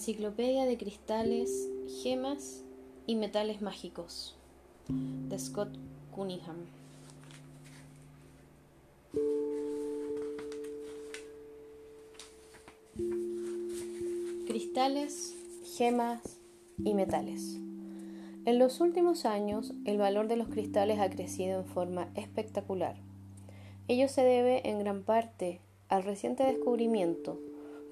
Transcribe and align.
Enciclopedia 0.00 0.64
de 0.64 0.78
Cristales, 0.78 1.68
Gemas 2.02 2.64
y 3.06 3.16
Metales 3.16 3.60
Mágicos 3.60 4.34
de 4.88 5.38
Scott 5.38 5.76
Cunningham. 6.10 6.56
Cristales, 14.46 15.34
gemas 15.76 16.22
y 16.82 16.94
metales. 16.94 17.56
En 18.46 18.58
los 18.58 18.80
últimos 18.80 19.26
años, 19.26 19.74
el 19.84 19.98
valor 19.98 20.28
de 20.28 20.36
los 20.36 20.48
cristales 20.48 20.98
ha 20.98 21.10
crecido 21.10 21.60
en 21.60 21.66
forma 21.66 22.08
espectacular. 22.14 22.96
Ello 23.86 24.08
se 24.08 24.22
debe 24.22 24.66
en 24.66 24.78
gran 24.78 25.02
parte 25.02 25.60
al 25.90 26.04
reciente 26.04 26.44
descubrimiento 26.44 27.38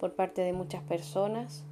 por 0.01 0.15
parte 0.15 0.41
de 0.41 0.55
muchas 0.55 0.83
personas 0.85 1.67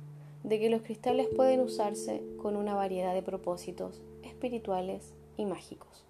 de 0.47 0.61
que 0.61 0.71
los 0.71 0.83
cristales 0.83 1.27
pueden 1.35 1.61
usarse 1.61 2.23
con 2.41 2.55
una 2.55 2.75
variedad 2.75 3.13
de 3.15 3.23
propósitos 3.23 4.01
espirituales 4.23 5.13
y 5.37 5.45
mágicos. 5.45 6.05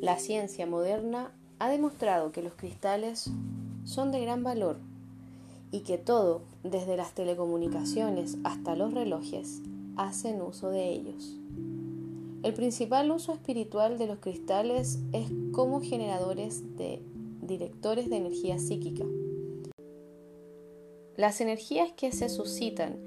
La 0.00 0.18
ciencia 0.18 0.66
moderna 0.66 1.30
ha 1.58 1.68
demostrado 1.68 2.32
que 2.32 2.42
los 2.42 2.54
cristales 2.54 3.30
son 3.84 4.12
de 4.12 4.20
gran 4.22 4.42
valor 4.42 4.78
y 5.70 5.80
que 5.80 5.98
todo, 5.98 6.40
desde 6.64 6.96
las 6.96 7.12
telecomunicaciones 7.12 8.38
hasta 8.44 8.76
los 8.76 8.94
relojes, 8.94 9.60
hacen 9.96 10.40
uso 10.40 10.70
de 10.70 10.88
ellos. 10.88 11.36
El 12.42 12.54
principal 12.54 13.10
uso 13.10 13.34
espiritual 13.34 13.98
de 13.98 14.06
los 14.06 14.20
cristales 14.20 15.00
es 15.12 15.30
como 15.52 15.82
generadores 15.82 16.76
de 16.78 17.02
directores 17.42 18.08
de 18.08 18.16
energía 18.16 18.58
psíquica 18.58 19.04
las 21.16 21.40
energías 21.40 21.92
que 21.92 22.12
se 22.12 22.28
suscitan 22.28 22.98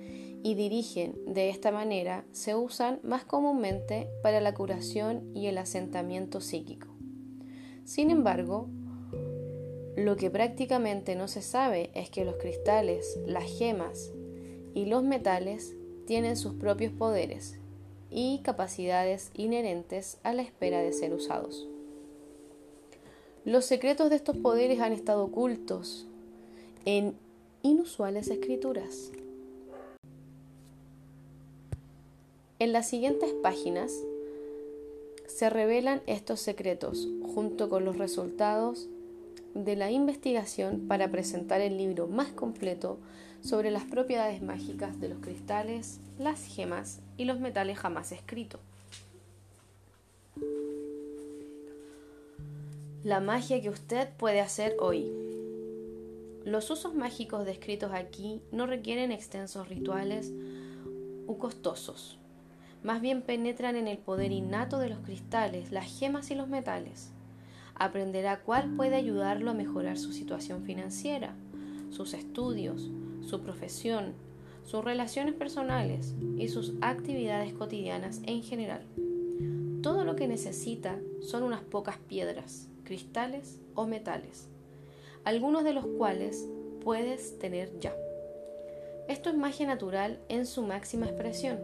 y 0.44 0.54
dirigen 0.54 1.16
de 1.26 1.50
esta 1.50 1.72
manera 1.72 2.26
se 2.32 2.56
usan 2.56 3.00
más 3.04 3.26
comúnmente 3.26 4.10
para 4.22 4.42
la 4.42 4.54
curación 4.54 5.32
y 5.34 5.48
el 5.48 5.58
asentamiento 5.58 6.40
psíquico. 6.40 6.88
Sin 7.84 8.12
embargo, 8.12 8.70
lo 9.96 10.18
que 10.18 10.30
prácticamente 10.30 11.16
no 11.16 11.28
se 11.28 11.42
sabe 11.42 11.90
es 11.96 12.10
que 12.10 12.26
los 12.26 12.36
cristales, 12.36 13.20
las 13.26 13.46
gemas 13.46 14.12
y 14.74 14.86
los 14.86 15.04
metales 15.04 15.76
tienen 16.06 16.38
sus 16.38 16.54
propios 16.54 16.94
poderes 16.94 17.58
y 18.12 18.42
capacidades 18.44 19.32
inherentes 19.34 20.20
a 20.24 20.34
la 20.34 20.42
espera 20.42 20.82
de 20.82 20.94
ser 20.94 21.14
usados. 21.14 21.68
Los 23.46 23.66
secretos 23.66 24.10
de 24.10 24.16
estos 24.16 24.38
poderes 24.38 24.80
han 24.80 24.92
estado 24.92 25.24
ocultos 25.24 26.08
en 26.86 27.16
inusuales 27.66 28.28
escrituras. 28.28 29.12
En 32.60 32.72
las 32.72 32.88
siguientes 32.88 33.34
páginas 33.42 33.92
se 35.26 35.50
revelan 35.50 36.04
estos 36.06 36.40
secretos 36.42 37.08
junto 37.34 37.68
con 37.68 37.84
los 37.84 37.98
resultados 37.98 38.88
de 39.56 39.76
la 39.76 39.90
investigación 39.90 40.88
para 40.88 41.10
presentar 41.10 41.60
el 41.60 41.78
libro 41.80 42.06
más 42.06 42.28
completo 42.28 43.00
sobre 43.42 43.72
las 43.72 43.86
propiedades 43.86 44.44
mágicas 44.44 45.00
de 45.00 45.10
los 45.10 45.18
cristales, 45.18 46.00
las 46.20 46.46
gemas 46.46 47.00
y 47.18 47.26
los 47.26 47.40
metales 47.40 47.80
jamás 47.80 48.12
escrito. 48.12 48.60
La 53.04 53.22
magia 53.22 53.60
que 53.60 53.70
usted 53.70 54.10
puede 54.18 54.40
hacer 54.40 54.78
hoy. 54.80 55.25
Los 56.46 56.70
usos 56.70 56.94
mágicos 56.94 57.44
descritos 57.44 57.92
aquí 57.92 58.40
no 58.52 58.68
requieren 58.68 59.12
extensos 59.12 59.68
rituales 59.68 60.32
u 61.26 61.40
costosos. 61.40 62.20
Más 62.84 63.02
bien 63.02 63.24
penetran 63.24 63.76
en 63.76 63.88
el 63.88 63.98
poder 63.98 64.32
innato 64.32 64.78
de 64.78 64.90
los 64.90 65.00
cristales, 65.00 65.72
las 65.72 65.88
gemas 65.88 66.30
y 66.30 66.36
los 66.36 66.48
metales. 66.48 67.12
Aprenderá 67.74 68.42
cuál 68.42 68.76
puede 68.76 68.94
ayudarlo 68.94 69.50
a 69.50 69.56
mejorar 69.56 69.98
su 69.98 70.14
situación 70.14 70.62
financiera, 70.62 71.34
sus 71.90 72.14
estudios, 72.14 72.92
su 73.22 73.42
profesión, 73.42 74.14
sus 74.66 74.86
relaciones 74.86 75.34
personales 75.34 76.14
y 76.38 76.50
sus 76.50 76.74
actividades 76.82 77.54
cotidianas 77.54 78.22
en 78.28 78.44
general. 78.44 78.86
Todo 79.82 80.04
lo 80.04 80.16
que 80.16 80.28
necesita 80.28 81.00
son 81.22 81.42
unas 81.42 81.62
pocas 81.62 81.98
piedras, 81.98 82.70
cristales 82.84 83.60
o 83.74 83.88
metales 83.88 84.48
algunos 85.26 85.64
de 85.64 85.74
los 85.74 85.86
cuales 85.86 86.48
puedes 86.84 87.40
tener 87.40 87.80
ya. 87.80 87.96
Esto 89.08 89.30
es 89.30 89.36
magia 89.36 89.66
natural 89.66 90.20
en 90.30 90.46
su 90.46 90.62
máxima 90.62 91.08
expresión. 91.08 91.60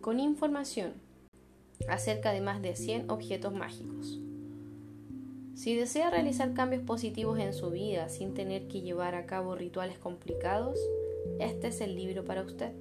Con 0.00 0.20
información 0.20 0.92
acerca 1.88 2.32
de 2.32 2.40
más 2.40 2.62
de 2.62 2.76
100 2.76 3.10
objetos 3.10 3.52
mágicos. 3.52 4.20
Si 5.56 5.74
desea 5.74 6.10
realizar 6.10 6.54
cambios 6.54 6.82
positivos 6.82 7.38
en 7.40 7.52
su 7.52 7.70
vida 7.70 8.08
sin 8.08 8.34
tener 8.34 8.68
que 8.68 8.80
llevar 8.80 9.16
a 9.16 9.26
cabo 9.26 9.56
rituales 9.56 9.98
complicados, 9.98 10.78
este 11.40 11.68
es 11.68 11.80
el 11.80 11.96
libro 11.96 12.24
para 12.24 12.42
usted. 12.42 12.72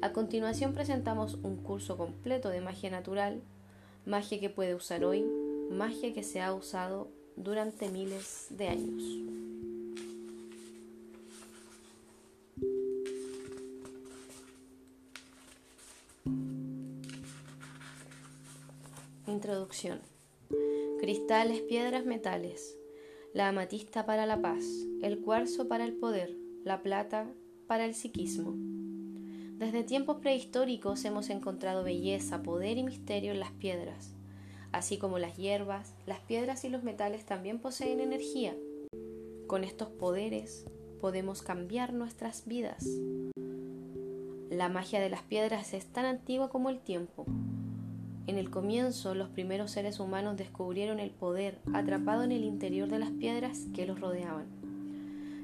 A 0.00 0.12
continuación 0.12 0.72
presentamos 0.72 1.34
un 1.42 1.56
curso 1.56 1.98
completo 1.98 2.48
de 2.48 2.62
magia 2.62 2.90
natural, 2.90 3.42
magia 4.06 4.40
que 4.40 4.50
puede 4.50 4.74
usar 4.74 5.04
hoy, 5.04 5.26
magia 5.70 6.14
que 6.14 6.22
se 6.22 6.40
ha 6.40 6.54
usado 6.54 7.17
durante 7.42 7.88
miles 7.88 8.48
de 8.50 8.68
años. 8.68 9.02
Introducción. 19.26 20.00
Cristales, 21.00 21.60
piedras, 21.62 22.04
metales. 22.04 22.76
La 23.34 23.48
amatista 23.48 24.04
para 24.04 24.26
la 24.26 24.40
paz, 24.40 24.64
el 25.02 25.20
cuarzo 25.20 25.68
para 25.68 25.84
el 25.84 25.92
poder, 25.94 26.34
la 26.64 26.82
plata 26.82 27.30
para 27.66 27.84
el 27.84 27.94
psiquismo. 27.94 28.54
Desde 29.58 29.84
tiempos 29.84 30.20
prehistóricos 30.20 31.04
hemos 31.04 31.30
encontrado 31.30 31.84
belleza, 31.84 32.42
poder 32.42 32.78
y 32.78 32.84
misterio 32.84 33.32
en 33.32 33.40
las 33.40 33.52
piedras 33.52 34.17
Así 34.72 34.98
como 34.98 35.18
las 35.18 35.36
hierbas, 35.36 35.94
las 36.06 36.20
piedras 36.20 36.64
y 36.64 36.68
los 36.68 36.82
metales 36.82 37.24
también 37.24 37.58
poseen 37.58 38.00
energía. 38.00 38.54
Con 39.46 39.64
estos 39.64 39.88
poderes 39.88 40.66
podemos 41.00 41.42
cambiar 41.42 41.92
nuestras 41.92 42.46
vidas. 42.46 42.84
La 44.50 44.68
magia 44.68 45.00
de 45.00 45.08
las 45.08 45.22
piedras 45.22 45.72
es 45.72 45.86
tan 45.86 46.04
antigua 46.04 46.50
como 46.50 46.68
el 46.68 46.80
tiempo. 46.80 47.24
En 48.26 48.36
el 48.36 48.50
comienzo, 48.50 49.14
los 49.14 49.30
primeros 49.30 49.70
seres 49.70 50.00
humanos 50.00 50.36
descubrieron 50.36 51.00
el 51.00 51.10
poder 51.10 51.58
atrapado 51.72 52.24
en 52.24 52.32
el 52.32 52.44
interior 52.44 52.88
de 52.88 52.98
las 52.98 53.10
piedras 53.10 53.60
que 53.74 53.86
los 53.86 54.00
rodeaban. 54.00 54.46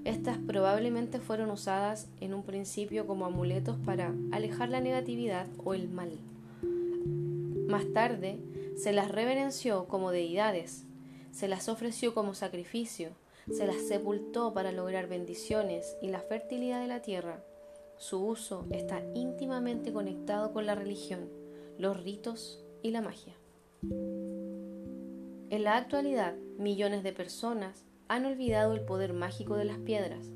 Estas 0.04 0.36
probablemente 0.36 1.18
fueron 1.18 1.50
usadas 1.50 2.08
en 2.20 2.34
un 2.34 2.42
principio 2.42 3.06
como 3.06 3.24
amuletos 3.24 3.78
para 3.86 4.12
alejar 4.32 4.68
la 4.68 4.82
negatividad 4.82 5.46
o 5.64 5.72
el 5.72 5.88
mal. 5.88 6.10
Más 7.68 7.90
tarde, 7.94 8.38
se 8.76 8.92
las 8.92 9.10
reverenció 9.10 9.86
como 9.86 10.10
deidades, 10.10 10.84
se 11.30 11.48
las 11.48 11.68
ofreció 11.68 12.14
como 12.14 12.34
sacrificio, 12.34 13.10
se 13.50 13.66
las 13.66 13.76
sepultó 13.86 14.54
para 14.54 14.72
lograr 14.72 15.08
bendiciones 15.08 15.96
y 16.00 16.08
la 16.08 16.20
fertilidad 16.20 16.80
de 16.80 16.88
la 16.88 17.02
tierra. 17.02 17.44
Su 17.96 18.24
uso 18.24 18.66
está 18.70 19.02
íntimamente 19.14 19.92
conectado 19.92 20.52
con 20.52 20.66
la 20.66 20.74
religión, 20.74 21.28
los 21.78 22.02
ritos 22.02 22.64
y 22.82 22.90
la 22.90 23.00
magia. 23.00 23.34
En 25.50 25.62
la 25.62 25.76
actualidad, 25.76 26.34
millones 26.58 27.02
de 27.02 27.12
personas 27.12 27.84
han 28.08 28.26
olvidado 28.26 28.72
el 28.72 28.80
poder 28.80 29.12
mágico 29.12 29.56
de 29.56 29.64
las 29.64 29.78
piedras. 29.78 30.26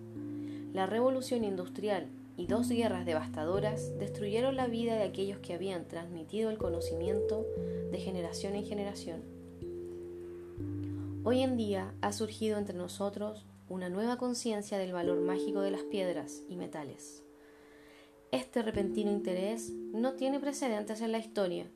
La 0.73 0.87
revolución 0.87 1.45
industrial 1.45 2.09
y 2.39 2.47
dos 2.47 2.69
guerras 2.69 3.05
devastadoras 3.05 3.99
destruyeron 3.99 4.55
la 4.57 4.69
vida 4.69 4.95
de 4.95 5.03
aquellos 5.03 5.41
que 5.41 5.55
habían 5.55 5.89
transmitido 5.89 6.51
el 6.51 6.57
conocimiento 6.57 7.45
de 7.91 7.99
generación 7.99 8.55
en 8.55 8.65
generación. 8.65 9.23
Hoy 11.25 11.43
en 11.43 11.57
día 11.57 11.93
ha 12.01 12.13
surgido 12.13 12.57
entre 12.57 12.77
nosotros 12.77 13.45
una 13.69 13.91
nueva 13.91 14.19
conciencia 14.19 14.79
del 14.79 14.93
valor 14.93 15.21
mágico 15.21 15.63
de 15.63 15.73
las 15.73 15.83
piedras 15.83 16.43
y 16.49 16.55
metales. 16.55 17.25
Este 18.31 18.63
repentino 18.63 19.11
interés 19.11 19.71
no 19.71 20.13
tiene 20.13 20.39
precedentes 20.39 21.01
en 21.01 21.11
la 21.11 21.19
historia 21.19 21.69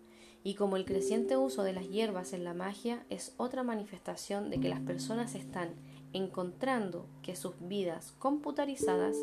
y 0.44 0.54
como 0.54 0.76
el 0.76 0.84
creciente 0.84 1.36
uso 1.36 1.64
de 1.64 1.72
las 1.72 1.88
hierbas 1.88 2.32
en 2.32 2.44
la 2.44 2.54
magia 2.54 3.04
es 3.10 3.34
otra 3.36 3.64
manifestación 3.64 4.48
de 4.48 4.60
que 4.60 4.68
las 4.68 4.80
personas 4.80 5.34
están 5.34 5.74
encontrando 6.12 7.08
que 7.22 7.34
sus 7.34 7.54
vidas 7.60 8.12
computarizadas 8.20 9.16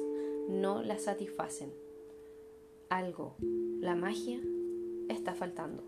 no 0.49 0.81
la 0.81 0.97
satisfacen. 0.97 1.71
Algo, 2.89 3.35
la 3.79 3.95
magia, 3.95 4.39
está 5.07 5.35
faltando. 5.35 5.83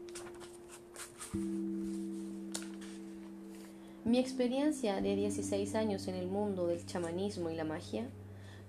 Mi 4.06 4.19
experiencia 4.19 5.02
de 5.02 5.16
16 5.16 5.74
años 5.74 6.08
en 6.08 6.16
el 6.16 6.28
mundo 6.28 6.68
del 6.68 6.86
chamanismo 6.86 7.50
y 7.50 7.56
la 7.56 7.63
magia 7.63 8.08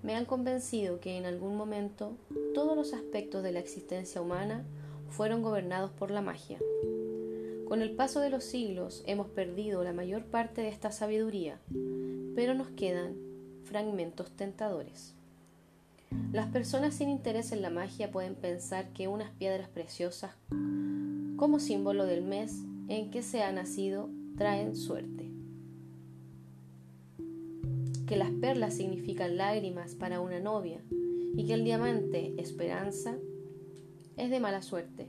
me 0.01 0.15
han 0.15 0.25
convencido 0.25 0.99
que 0.99 1.15
en 1.15 1.25
algún 1.25 1.55
momento 1.55 2.17
todos 2.55 2.75
los 2.75 2.93
aspectos 2.93 3.43
de 3.43 3.51
la 3.51 3.59
existencia 3.59 4.19
humana 4.19 4.65
fueron 5.09 5.43
gobernados 5.43 5.91
por 5.91 6.09
la 6.09 6.21
magia. 6.21 6.57
Con 7.67 7.83
el 7.83 7.95
paso 7.95 8.19
de 8.19 8.31
los 8.31 8.43
siglos 8.43 9.03
hemos 9.05 9.27
perdido 9.27 9.83
la 9.83 9.93
mayor 9.93 10.25
parte 10.25 10.61
de 10.61 10.69
esta 10.69 10.91
sabiduría, 10.91 11.59
pero 12.35 12.55
nos 12.55 12.69
quedan 12.69 13.15
fragmentos 13.63 14.31
tentadores. 14.31 15.15
Las 16.31 16.47
personas 16.47 16.95
sin 16.95 17.09
interés 17.09 17.51
en 17.51 17.61
la 17.61 17.69
magia 17.69 18.11
pueden 18.11 18.35
pensar 18.35 18.89
que 18.93 19.07
unas 19.07 19.29
piedras 19.31 19.69
preciosas, 19.69 20.31
como 21.37 21.59
símbolo 21.59 22.05
del 22.05 22.23
mes 22.23 22.63
en 22.87 23.11
que 23.11 23.21
se 23.21 23.43
ha 23.43 23.51
nacido, 23.51 24.09
traen 24.37 24.75
suerte. 24.75 25.29
Que 28.07 28.17
las 28.17 28.31
perlas 28.31 28.73
significan 28.73 29.37
lágrimas 29.37 29.95
para 29.95 30.21
una 30.21 30.39
novia 30.39 30.81
y 31.35 31.45
que 31.45 31.53
el 31.53 31.63
diamante, 31.63 32.33
esperanza, 32.37 33.15
es 34.17 34.29
de 34.29 34.39
mala 34.39 34.61
suerte. 34.61 35.07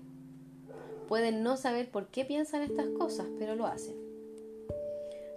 Pueden 1.08 1.42
no 1.42 1.56
saber 1.56 1.90
por 1.90 2.08
qué 2.08 2.24
piensan 2.24 2.62
estas 2.62 2.88
cosas, 2.88 3.26
pero 3.38 3.54
lo 3.54 3.66
hacen. 3.66 3.94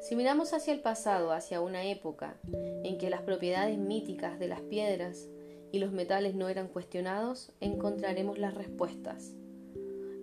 Si 0.02 0.16
miramos 0.16 0.54
hacia 0.54 0.74
el 0.74 0.80
pasado, 0.80 1.32
hacia 1.32 1.60
una 1.60 1.86
época 1.86 2.38
en 2.84 2.98
que 2.98 3.10
las 3.10 3.22
propiedades 3.22 3.78
míticas 3.78 4.40
de 4.40 4.48
las 4.48 4.62
piedras 4.62 5.28
y 5.72 5.80
los 5.80 5.92
metales 5.92 6.36
no 6.36 6.50
eran 6.50 6.68
cuestionados, 6.68 7.52
encontraremos 7.60 8.38
las 8.38 8.54
respuestas. 8.54 9.34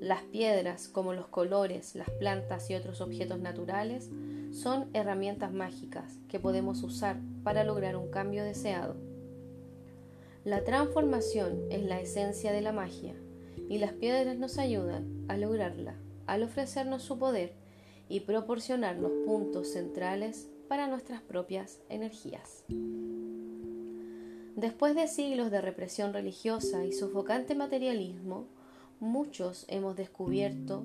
Las 0.00 0.22
piedras, 0.22 0.88
como 0.88 1.14
los 1.14 1.28
colores, 1.28 1.94
las 1.94 2.10
plantas 2.10 2.68
y 2.70 2.74
otros 2.74 3.00
objetos 3.00 3.40
naturales, 3.40 4.10
son 4.52 4.88
herramientas 4.92 5.52
mágicas 5.52 6.18
que 6.28 6.38
podemos 6.38 6.82
usar 6.82 7.16
para 7.42 7.64
lograr 7.64 7.96
un 7.96 8.10
cambio 8.10 8.44
deseado. 8.44 8.96
La 10.44 10.62
transformación 10.62 11.62
es 11.70 11.82
la 11.82 12.00
esencia 12.00 12.52
de 12.52 12.60
la 12.60 12.72
magia 12.72 13.14
y 13.68 13.78
las 13.78 13.92
piedras 13.92 14.36
nos 14.36 14.58
ayudan 14.58 15.24
a 15.28 15.36
lograrla 15.36 15.94
al 16.26 16.42
ofrecernos 16.42 17.02
su 17.02 17.18
poder 17.18 17.54
y 18.08 18.20
proporcionarnos 18.20 19.12
puntos 19.24 19.72
centrales 19.72 20.48
para 20.68 20.86
nuestras 20.86 21.22
propias 21.22 21.80
energías. 21.88 22.64
Después 24.56 24.94
de 24.94 25.08
siglos 25.08 25.50
de 25.50 25.60
represión 25.60 26.12
religiosa 26.12 26.84
y 26.84 26.92
sofocante 26.92 27.56
materialismo, 27.56 28.46
muchos 29.00 29.64
hemos 29.66 29.96
descubierto 29.96 30.84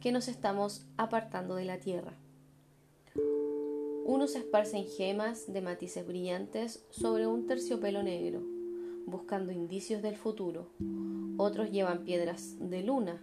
que 0.00 0.12
nos 0.12 0.28
estamos 0.28 0.86
apartando 0.96 1.56
de 1.56 1.64
la 1.64 1.78
tierra. 1.78 2.12
Unos 4.04 4.36
esparcen 4.36 4.86
gemas 4.86 5.52
de 5.52 5.60
matices 5.60 6.06
brillantes 6.06 6.86
sobre 6.90 7.26
un 7.26 7.48
terciopelo 7.48 8.04
negro, 8.04 8.40
buscando 9.06 9.50
indicios 9.50 10.00
del 10.00 10.16
futuro. 10.16 10.68
Otros 11.38 11.72
llevan 11.72 12.04
piedras 12.04 12.54
de 12.60 12.84
luna 12.84 13.20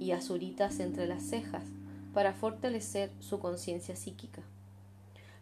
y 0.00 0.10
azuritas 0.10 0.80
entre 0.80 1.06
las 1.06 1.22
cejas 1.22 1.64
para 2.12 2.34
fortalecer 2.34 3.12
su 3.20 3.38
conciencia 3.38 3.94
psíquica. 3.94 4.42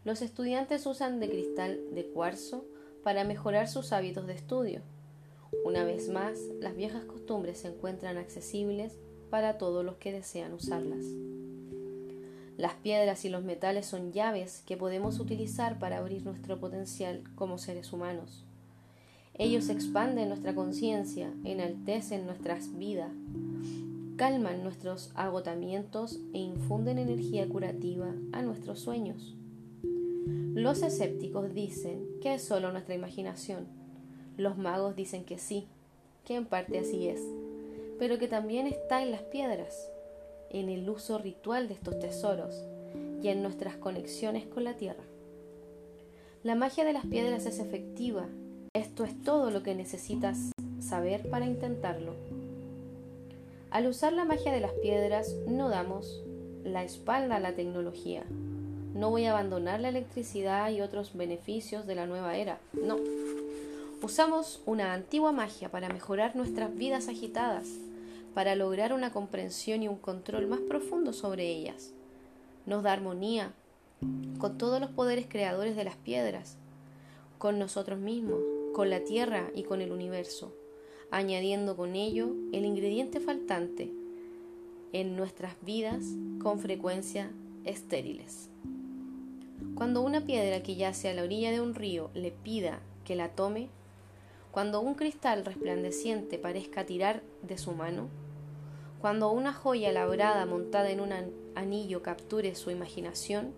Los 0.05 0.21
estudiantes 0.21 0.85
usan 0.85 1.19
de 1.19 1.31
cristal 1.31 1.81
de 1.93 2.05
cuarzo 2.05 2.67
para 3.07 3.23
mejorar 3.23 3.69
sus 3.69 3.93
hábitos 3.93 4.27
de 4.27 4.33
estudio. 4.33 4.81
Una 5.65 5.85
vez 5.85 6.09
más, 6.09 6.41
las 6.59 6.75
viejas 6.75 7.05
costumbres 7.05 7.59
se 7.59 7.69
encuentran 7.69 8.17
accesibles 8.17 8.99
para 9.31 9.59
todos 9.59 9.85
los 9.85 9.95
que 9.95 10.11
desean 10.11 10.53
usarlas. 10.53 11.05
Las 12.57 12.73
piedras 12.75 13.25
y 13.25 13.29
los 13.29 13.45
metales 13.45 13.87
son 13.87 14.13
llaves 14.13 14.65
que 14.67 14.77
podemos 14.77 15.21
utilizar 15.21 15.79
para 15.79 15.99
abrir 15.99 16.25
nuestro 16.25 16.59
potencial 16.59 17.23
como 17.37 17.59
seres 17.59 17.93
humanos. 17.93 18.45
Ellos 19.35 19.69
expanden 19.69 20.31
nuestra 20.31 20.57
conciencia, 20.57 21.33
enaltecen 21.45 22.27
nuestras 22.27 22.77
vidas, 22.77 23.13
calman 24.17 24.65
nuestros 24.65 25.13
agotamientos 25.15 26.19
e 26.35 26.39
infunden 26.39 26.99
energía 26.99 27.49
curativa 27.49 28.13
a 28.33 28.43
nuestros 28.43 28.81
sueños. 28.81 29.36
Los 30.57 30.81
escépticos 30.83 31.53
dicen 31.53 32.09
que 32.23 32.33
es 32.33 32.43
solo 32.43 32.73
nuestra 32.73 32.95
imaginación. 32.95 33.67
Los 34.39 34.57
magos 34.57 34.97
dicen 34.97 35.27
que 35.27 35.37
sí, 35.37 35.67
que 36.25 36.35
en 36.35 36.47
parte 36.47 36.79
así 36.79 37.09
es, 37.09 37.21
pero 37.99 38.19
que 38.19 38.27
también 38.27 38.67
está 38.67 39.03
en 39.03 39.11
las 39.11 39.21
piedras, 39.21 39.93
en 40.49 40.71
el 40.71 40.89
uso 40.89 41.19
ritual 41.19 41.69
de 41.69 41.75
estos 41.75 41.99
tesoros 41.99 42.65
y 43.23 43.29
en 43.29 43.43
nuestras 43.43 43.77
conexiones 43.77 44.47
con 44.47 44.65
la 44.65 44.79
tierra. 44.79 45.05
La 46.43 46.55
magia 46.55 46.87
de 46.87 46.95
las 46.95 47.05
piedras 47.05 47.45
es 47.45 47.59
efectiva. 47.59 48.27
Esto 48.73 49.05
es 49.05 49.23
todo 49.25 49.51
lo 49.51 49.63
que 49.63 49.75
necesitas 49.75 50.53
saber 50.81 51.29
para 51.29 51.45
intentarlo. 51.45 52.15
Al 53.69 53.89
usar 53.89 54.15
la 54.15 54.25
magia 54.25 54.53
de 54.53 54.61
las 54.61 54.73
piedras 54.73 55.37
no 55.47 55.69
damos 55.69 56.25
la 56.65 56.83
espalda 56.83 57.37
a 57.37 57.41
la 57.41 57.55
tecnología, 57.55 58.25
no 58.97 59.11
voy 59.11 59.27
a 59.27 59.33
abandonar 59.33 59.81
la 59.81 59.91
electricidad 59.91 60.71
y 60.71 60.81
otros 60.81 61.15
beneficios 61.15 61.87
de 61.87 61.95
la 61.95 62.07
nueva 62.07 62.37
era. 62.37 62.59
No. 62.73 62.97
Usamos 64.03 64.63
una 64.65 64.95
antigua 64.95 65.33
magia 65.33 65.71
para 65.71 65.89
mejorar 65.89 66.35
nuestras 66.35 66.75
vidas 66.75 67.09
agitadas, 67.09 67.67
para 68.35 68.55
lograr 68.55 68.93
una 68.93 69.13
comprensión 69.13 69.83
y 69.83 69.89
un 69.89 69.97
control 69.97 70.47
más 70.47 70.61
profundo 70.61 71.13
sobre 71.13 71.47
ellas. 71.47 71.93
Nos 72.65 72.83
da 72.83 72.93
armonía 72.93 73.53
con 74.39 74.57
todos 74.57 74.81
los 74.81 74.91
poderes 74.91 75.27
creadores 75.29 75.77
de 75.77 75.85
las 75.85 75.97
piedras, 75.97 76.57
con 77.39 77.59
nosotros 77.59 77.99
mismos, 77.99 78.41
con 78.75 78.89
la 78.89 79.01
tierra 79.01 79.51
y 79.55 79.65
con 79.65 79.83
el 79.83 79.93
universo, 79.93 80.55
añadiendo 81.11 81.77
con 81.77 81.97
ello 81.97 82.35
el 82.53 82.65
ingrediente 82.65 83.21
faltante 83.21 83.93
en 84.93 85.17
nuestras 85.17 85.55
vidas 85.63 86.05
con 86.43 86.61
frecuencia 86.61 87.31
estériles. 87.65 88.49
Cuando 89.75 90.03
una 90.03 90.23
piedra 90.23 90.63
que 90.63 90.77
yace 90.77 91.09
a 91.09 91.15
la 91.15 91.23
orilla 91.23 91.51
de 91.51 91.61
un 91.61 91.75
río 91.75 92.11
le 92.15 92.31
pida 92.31 92.81
que 93.05 93.17
la 93.17 93.31
tome, 93.31 93.69
cuando 94.51 94.81
un 94.81 94.95
cristal 94.95 95.45
resplandeciente 95.45 96.39
parezca 96.39 96.87
tirar 96.87 97.23
de 97.43 97.59
su 97.59 97.73
mano, 97.73 98.09
cuando 99.01 99.31
una 99.31 99.53
joya 99.53 99.93
labrada 99.93 100.47
montada 100.47 100.91
en 100.91 101.01
un 101.01 101.13
anillo 101.55 102.03
capture 102.03 102.55
su 102.55 102.71
imaginación, 102.71 103.53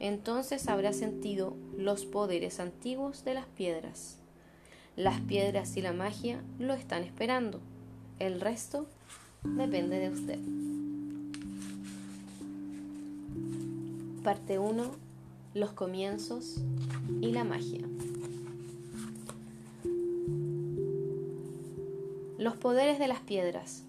entonces 0.00 0.68
habrá 0.68 0.92
sentido 0.92 1.56
los 1.76 2.06
poderes 2.06 2.58
antiguos 2.60 3.24
de 3.24 3.34
las 3.34 3.46
piedras. 3.46 4.18
Las 4.96 5.20
piedras 5.20 5.76
y 5.76 5.82
la 5.82 5.92
magia 5.92 6.42
lo 6.58 6.72
están 6.72 7.02
esperando. 7.02 7.60
El 8.18 8.40
resto 8.40 8.86
depende 9.42 9.98
de 9.98 10.10
usted. 10.10 10.38
Parte 14.22 14.58
1 14.58 15.03
los 15.54 15.70
comienzos 15.70 16.56
y 17.20 17.30
la 17.30 17.44
magia. 17.44 17.86
Los 22.38 22.56
poderes 22.56 22.98
de 22.98 23.06
las 23.06 23.20
piedras. 23.20 23.84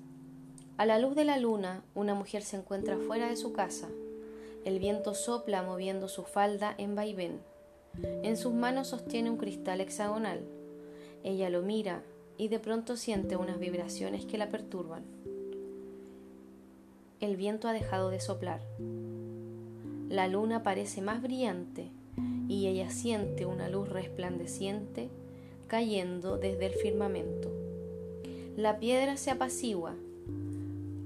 A 0.78 0.86
la 0.86 1.00
luz 1.00 1.16
de 1.16 1.26
la 1.26 1.40
luna, 1.40 1.84
una 1.96 2.14
mujer 2.14 2.44
se 2.44 2.58
encuentra 2.58 2.98
fuera 2.98 3.30
de 3.30 3.36
su 3.36 3.52
casa. 3.52 3.90
El 4.64 4.78
viento 4.78 5.16
sopla 5.16 5.64
moviendo 5.64 6.08
su 6.08 6.24
falda 6.24 6.76
en 6.78 6.94
vaivén. 6.94 7.40
En 8.22 8.38
sus 8.38 8.54
manos 8.54 8.90
sostiene 8.90 9.32
un 9.32 9.38
cristal 9.38 9.82
hexagonal. 9.82 10.42
Ella 11.24 11.50
lo 11.50 11.64
mira 11.64 12.04
y 12.38 12.50
de 12.50 12.60
pronto 12.60 12.96
siente 12.96 13.38
unas 13.38 13.58
vibraciones 13.58 14.28
que 14.28 14.38
la 14.38 14.50
perturban. 14.50 15.04
El 17.20 17.38
viento 17.38 17.68
ha 17.68 17.74
dejado 17.74 18.12
de 18.12 18.20
soplar. 18.20 18.62
La 20.10 20.28
luna 20.28 20.64
parece 20.64 21.02
más 21.02 21.22
brillante 21.22 21.92
y 22.48 22.68
ella 22.68 22.90
siente 22.90 23.46
una 23.46 23.70
luz 23.70 23.90
resplandeciente 23.90 25.10
cayendo 25.68 26.38
desde 26.38 26.68
el 26.68 26.74
firmamento. 26.74 27.52
La 28.56 28.80
piedra 28.80 29.18
se 29.18 29.32
apacigua, 29.32 29.96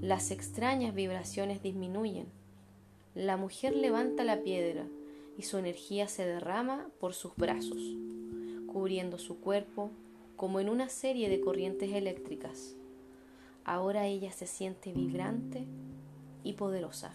las 0.00 0.30
extrañas 0.30 0.94
vibraciones 0.94 1.62
disminuyen. 1.62 2.26
La 3.14 3.36
mujer 3.36 3.74
levanta 3.74 4.24
la 4.24 4.42
piedra 4.42 4.86
y 5.36 5.42
su 5.42 5.58
energía 5.58 6.08
se 6.08 6.24
derrama 6.24 6.88
por 7.00 7.14
sus 7.14 7.34
brazos, 7.36 7.96
cubriendo 8.66 9.18
su 9.18 9.40
cuerpo 9.40 9.90
como 10.36 10.60
en 10.60 10.68
una 10.68 10.88
serie 10.88 11.28
de 11.28 11.40
corrientes 11.40 11.92
eléctricas. 11.92 12.76
Ahora 13.64 14.06
ella 14.06 14.32
se 14.32 14.46
siente 14.46 14.92
vibrante 14.92 15.66
y 16.44 16.54
poderosa. 16.54 17.12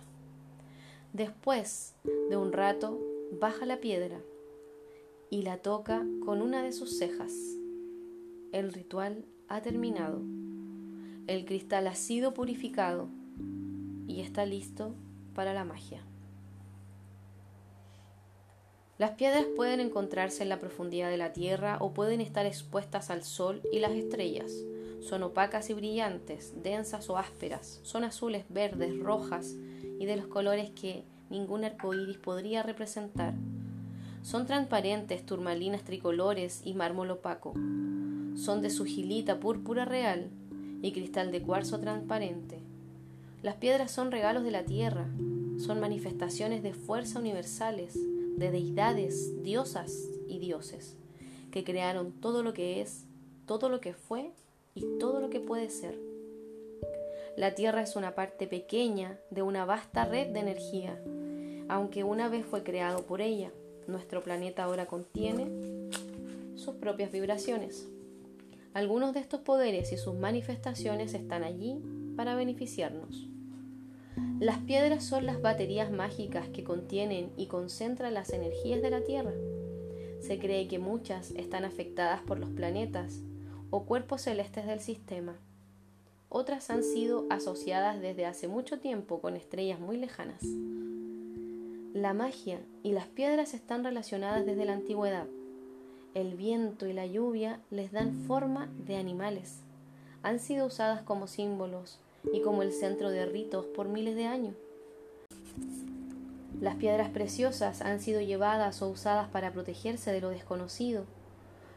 Después 1.15 1.95
de 2.29 2.35
un 2.35 2.51
rato, 2.51 2.99
baja 3.39 3.65
la 3.65 3.79
piedra 3.79 4.19
y 5.29 5.43
la 5.43 5.59
toca 5.59 6.05
con 6.25 6.41
una 6.41 6.61
de 6.61 6.73
sus 6.73 6.97
cejas. 6.97 7.31
El 8.51 8.73
ritual 8.73 9.23
ha 9.47 9.61
terminado. 9.61 10.21
El 11.27 11.45
cristal 11.45 11.87
ha 11.87 11.95
sido 11.95 12.33
purificado 12.33 13.07
y 14.09 14.19
está 14.19 14.45
listo 14.45 14.93
para 15.33 15.53
la 15.53 15.63
magia. 15.63 16.03
Las 18.97 19.11
piedras 19.11 19.45
pueden 19.55 19.79
encontrarse 19.79 20.43
en 20.43 20.49
la 20.49 20.59
profundidad 20.59 21.09
de 21.09 21.17
la 21.17 21.31
tierra 21.31 21.77
o 21.79 21.93
pueden 21.93 22.19
estar 22.19 22.45
expuestas 22.45 23.09
al 23.09 23.23
sol 23.23 23.61
y 23.71 23.79
las 23.79 23.93
estrellas. 23.93 24.51
Son 24.99 25.23
opacas 25.23 25.69
y 25.69 25.75
brillantes, 25.75 26.61
densas 26.61 27.09
o 27.09 27.17
ásperas, 27.17 27.79
son 27.83 28.03
azules, 28.03 28.43
verdes, 28.49 28.99
rojas 28.99 29.55
y 29.99 30.05
de 30.05 30.15
los 30.15 30.27
colores 30.27 30.69
que 30.71 31.03
ningún 31.29 31.63
arco 31.63 31.93
iris 31.93 32.17
podría 32.17 32.63
representar. 32.63 33.33
Son 34.21 34.45
transparentes, 34.45 35.25
turmalinas 35.25 35.83
tricolores 35.83 36.61
y 36.65 36.73
mármol 36.73 37.11
opaco. 37.11 37.53
Son 38.35 38.61
de 38.61 38.69
sugilita 38.69 39.39
púrpura 39.39 39.85
real 39.85 40.29
y 40.81 40.91
cristal 40.91 41.31
de 41.31 41.41
cuarzo 41.41 41.79
transparente. 41.79 42.59
Las 43.41 43.55
piedras 43.55 43.91
son 43.91 44.11
regalos 44.11 44.43
de 44.43 44.51
la 44.51 44.63
tierra, 44.63 45.07
son 45.57 45.79
manifestaciones 45.79 46.63
de 46.63 46.73
fuerza 46.73 47.19
universales 47.19 47.97
de 48.37 48.51
deidades, 48.51 49.41
diosas 49.43 50.09
y 50.27 50.39
dioses, 50.39 50.97
que 51.51 51.63
crearon 51.63 52.11
todo 52.11 52.43
lo 52.43 52.53
que 52.53 52.81
es, 52.81 53.05
todo 53.45 53.69
lo 53.69 53.79
que 53.79 53.93
fue 53.93 54.31
y 54.73 54.83
todo 54.99 55.21
lo 55.21 55.29
que 55.29 55.39
puede 55.39 55.69
ser. 55.69 56.14
La 57.37 57.53
Tierra 57.53 57.81
es 57.81 57.97
una 57.97 58.15
parte 58.15 58.47
pequeña 58.47 59.19
de 59.29 59.41
una 59.41 59.65
vasta 59.65 60.05
red 60.05 60.27
de 60.27 60.39
energía, 60.39 60.97
aunque 61.67 62.05
una 62.05 62.29
vez 62.29 62.45
fue 62.45 62.63
creado 62.63 63.05
por 63.05 63.19
ella, 63.19 63.51
nuestro 63.87 64.23
planeta 64.23 64.63
ahora 64.63 64.85
contiene 64.85 65.47
sus 66.55 66.75
propias 66.75 67.11
vibraciones. 67.11 67.87
Algunos 68.73 69.13
de 69.13 69.19
estos 69.19 69.41
poderes 69.41 69.91
y 69.91 69.97
sus 69.97 70.15
manifestaciones 70.15 71.13
están 71.13 71.43
allí 71.43 71.81
para 72.15 72.35
beneficiarnos. 72.35 73.27
Las 74.39 74.59
piedras 74.59 75.03
son 75.03 75.25
las 75.25 75.41
baterías 75.41 75.91
mágicas 75.91 76.47
que 76.49 76.63
contienen 76.63 77.31
y 77.35 77.47
concentran 77.47 78.13
las 78.13 78.31
energías 78.31 78.81
de 78.81 78.89
la 78.91 79.01
Tierra. 79.01 79.33
Se 80.21 80.39
cree 80.39 80.67
que 80.67 80.79
muchas 80.79 81.31
están 81.31 81.65
afectadas 81.65 82.21
por 82.21 82.39
los 82.39 82.49
planetas 82.49 83.21
o 83.69 83.85
cuerpos 83.85 84.21
celestes 84.21 84.65
del 84.65 84.79
sistema. 84.79 85.37
Otras 86.37 86.69
han 86.69 86.83
sido 86.83 87.25
asociadas 87.29 88.01
desde 88.01 88.25
hace 88.25 88.49
mucho 88.49 88.77
tiempo 88.77 89.21
con 89.21 89.37
estrellas 89.37 89.79
muy 89.79 89.95
lejanas. 89.95 90.43
La 91.93 92.13
magia 92.13 92.59
y 92.83 92.91
las 92.91 93.07
piedras 93.07 93.53
están 93.53 93.85
relacionadas 93.85 94.45
desde 94.45 94.65
la 94.65 94.73
antigüedad. 94.73 95.27
El 96.13 96.35
viento 96.35 96.87
y 96.87 96.91
la 96.91 97.05
lluvia 97.05 97.61
les 97.71 97.93
dan 97.93 98.25
forma 98.27 98.67
de 98.85 98.97
animales. 98.97 99.61
Han 100.23 100.41
sido 100.41 100.65
usadas 100.65 101.03
como 101.03 101.27
símbolos 101.27 101.99
y 102.33 102.41
como 102.41 102.63
el 102.63 102.73
centro 102.73 103.11
de 103.11 103.25
ritos 103.25 103.65
por 103.67 103.87
miles 103.87 104.17
de 104.17 104.25
años. 104.25 104.55
Las 106.59 106.75
piedras 106.75 107.11
preciosas 107.11 107.81
han 107.81 108.01
sido 108.01 108.19
llevadas 108.19 108.81
o 108.81 108.89
usadas 108.89 109.29
para 109.29 109.53
protegerse 109.53 110.11
de 110.11 110.19
lo 110.19 110.31
desconocido. 110.31 111.05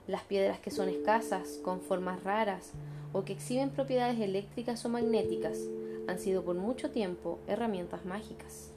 Las 0.08 0.22
piedras 0.22 0.58
que 0.58 0.72
son 0.72 0.88
escasas, 0.88 1.60
con 1.62 1.80
formas 1.80 2.24
raras 2.24 2.72
o 3.12 3.24
que 3.24 3.32
exhiben 3.32 3.70
propiedades 3.70 4.20
eléctricas 4.20 4.84
o 4.84 4.88
magnéticas 4.88 5.58
han 6.06 6.18
sido 6.18 6.44
por 6.44 6.56
mucho 6.56 6.90
tiempo 6.90 7.38
herramientas 7.46 8.04
mágicas. 8.04 8.72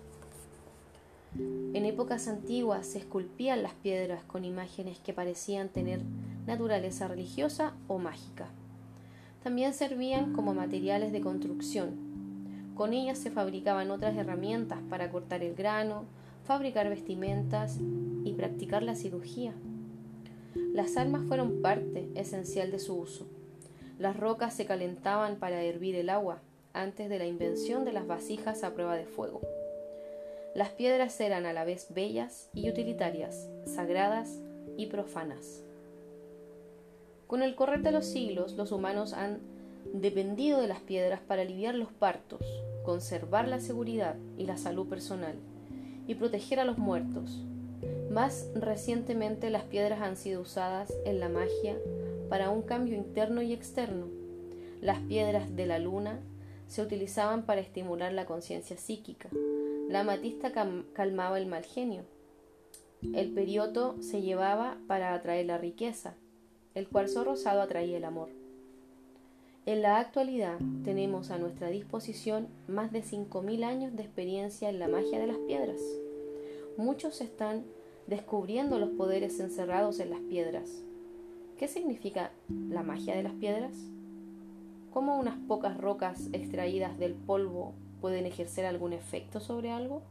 En 1.36 1.86
épocas 1.86 2.28
antiguas 2.28 2.86
se 2.86 3.00
esculpían 3.00 3.64
las 3.64 3.74
piedras 3.74 4.24
con 4.26 4.44
imágenes 4.44 5.00
que 5.00 5.14
parecían 5.14 5.70
tener 5.70 6.02
naturaleza 6.46 7.08
religiosa 7.08 7.74
o 7.88 8.00
mágica. 8.00 8.50
También 9.44 9.74
servían 9.74 10.34
como 10.34 10.54
materiales 10.54 11.14
de 11.14 11.22
construcción. 11.22 12.12
Con 12.76 12.94
ellas 12.94 13.18
se 13.18 13.32
fabricaban 13.32 13.92
otras 13.92 14.18
herramientas 14.18 14.80
para 14.90 15.10
cortar 15.10 15.42
el 15.42 15.56
grano, 15.56 16.04
fabricar 16.44 16.90
vestimentas 16.90 17.80
y 18.26 18.34
practicar 18.34 18.84
la 18.84 18.96
cirugía. 18.96 19.54
Las 20.74 20.98
armas 20.98 21.26
fueron 21.28 21.62
parte 21.62 22.10
esencial 22.16 22.72
de 22.72 22.80
su 22.80 22.96
uso. 22.96 23.26
Las 24.02 24.18
rocas 24.18 24.56
se 24.56 24.66
calentaban 24.66 25.36
para 25.36 25.62
hervir 25.62 25.96
el 25.96 26.10
agua 26.10 26.40
antes 26.74 27.08
de 27.08 27.20
la 27.20 27.28
invención 27.28 27.86
de 27.86 27.92
las 27.92 28.08
vasijas 28.08 28.64
a 28.64 28.74
prueba 28.74 28.96
de 28.96 29.06
fuego. 29.06 29.42
Las 30.56 30.70
piedras 30.70 31.22
eran 31.22 31.46
a 31.46 31.54
la 31.54 31.66
vez 31.66 31.86
bellas 31.94 32.50
y 32.56 32.68
utilitarias, 32.68 33.48
sagradas 33.64 34.40
y 34.76 34.88
profanas. 34.88 35.62
Con 37.28 37.44
el 37.44 37.54
correr 37.54 37.84
de 37.84 37.92
los 37.92 38.08
siglos, 38.08 38.54
los 38.54 38.72
humanos 38.72 39.14
han 39.14 39.38
dependido 39.94 40.60
de 40.60 40.68
las 40.68 40.80
piedras 40.80 41.20
para 41.20 41.44
aliviar 41.44 41.76
los 41.76 41.92
partos, 41.92 42.42
conservar 42.84 43.48
la 43.48 43.60
seguridad 43.60 44.16
y 44.36 44.48
la 44.48 44.58
salud 44.58 44.90
personal 44.90 45.36
y 46.08 46.16
proteger 46.16 46.60
a 46.60 46.66
los 46.66 46.80
muertos. 46.80 47.44
Más 48.10 48.50
recientemente 48.56 49.52
las 49.52 49.66
piedras 49.66 50.02
han 50.02 50.18
sido 50.18 50.42
usadas 50.42 50.92
en 51.06 51.20
la 51.20 51.30
magia 51.30 51.78
para 52.32 52.50
un 52.50 52.64
cambio 52.64 52.96
interno 52.96 53.44
y 53.44 53.54
externo. 53.54 54.08
Las 54.82 54.98
piedras 55.02 55.56
de 55.56 55.68
la 55.68 55.78
luna 55.78 56.20
se 56.66 56.82
utilizaban 56.82 57.46
para 57.46 57.62
estimular 57.62 58.12
la 58.12 58.26
conciencia 58.26 58.76
psíquica. 58.78 59.30
La 59.88 60.00
amatista 60.00 60.52
calmaba 60.94 61.38
el 61.38 61.46
mal 61.46 61.66
genio. 61.66 62.06
El 63.14 63.32
perioto 63.32 64.02
se 64.02 64.24
llevaba 64.24 64.80
para 64.88 65.14
atraer 65.14 65.46
la 65.46 65.60
riqueza 65.60 66.16
el 66.74 66.88
cuarzo 66.88 67.26
rosado 67.26 67.62
atraía 67.62 67.98
el 67.98 68.06
amor. 68.06 68.30
En 69.66 69.82
la 69.82 70.00
actualidad 70.00 70.58
tenemos 70.86 71.30
a 71.30 71.38
nuestra 71.38 71.68
disposición 71.70 72.48
más 72.68 72.92
de 72.92 73.04
5.000 73.04 73.64
años 73.66 73.96
de 73.96 74.04
experiencia 74.04 74.70
en 74.70 74.80
la 74.80 74.88
magia 74.88 75.20
de 75.20 75.28
las 75.28 75.38
piedras. 75.38 75.82
Muchos 76.78 77.20
están 77.20 77.66
descubriendo 78.08 78.80
los 78.80 78.92
poderes 78.92 79.40
encerrados 79.40 80.00
en 80.00 80.12
las 80.12 80.22
piedras. 80.22 80.82
¿Qué 81.62 81.68
significa 81.68 82.32
la 82.72 82.82
magia 82.82 83.16
de 83.16 83.22
las 83.22 83.34
piedras? 83.34 83.76
¿Cómo 84.92 85.20
unas 85.20 85.38
pocas 85.48 85.78
rocas 85.78 86.28
extraídas 86.34 86.98
del 86.98 87.14
polvo 87.14 87.76
pueden 88.02 88.26
ejercer 88.26 88.66
algún 88.66 88.94
efecto 88.94 89.40
sobre 89.40 89.70
algo? 89.70 90.02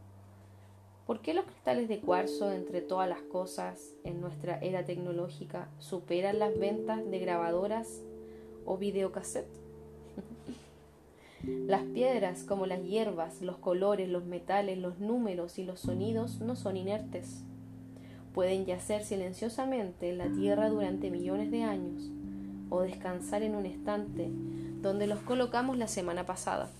¿Por 1.09 1.19
qué 1.19 1.35
los 1.35 1.47
cristales 1.47 1.88
de 1.88 1.99
cuarzo 1.99 2.52
entre 2.52 2.83
todas 2.83 3.09
las 3.09 3.23
cosas 3.23 3.97
en 4.04 4.21
nuestra 4.21 4.61
era 4.61 4.85
tecnológica 4.85 5.69
superan 5.80 6.38
las 6.38 6.57
ventas 6.57 7.11
de 7.11 7.19
grabadoras 7.19 8.00
o 8.64 8.78
videocassettes? 8.78 9.50
las 11.66 11.83
piedras, 11.83 12.45
como 12.45 12.66
las 12.66 12.85
hierbas, 12.85 13.42
los 13.42 13.57
colores, 13.57 14.09
los 14.09 14.25
metales, 14.25 14.78
los 14.78 15.00
números 15.00 15.59
y 15.59 15.64
los 15.64 15.80
sonidos, 15.80 16.38
no 16.38 16.54
son 16.54 16.76
inertes. 16.76 17.42
Pueden 18.34 18.64
yacer 18.64 19.04
silenciosamente 19.04 20.08
en 20.08 20.18
la 20.18 20.28
tierra 20.28 20.68
durante 20.68 21.10
millones 21.10 21.50
de 21.50 21.62
años 21.62 22.10
o 22.68 22.82
descansar 22.82 23.42
en 23.42 23.56
un 23.56 23.66
estante 23.66 24.30
donde 24.80 25.06
los 25.06 25.20
colocamos 25.20 25.76
la 25.76 25.88
semana 25.88 26.25
pasada. 26.26 26.70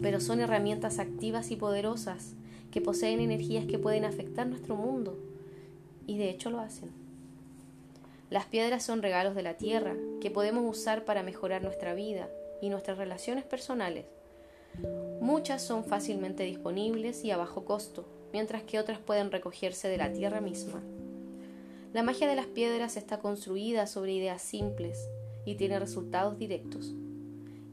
Pero 0.00 0.20
son 0.20 0.40
herramientas 0.40 0.98
activas 0.98 1.50
y 1.50 1.56
poderosas 1.56 2.34
que 2.70 2.80
poseen 2.80 3.20
energías 3.20 3.66
que 3.66 3.78
pueden 3.78 4.04
afectar 4.04 4.46
nuestro 4.46 4.76
mundo, 4.76 5.16
y 6.06 6.18
de 6.18 6.30
hecho 6.30 6.50
lo 6.50 6.58
hacen. 6.58 6.90
Las 8.30 8.46
piedras 8.46 8.82
son 8.82 9.02
regalos 9.02 9.34
de 9.34 9.42
la 9.42 9.58
tierra 9.58 9.94
que 10.20 10.30
podemos 10.30 10.64
usar 10.68 11.04
para 11.04 11.22
mejorar 11.22 11.62
nuestra 11.62 11.94
vida 11.94 12.28
y 12.62 12.70
nuestras 12.70 12.98
relaciones 12.98 13.44
personales. 13.44 14.06
Muchas 15.20 15.62
son 15.62 15.84
fácilmente 15.84 16.44
disponibles 16.44 17.24
y 17.24 17.30
a 17.30 17.36
bajo 17.36 17.64
costo, 17.64 18.06
mientras 18.32 18.62
que 18.62 18.78
otras 18.78 18.98
pueden 18.98 19.30
recogerse 19.30 19.88
de 19.88 19.98
la 19.98 20.12
tierra 20.12 20.40
misma. 20.40 20.82
La 21.92 22.02
magia 22.02 22.26
de 22.26 22.36
las 22.36 22.46
piedras 22.46 22.96
está 22.96 23.18
construida 23.18 23.86
sobre 23.86 24.12
ideas 24.12 24.40
simples 24.40 25.08
y 25.44 25.56
tiene 25.56 25.78
resultados 25.78 26.38
directos. 26.38 26.94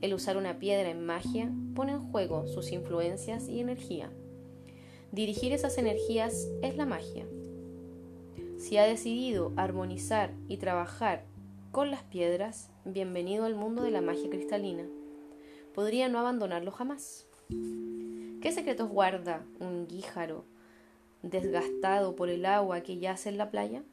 El 0.02 0.14
usar 0.14 0.38
una 0.38 0.60
piedra 0.60 0.90
en 0.90 1.06
magia 1.06 1.52
pone 1.76 1.94
en 1.94 2.02
juego 2.12 2.48
sus 2.48 2.72
influencias 2.72 3.48
y 3.48 3.60
energía. 3.60 4.12
Dirigir 5.12 5.54
esas 5.54 5.78
energías 5.78 6.48
es 6.62 6.78
la 6.78 6.86
magia. 6.86 7.26
Si 8.58 8.78
ha 8.78 8.84
decidido 8.84 9.54
armonizar 9.56 10.34
y 10.48 10.58
trabajar 10.58 11.26
con 11.72 11.92
las 11.92 12.04
piedras, 12.04 12.70
bienvenido 12.84 13.46
al 13.46 13.56
mundo 13.56 13.84
de 13.84 13.92
la 13.92 14.02
magia 14.02 14.30
cristalina. 14.30 14.86
Podría 15.74 16.10
no 16.10 16.20
abandonarlo 16.20 16.72
jamás. 16.72 17.26
¿Qué 18.42 18.54
secretos 18.54 18.88
guarda 18.88 19.44
un 19.60 19.86
guíjaro 19.86 20.46
desgastado 21.24 22.16
por 22.16 22.30
el 22.30 22.46
agua 22.46 22.80
que 22.80 22.98
yace 22.98 23.28
en 23.28 23.38
la 23.38 23.52
playa? 23.52 23.84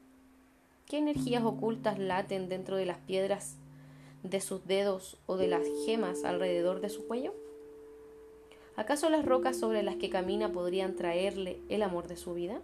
¿Qué 0.85 0.99
energías 0.99 1.43
ocultas 1.43 1.99
laten 1.99 2.47
dentro 2.47 2.77
de 2.77 2.85
las 2.85 2.97
piedras 2.99 3.57
de 4.23 4.39
sus 4.39 4.65
dedos 4.65 5.17
o 5.25 5.35
de 5.35 5.47
las 5.47 5.63
gemas 5.85 6.23
alrededor 6.23 6.79
de 6.79 6.87
su 6.87 7.05
cuello? 7.07 7.33
¿Acaso 8.77 9.09
las 9.09 9.25
rocas 9.25 9.57
sobre 9.57 9.83
las 9.83 9.97
que 9.97 10.09
camina 10.09 10.49
podrían 10.49 10.95
traerle 10.95 11.59
el 11.67 11.83
amor 11.83 12.07
de 12.07 12.15
su 12.15 12.33
vida? 12.33 12.61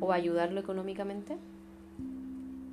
¿O 0.00 0.12
ayudarlo 0.12 0.60
económicamente? 0.60 1.38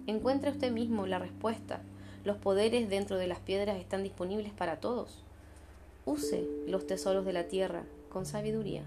Encuentre 0.05 0.51
usted 0.51 0.69
mismo 0.69 1.07
la 1.07 1.19
respuesta. 1.19 1.81
Los 2.25 2.35
poderes 2.35 2.89
dentro 2.89 3.17
de 3.17 3.27
las 3.27 3.39
piedras 3.39 3.77
están 3.77 4.03
disponibles 4.03 4.51
para 4.51 4.81
todos. 4.81 5.24
Use 6.05 6.47
los 6.67 6.85
tesoros 6.85 7.25
de 7.25 7.33
la 7.33 7.47
tierra 7.47 7.83
con 8.09 8.25
sabiduría 8.25 8.83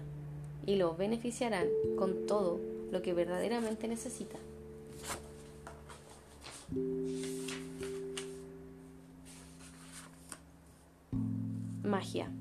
y 0.65 0.75
lo 0.75 0.95
beneficiarán 0.95 1.67
con 1.97 2.25
todo 2.25 2.59
lo 2.91 3.01
que 3.01 3.13
verdaderamente 3.13 3.87
necesita. 3.87 4.37
Magia. 11.83 12.31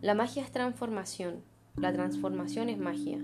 La 0.00 0.14
magia 0.14 0.42
es 0.42 0.52
transformación, 0.52 1.42
la 1.76 1.92
transformación 1.92 2.68
es 2.68 2.78
magia, 2.78 3.18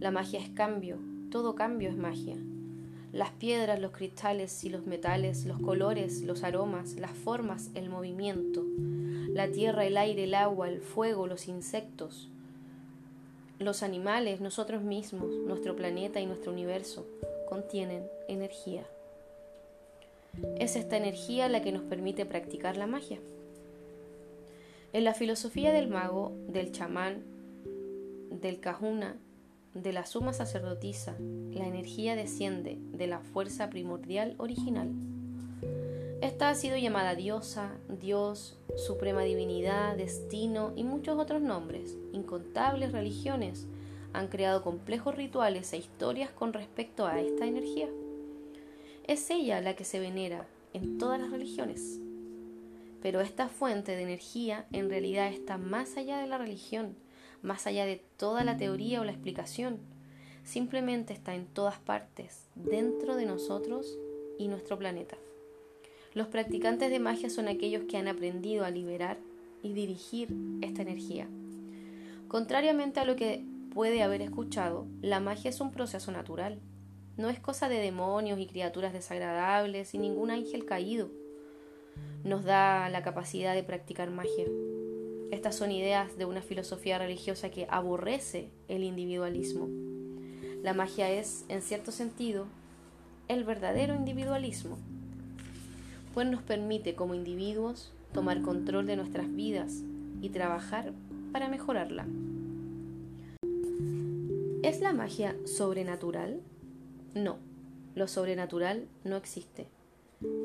la 0.00 0.10
magia 0.10 0.40
es 0.40 0.48
cambio, 0.50 0.98
todo 1.30 1.54
cambio 1.54 1.90
es 1.90 1.96
magia. 1.96 2.36
Las 3.12 3.30
piedras, 3.30 3.78
los 3.78 3.92
cristales 3.92 4.64
y 4.64 4.70
los 4.70 4.86
metales, 4.86 5.44
los 5.44 5.60
colores, 5.60 6.22
los 6.22 6.44
aromas, 6.44 6.94
las 6.94 7.10
formas, 7.10 7.70
el 7.74 7.90
movimiento, 7.90 8.64
la 9.32 9.48
tierra, 9.50 9.86
el 9.86 9.96
aire, 9.96 10.24
el 10.24 10.34
agua, 10.34 10.68
el 10.68 10.80
fuego, 10.80 11.26
los 11.26 11.48
insectos, 11.48 12.28
los 13.58 13.82
animales, 13.82 14.40
nosotros 14.40 14.82
mismos, 14.82 15.30
nuestro 15.46 15.74
planeta 15.76 16.20
y 16.20 16.26
nuestro 16.26 16.52
universo 16.52 17.06
contienen 17.48 18.04
energía. 18.28 18.84
Es 20.58 20.76
esta 20.76 20.96
energía 20.96 21.48
la 21.48 21.62
que 21.62 21.72
nos 21.72 21.82
permite 21.82 22.26
practicar 22.26 22.76
la 22.76 22.86
magia. 22.86 23.20
En 24.92 25.04
la 25.04 25.14
filosofía 25.14 25.72
del 25.72 25.88
mago, 25.88 26.32
del 26.48 26.72
chamán, 26.72 27.22
del 28.30 28.60
kahuna, 28.60 29.16
de 29.74 29.92
la 29.92 30.04
suma 30.04 30.34
sacerdotisa, 30.34 31.16
la 31.52 31.66
energía 31.66 32.16
desciende 32.16 32.78
de 32.92 33.06
la 33.06 33.20
fuerza 33.20 33.70
primordial 33.70 34.34
original. 34.36 34.90
Esta 36.20 36.50
ha 36.50 36.54
sido 36.54 36.76
llamada 36.76 37.14
diosa, 37.14 37.72
Dios, 37.88 38.58
suprema 38.76 39.22
divinidad, 39.22 39.96
destino 39.96 40.72
y 40.76 40.84
muchos 40.84 41.18
otros 41.18 41.42
nombres. 41.42 41.96
Incontables 42.12 42.92
religiones 42.92 43.66
han 44.12 44.28
creado 44.28 44.62
complejos 44.62 45.14
rituales 45.14 45.72
e 45.72 45.78
historias 45.78 46.30
con 46.30 46.52
respecto 46.52 47.06
a 47.06 47.20
esta 47.20 47.46
energía. 47.46 47.88
Es 49.04 49.30
ella 49.30 49.60
la 49.60 49.74
que 49.74 49.84
se 49.84 50.00
venera 50.00 50.46
en 50.72 50.98
todas 50.98 51.20
las 51.20 51.30
religiones. 51.30 51.98
Pero 53.00 53.20
esta 53.20 53.48
fuente 53.48 53.96
de 53.96 54.02
energía 54.02 54.66
en 54.72 54.88
realidad 54.88 55.28
está 55.28 55.58
más 55.58 55.96
allá 55.96 56.18
de 56.18 56.26
la 56.26 56.38
religión 56.38 56.96
más 57.42 57.66
allá 57.66 57.84
de 57.84 58.02
toda 58.16 58.44
la 58.44 58.56
teoría 58.56 59.00
o 59.00 59.04
la 59.04 59.12
explicación. 59.12 59.78
Simplemente 60.44 61.12
está 61.12 61.34
en 61.34 61.46
todas 61.46 61.78
partes, 61.78 62.48
dentro 62.54 63.16
de 63.16 63.26
nosotros 63.26 63.98
y 64.38 64.48
nuestro 64.48 64.78
planeta. 64.78 65.16
Los 66.14 66.26
practicantes 66.26 66.90
de 66.90 66.98
magia 66.98 67.30
son 67.30 67.48
aquellos 67.48 67.84
que 67.84 67.96
han 67.96 68.06
aprendido 68.06 68.66
a 68.66 68.70
liberar 68.70 69.18
y 69.62 69.72
dirigir 69.72 70.28
esta 70.60 70.82
energía. 70.82 71.26
Contrariamente 72.28 73.00
a 73.00 73.06
lo 73.06 73.16
que 73.16 73.42
puede 73.72 74.02
haber 74.02 74.20
escuchado, 74.20 74.86
la 75.00 75.20
magia 75.20 75.48
es 75.48 75.60
un 75.62 75.70
proceso 75.70 76.12
natural. 76.12 76.58
No 77.16 77.30
es 77.30 77.40
cosa 77.40 77.70
de 77.70 77.78
demonios 77.78 78.38
y 78.38 78.46
criaturas 78.46 78.92
desagradables 78.92 79.94
y 79.94 79.98
ningún 79.98 80.30
ángel 80.30 80.66
caído. 80.66 81.08
Nos 82.24 82.44
da 82.44 82.90
la 82.90 83.02
capacidad 83.02 83.54
de 83.54 83.62
practicar 83.62 84.10
magia. 84.10 84.46
Estas 85.30 85.56
son 85.56 85.72
ideas 85.72 86.18
de 86.18 86.26
una 86.26 86.42
filosofía 86.42 86.98
religiosa 86.98 87.50
que 87.50 87.66
aborrece 87.70 88.50
el 88.68 88.84
individualismo. 88.84 89.68
La 90.62 90.74
magia 90.74 91.10
es, 91.10 91.46
en 91.48 91.62
cierto 91.62 91.90
sentido, 91.90 92.46
el 93.28 93.44
verdadero 93.44 93.94
individualismo, 93.94 94.78
pues 96.14 96.28
nos 96.28 96.42
permite 96.42 96.94
como 96.94 97.14
individuos 97.14 97.92
tomar 98.12 98.42
control 98.42 98.86
de 98.86 98.96
nuestras 98.96 99.34
vidas 99.34 99.82
y 100.20 100.28
trabajar 100.28 100.92
para 101.32 101.48
mejorarla. 101.48 102.06
¿Es 104.62 104.80
la 104.80 104.92
magia 104.92 105.34
sobrenatural? 105.44 106.40
No, 107.14 107.38
lo 107.94 108.06
sobrenatural 108.06 108.86
no 109.04 109.16
existe. 109.16 109.66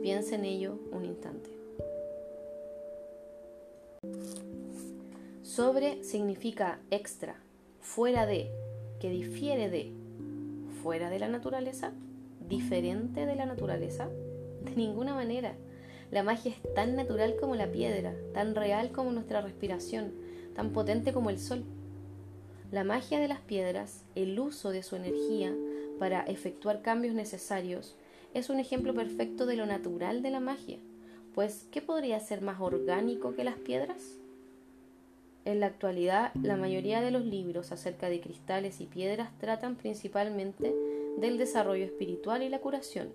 Piensa 0.02 0.36
en 0.36 0.46
ello 0.46 0.80
un 0.92 1.06
instante. 1.06 1.50
Sobre 5.44 6.04
significa 6.04 6.80
extra, 6.92 7.36
fuera 7.82 8.26
de, 8.26 8.52
que 9.00 9.10
difiere 9.10 9.70
de, 9.70 9.92
fuera 10.82 11.10
de 11.10 11.20
la 11.20 11.28
naturaleza, 11.28 11.94
diferente 12.48 13.26
de 13.26 13.36
la 13.36 13.46
naturaleza. 13.46 14.10
De 14.70 14.76
ninguna 14.76 15.14
manera. 15.14 15.56
La 16.12 16.24
magia 16.24 16.52
es 16.52 16.74
tan 16.74 16.96
natural 16.96 17.36
como 17.40 17.56
la 17.56 17.72
piedra, 17.72 18.16
tan 18.34 18.56
real 18.56 18.92
como 18.92 19.12
nuestra 19.12 19.42
respiración, 19.42 20.14
tan 20.56 20.72
potente 20.72 21.14
como 21.14 21.30
el 21.30 21.40
sol. 21.40 21.64
La 22.72 22.84
magia 22.84 23.20
de 23.20 23.28
las 23.28 23.40
piedras, 23.40 24.04
el 24.16 24.40
uso 24.40 24.72
de 24.72 24.84
su 24.84 24.96
energía 24.96 25.54
para 26.00 26.22
efectuar 26.24 26.82
cambios 26.82 27.16
necesarios, 27.16 27.96
es 28.34 28.50
un 28.50 28.60
ejemplo 28.60 28.94
perfecto 28.94 29.46
de 29.46 29.56
lo 29.56 29.66
natural 29.66 30.22
de 30.22 30.32
la 30.32 30.40
magia, 30.40 30.78
pues 31.34 31.68
¿qué 31.72 31.82
podría 31.82 32.20
ser 32.20 32.42
más 32.42 32.60
orgánico 32.60 33.36
que 33.36 33.44
las 33.44 33.56
piedras? 33.56 34.18
En 35.46 35.60
la 35.60 35.68
actualidad, 35.68 36.34
la 36.36 36.58
mayoría 36.58 37.00
de 37.00 37.12
los 37.12 37.26
libros 37.26 37.72
acerca 37.72 38.10
de 38.10 38.20
cristales 38.20 38.82
y 38.82 38.86
piedras 38.86 39.30
tratan 39.40 39.76
principalmente 39.76 40.76
del 41.18 41.38
desarrollo 41.38 41.86
espiritual 41.86 42.44
y 42.44 42.50
la 42.50 42.60
curación. 42.60 43.14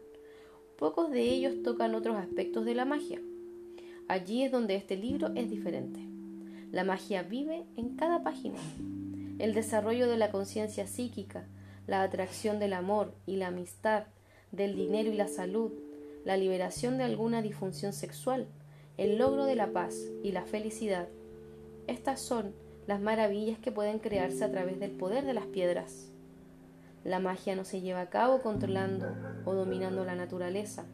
Pocos 0.82 1.12
de 1.12 1.20
ellos 1.20 1.62
tocan 1.62 1.94
otros 1.94 2.16
aspectos 2.16 2.64
de 2.64 2.74
la 2.74 2.84
magia. 2.84 3.20
Allí 4.08 4.42
es 4.42 4.50
donde 4.50 4.74
este 4.74 4.96
libro 4.96 5.30
es 5.36 5.48
diferente. 5.48 6.00
La 6.72 6.82
magia 6.82 7.22
vive 7.22 7.62
en 7.76 7.94
cada 7.94 8.24
página. 8.24 8.58
El 9.38 9.54
desarrollo 9.54 10.08
de 10.08 10.16
la 10.16 10.32
conciencia 10.32 10.88
psíquica, 10.88 11.46
la 11.86 12.02
atracción 12.02 12.58
del 12.58 12.72
amor 12.72 13.14
y 13.26 13.36
la 13.36 13.46
amistad, 13.46 14.06
del 14.50 14.74
dinero 14.74 15.08
y 15.12 15.14
la 15.14 15.28
salud, 15.28 15.70
la 16.24 16.36
liberación 16.36 16.98
de 16.98 17.04
alguna 17.04 17.42
disfunción 17.42 17.92
sexual, 17.92 18.48
el 18.96 19.18
logro 19.18 19.44
de 19.44 19.54
la 19.54 19.70
paz 19.70 19.94
y 20.24 20.32
la 20.32 20.42
felicidad 20.42 21.06
estas 21.86 22.20
son 22.20 22.56
las 22.88 23.00
maravillas 23.00 23.60
que 23.60 23.70
pueden 23.70 24.00
crearse 24.00 24.42
a 24.42 24.50
través 24.50 24.80
del 24.80 24.90
poder 24.90 25.26
de 25.26 25.34
las 25.34 25.46
piedras. 25.46 26.11
La 27.04 27.18
magia 27.18 27.56
no 27.56 27.64
se 27.64 27.80
lleva 27.80 28.00
a 28.00 28.10
cabo 28.10 28.40
controlando 28.42 29.06
o 29.44 29.54
dominando 29.54 30.04
la 30.04 30.14
naturaleza. 30.14 30.84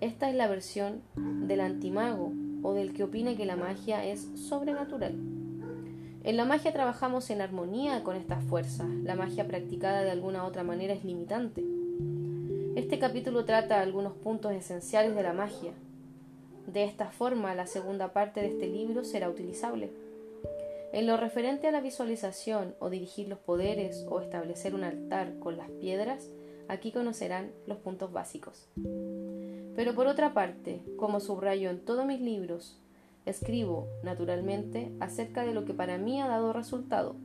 Esta 0.00 0.28
es 0.28 0.34
la 0.34 0.48
versión 0.48 1.02
del 1.16 1.60
antimago 1.60 2.32
o 2.62 2.74
del 2.74 2.92
que 2.92 3.04
opina 3.04 3.36
que 3.36 3.46
la 3.46 3.56
magia 3.56 4.04
es 4.04 4.28
sobrenatural. 4.34 5.14
En 6.24 6.36
la 6.36 6.44
magia 6.44 6.72
trabajamos 6.72 7.30
en 7.30 7.40
armonía 7.40 8.02
con 8.02 8.16
estas 8.16 8.42
fuerzas. 8.44 8.88
La 9.02 9.14
magia 9.14 9.46
practicada 9.46 10.02
de 10.02 10.10
alguna 10.10 10.44
otra 10.44 10.62
manera 10.62 10.94
es 10.94 11.04
limitante. 11.04 11.64
Este 12.76 12.98
capítulo 12.98 13.44
trata 13.44 13.80
algunos 13.80 14.14
puntos 14.14 14.52
esenciales 14.52 15.14
de 15.14 15.22
la 15.22 15.32
magia, 15.32 15.72
de 16.66 16.84
esta 16.84 17.10
forma, 17.10 17.54
la 17.54 17.66
segunda 17.66 18.12
parte 18.12 18.40
de 18.40 18.48
este 18.48 18.66
libro 18.68 19.04
será 19.04 19.28
utilizable. 19.28 19.90
En 20.94 21.08
lo 21.08 21.16
referente 21.16 21.66
a 21.66 21.72
la 21.72 21.80
visualización 21.80 22.76
o 22.78 22.88
dirigir 22.88 23.26
los 23.26 23.40
poderes 23.40 24.06
o 24.08 24.20
establecer 24.20 24.76
un 24.76 24.84
altar 24.84 25.40
con 25.40 25.56
las 25.56 25.68
piedras, 25.68 26.30
aquí 26.68 26.92
conocerán 26.92 27.50
los 27.66 27.78
puntos 27.78 28.12
básicos. 28.12 28.68
Pero 29.74 29.96
por 29.96 30.06
otra 30.06 30.34
parte, 30.34 30.84
como 30.96 31.18
subrayo 31.18 31.68
en 31.68 31.84
todos 31.84 32.06
mis 32.06 32.20
libros, 32.20 32.80
escribo, 33.26 33.88
naturalmente, 34.04 34.92
acerca 35.00 35.44
de 35.44 35.52
lo 35.52 35.64
que 35.64 35.74
para 35.74 35.98
mí 35.98 36.22
ha 36.22 36.28
dado 36.28 36.52
resultado. 36.52 37.16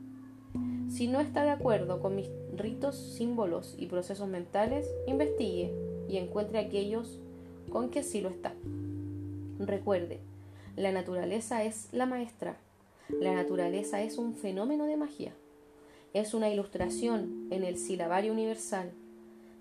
Si 0.88 1.06
no 1.06 1.20
está 1.20 1.44
de 1.44 1.50
acuerdo 1.50 2.00
con 2.00 2.16
mis 2.16 2.28
ritos, 2.56 2.96
símbolos 2.96 3.76
y 3.78 3.86
procesos 3.86 4.26
mentales, 4.26 4.92
investigue 5.06 5.72
y 6.08 6.16
encuentre 6.16 6.58
aquellos 6.58 7.20
con 7.70 7.90
que 7.90 8.02
sí 8.02 8.20
lo 8.20 8.30
está. 8.30 8.52
Recuerde, 9.60 10.18
la 10.74 10.90
naturaleza 10.90 11.62
es 11.62 11.88
la 11.92 12.06
maestra. 12.06 12.58
La 13.18 13.34
naturaleza 13.34 14.02
es 14.02 14.18
un 14.18 14.34
fenómeno 14.34 14.86
de 14.86 14.96
magia. 14.96 15.32
Es 16.12 16.34
una 16.34 16.48
ilustración 16.50 17.48
en 17.50 17.64
el 17.64 17.78
silabario 17.78 18.32
universal. 18.32 18.92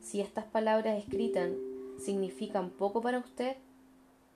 Si 0.02 0.22
estas 0.22 0.46
palabras 0.46 0.98
escritas 0.98 1.50
significan 1.98 2.70
poco 2.70 3.02
para 3.02 3.20
usted, 3.20 3.58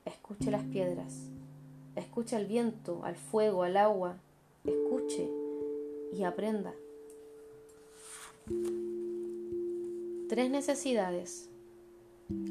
escuche 0.05 0.51
las 0.51 0.63
piedras, 0.63 1.29
escuche 1.95 2.35
al 2.35 2.45
viento, 2.45 3.01
al 3.03 3.15
fuego, 3.15 3.63
al 3.63 3.77
agua, 3.77 4.17
escuche 4.65 5.29
y 6.13 6.23
aprenda. 6.23 6.73
Tres 10.27 10.49
necesidades 10.49 11.49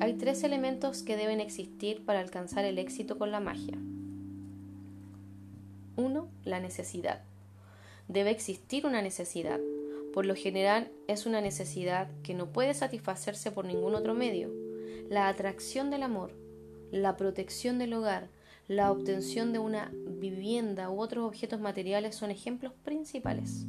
hay 0.01 0.15
tres 0.15 0.45
elementos 0.45 1.03
que 1.03 1.17
deben 1.17 1.41
existir 1.41 2.05
para 2.05 2.21
alcanzar 2.21 2.65
el 2.65 2.79
éxito 2.79 3.19
con 3.19 3.31
la 3.31 3.41
magia. 3.41 3.79
Uno, 5.97 6.29
La 6.45 6.59
necesidad. 6.59 7.23
Debe 8.09 8.31
existir 8.31 8.87
una 8.87 9.03
necesidad. 9.03 9.61
Por 10.15 10.25
lo 10.25 10.35
general 10.35 10.91
es 11.07 11.27
una 11.27 11.43
necesidad 11.43 12.09
que 12.23 12.33
no 12.33 12.47
puede 12.47 12.73
satisfacerse 12.73 13.51
por 13.51 13.67
ningún 13.67 13.95
otro 13.95 14.15
medio. 14.15 14.51
La 15.11 15.29
atracción 15.29 15.91
del 15.91 16.03
amor, 16.03 16.33
la 16.91 17.17
protección 17.17 17.79
del 17.79 17.93
hogar, 17.93 18.29
la 18.69 18.91
obtención 18.91 19.53
de 19.53 19.59
una 19.59 19.93
vivienda 19.93 20.89
u 20.89 20.99
otros 20.99 21.27
objetos 21.27 21.61
materiales 21.61 22.15
son 22.15 22.31
ejemplos 22.31 22.73
principales. 22.85 23.67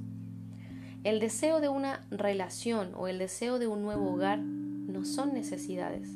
El 1.04 1.20
deseo 1.20 1.60
de 1.60 1.68
una 1.68 2.08
relación 2.10 2.94
o 2.96 3.10
el 3.10 3.20
deseo 3.20 3.60
de 3.60 3.68
un 3.68 3.82
nuevo 3.82 4.14
hogar 4.14 4.40
no 4.40 5.04
son 5.04 5.34
necesidades. 5.34 6.08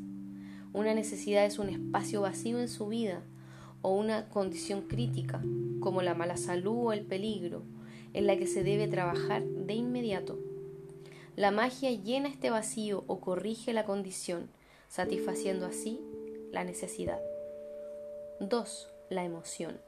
Una 0.71 0.93
necesidad 0.93 1.45
es 1.45 1.59
un 1.59 1.67
espacio 1.67 2.21
vacío 2.21 2.59
en 2.59 2.69
su 2.69 2.87
vida 2.87 3.23
o 3.81 3.95
una 3.95 4.29
condición 4.29 4.83
crítica, 4.83 5.41
como 5.79 6.01
la 6.01 6.13
mala 6.13 6.37
salud 6.37 6.87
o 6.87 6.93
el 6.93 7.01
peligro, 7.01 7.63
en 8.13 8.27
la 8.27 8.37
que 8.37 8.47
se 8.47 8.63
debe 8.63 8.87
trabajar 8.87 9.43
de 9.43 9.73
inmediato. 9.73 10.39
La 11.35 11.51
magia 11.51 11.91
llena 11.91 12.29
este 12.29 12.49
vacío 12.49 13.03
o 13.07 13.19
corrige 13.19 13.73
la 13.73 13.85
condición, 13.85 14.49
satisfaciendo 14.87 15.65
así 15.65 16.01
la 16.51 16.63
necesidad. 16.63 17.19
2. 18.39 18.89
La 19.09 19.23
emoción. 19.23 19.79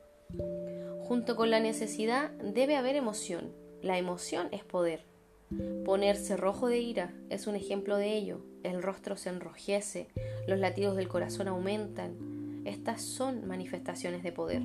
Junto 1.02 1.36
con 1.36 1.50
la 1.50 1.60
necesidad 1.60 2.30
debe 2.32 2.76
haber 2.76 2.96
emoción. 2.96 3.52
La 3.82 3.98
emoción 3.98 4.50
es 4.52 4.64
poder. 4.64 5.06
Ponerse 5.86 6.38
rojo 6.38 6.68
de 6.68 6.80
ira 6.80 7.14
es 7.30 7.48
un 7.48 7.56
ejemplo 7.56 7.98
de 7.98 8.16
ello. 8.16 8.42
El 8.62 8.84
rostro 8.84 9.18
se 9.18 9.30
enrojece, 9.30 10.08
los 10.48 10.60
latidos 10.60 10.96
del 10.96 11.08
corazón 11.08 11.48
aumentan. 11.48 12.39
Estas 12.66 13.02
son 13.02 13.48
manifestaciones 13.48 14.24
de 14.24 14.32
poder. 14.32 14.64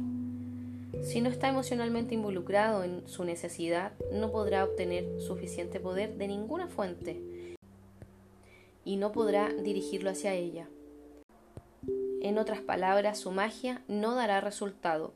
Si 1.02 1.20
no 1.20 1.28
está 1.28 1.48
emocionalmente 1.48 2.14
involucrado 2.14 2.84
en 2.84 3.06
su 3.08 3.24
necesidad, 3.24 3.92
no 4.12 4.30
podrá 4.30 4.64
obtener 4.64 5.20
suficiente 5.20 5.80
poder 5.80 6.16
de 6.16 6.28
ninguna 6.28 6.68
fuente 6.68 7.20
y 8.84 8.96
no 8.96 9.12
podrá 9.12 9.52
dirigirlo 9.52 10.10
hacia 10.10 10.34
ella. 10.34 10.68
En 12.20 12.38
otras 12.38 12.60
palabras, 12.60 13.18
su 13.18 13.32
magia 13.32 13.82
no 13.86 14.14
dará 14.14 14.40
resultado. 14.40 15.12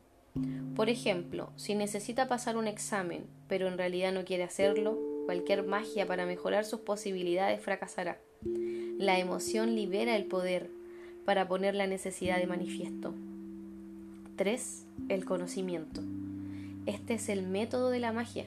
Por 0.77 0.91
ejemplo, 0.91 1.53
si 1.57 1.75
necesita 1.75 2.29
pasar 2.29 2.57
un 2.57 2.69
examen, 2.69 3.27
pero 3.49 3.67
en 3.67 3.79
realidad 3.79 4.13
no 4.13 4.25
quiere 4.25 4.45
hacerlo, 4.45 4.99
cualquier 5.25 5.65
magia 5.65 6.07
para 6.07 6.27
mejorar 6.27 6.65
sus 6.65 6.81
posibilidades 6.81 7.61
fracasará. 7.61 8.21
La 8.99 9.19
emoción 9.19 9.75
libera 9.75 10.17
el 10.17 10.27
poder 10.27 10.71
para 11.29 11.47
poner 11.47 11.75
la 11.75 11.87
necesidad 11.87 12.39
de 12.39 12.47
manifiesto. 12.47 13.13
3. 14.37 14.87
El 15.11 15.27
conocimiento. 15.27 16.01
Este 16.87 17.13
es 17.13 17.29
el 17.29 17.43
método 17.43 17.91
de 17.91 17.99
la 17.99 18.15
magia. 18.15 18.47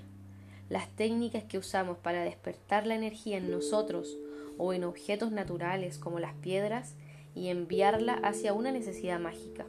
Las 0.68 0.90
técnicas 0.90 1.44
que 1.44 1.60
usamos 1.60 2.00
para 2.00 2.24
despertar 2.24 2.88
la 2.88 2.96
energía 2.96 3.38
en 3.38 3.52
nosotros 3.52 4.18
o 4.58 4.74
en 4.74 4.84
objetos 4.84 5.32
naturales 5.32 6.00
como 6.00 6.20
las 6.20 6.34
piedras 6.34 6.96
y 7.36 7.50
enviarla 7.50 8.14
hacia 8.14 8.54
una 8.54 8.72
necesidad 8.72 9.20
mágica. 9.20 9.68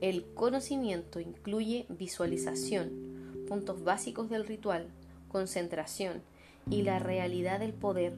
El 0.00 0.24
conocimiento 0.32 1.20
incluye 1.20 1.84
visualización, 1.90 3.44
puntos 3.46 3.84
básicos 3.84 4.30
del 4.30 4.46
ritual, 4.46 4.86
concentración 5.28 6.22
y 6.70 6.84
la 6.84 6.98
realidad 7.00 7.60
del 7.60 7.74
poder. 7.74 8.14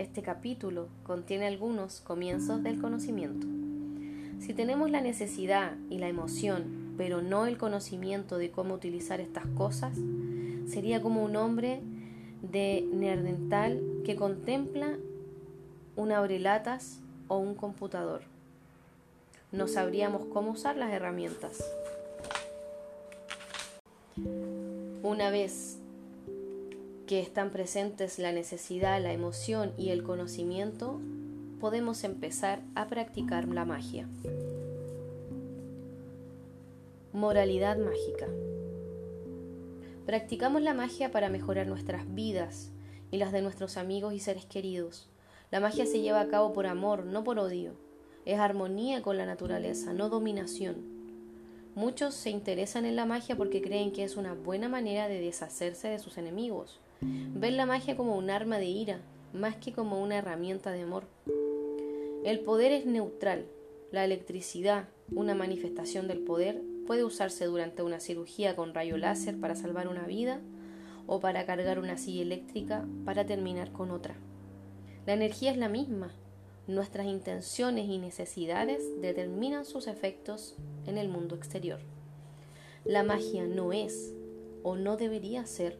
Este 0.00 0.22
capítulo 0.22 0.88
contiene 1.02 1.46
algunos 1.46 2.00
comienzos 2.00 2.62
del 2.62 2.80
conocimiento. 2.80 3.46
Si 4.40 4.54
tenemos 4.54 4.90
la 4.90 5.02
necesidad 5.02 5.76
y 5.90 5.98
la 5.98 6.08
emoción, 6.08 6.94
pero 6.96 7.20
no 7.20 7.44
el 7.44 7.58
conocimiento 7.58 8.38
de 8.38 8.50
cómo 8.50 8.72
utilizar 8.72 9.20
estas 9.20 9.44
cosas, 9.58 9.98
sería 10.66 11.02
como 11.02 11.22
un 11.22 11.36
hombre 11.36 11.82
de 12.40 12.88
Nerdental 12.94 13.82
que 14.02 14.16
contempla 14.16 14.96
un 15.96 16.12
abrelatas 16.12 17.00
o 17.28 17.36
un 17.36 17.54
computador. 17.54 18.22
No 19.52 19.68
sabríamos 19.68 20.24
cómo 20.32 20.52
usar 20.52 20.78
las 20.78 20.94
herramientas. 20.94 21.62
Una 25.02 25.28
vez 25.28 25.79
que 27.10 27.18
están 27.18 27.50
presentes 27.50 28.20
la 28.20 28.30
necesidad, 28.30 29.02
la 29.02 29.12
emoción 29.12 29.72
y 29.76 29.88
el 29.88 30.04
conocimiento, 30.04 31.00
podemos 31.58 32.04
empezar 32.04 32.62
a 32.76 32.86
practicar 32.86 33.48
la 33.48 33.64
magia. 33.64 34.06
Moralidad 37.12 37.78
mágica. 37.78 38.28
Practicamos 40.06 40.62
la 40.62 40.72
magia 40.72 41.10
para 41.10 41.30
mejorar 41.30 41.66
nuestras 41.66 42.14
vidas 42.14 42.70
y 43.10 43.16
las 43.16 43.32
de 43.32 43.42
nuestros 43.42 43.76
amigos 43.76 44.14
y 44.14 44.20
seres 44.20 44.46
queridos. 44.46 45.08
La 45.50 45.58
magia 45.58 45.86
se 45.86 46.02
lleva 46.02 46.20
a 46.20 46.28
cabo 46.28 46.52
por 46.52 46.68
amor, 46.68 47.06
no 47.06 47.24
por 47.24 47.40
odio. 47.40 47.72
Es 48.24 48.38
armonía 48.38 49.02
con 49.02 49.16
la 49.16 49.26
naturaleza, 49.26 49.92
no 49.92 50.10
dominación. 50.10 50.76
Muchos 51.74 52.14
se 52.14 52.30
interesan 52.30 52.84
en 52.84 52.94
la 52.94 53.04
magia 53.04 53.34
porque 53.34 53.60
creen 53.60 53.90
que 53.90 54.04
es 54.04 54.16
una 54.16 54.34
buena 54.34 54.68
manera 54.68 55.08
de 55.08 55.20
deshacerse 55.20 55.88
de 55.88 55.98
sus 55.98 56.16
enemigos. 56.16 56.78
Ven 57.02 57.56
la 57.56 57.64
magia 57.64 57.96
como 57.96 58.16
un 58.16 58.28
arma 58.28 58.58
de 58.58 58.66
ira, 58.66 59.00
más 59.32 59.56
que 59.56 59.72
como 59.72 60.02
una 60.02 60.18
herramienta 60.18 60.70
de 60.72 60.82
amor. 60.82 61.04
El 62.24 62.40
poder 62.40 62.72
es 62.72 62.84
neutral. 62.84 63.46
La 63.90 64.04
electricidad, 64.04 64.88
una 65.10 65.34
manifestación 65.34 66.06
del 66.06 66.18
poder, 66.18 66.60
puede 66.86 67.04
usarse 67.04 67.46
durante 67.46 67.82
una 67.82 68.00
cirugía 68.00 68.54
con 68.54 68.74
rayo 68.74 68.98
láser 68.98 69.38
para 69.40 69.56
salvar 69.56 69.88
una 69.88 70.06
vida 70.06 70.40
o 71.06 71.20
para 71.20 71.46
cargar 71.46 71.78
una 71.78 71.96
silla 71.96 72.22
eléctrica 72.22 72.86
para 73.04 73.24
terminar 73.24 73.72
con 73.72 73.90
otra. 73.90 74.16
La 75.06 75.14
energía 75.14 75.50
es 75.50 75.56
la 75.56 75.68
misma. 75.68 76.12
Nuestras 76.66 77.06
intenciones 77.06 77.88
y 77.88 77.98
necesidades 77.98 79.00
determinan 79.00 79.64
sus 79.64 79.86
efectos 79.86 80.56
en 80.86 80.98
el 80.98 81.08
mundo 81.08 81.34
exterior. 81.34 81.80
La 82.84 83.02
magia 83.02 83.46
no 83.46 83.72
es, 83.72 84.12
o 84.62 84.76
no 84.76 84.96
debería 84.96 85.46
ser, 85.46 85.78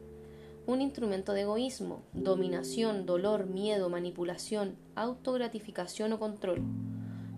un 0.70 0.82
instrumento 0.82 1.32
de 1.32 1.42
egoísmo, 1.42 2.02
dominación, 2.12 3.04
dolor, 3.04 3.46
miedo, 3.46 3.88
manipulación, 3.88 4.76
autogratificación 4.94 6.12
o 6.12 6.18
control. 6.18 6.62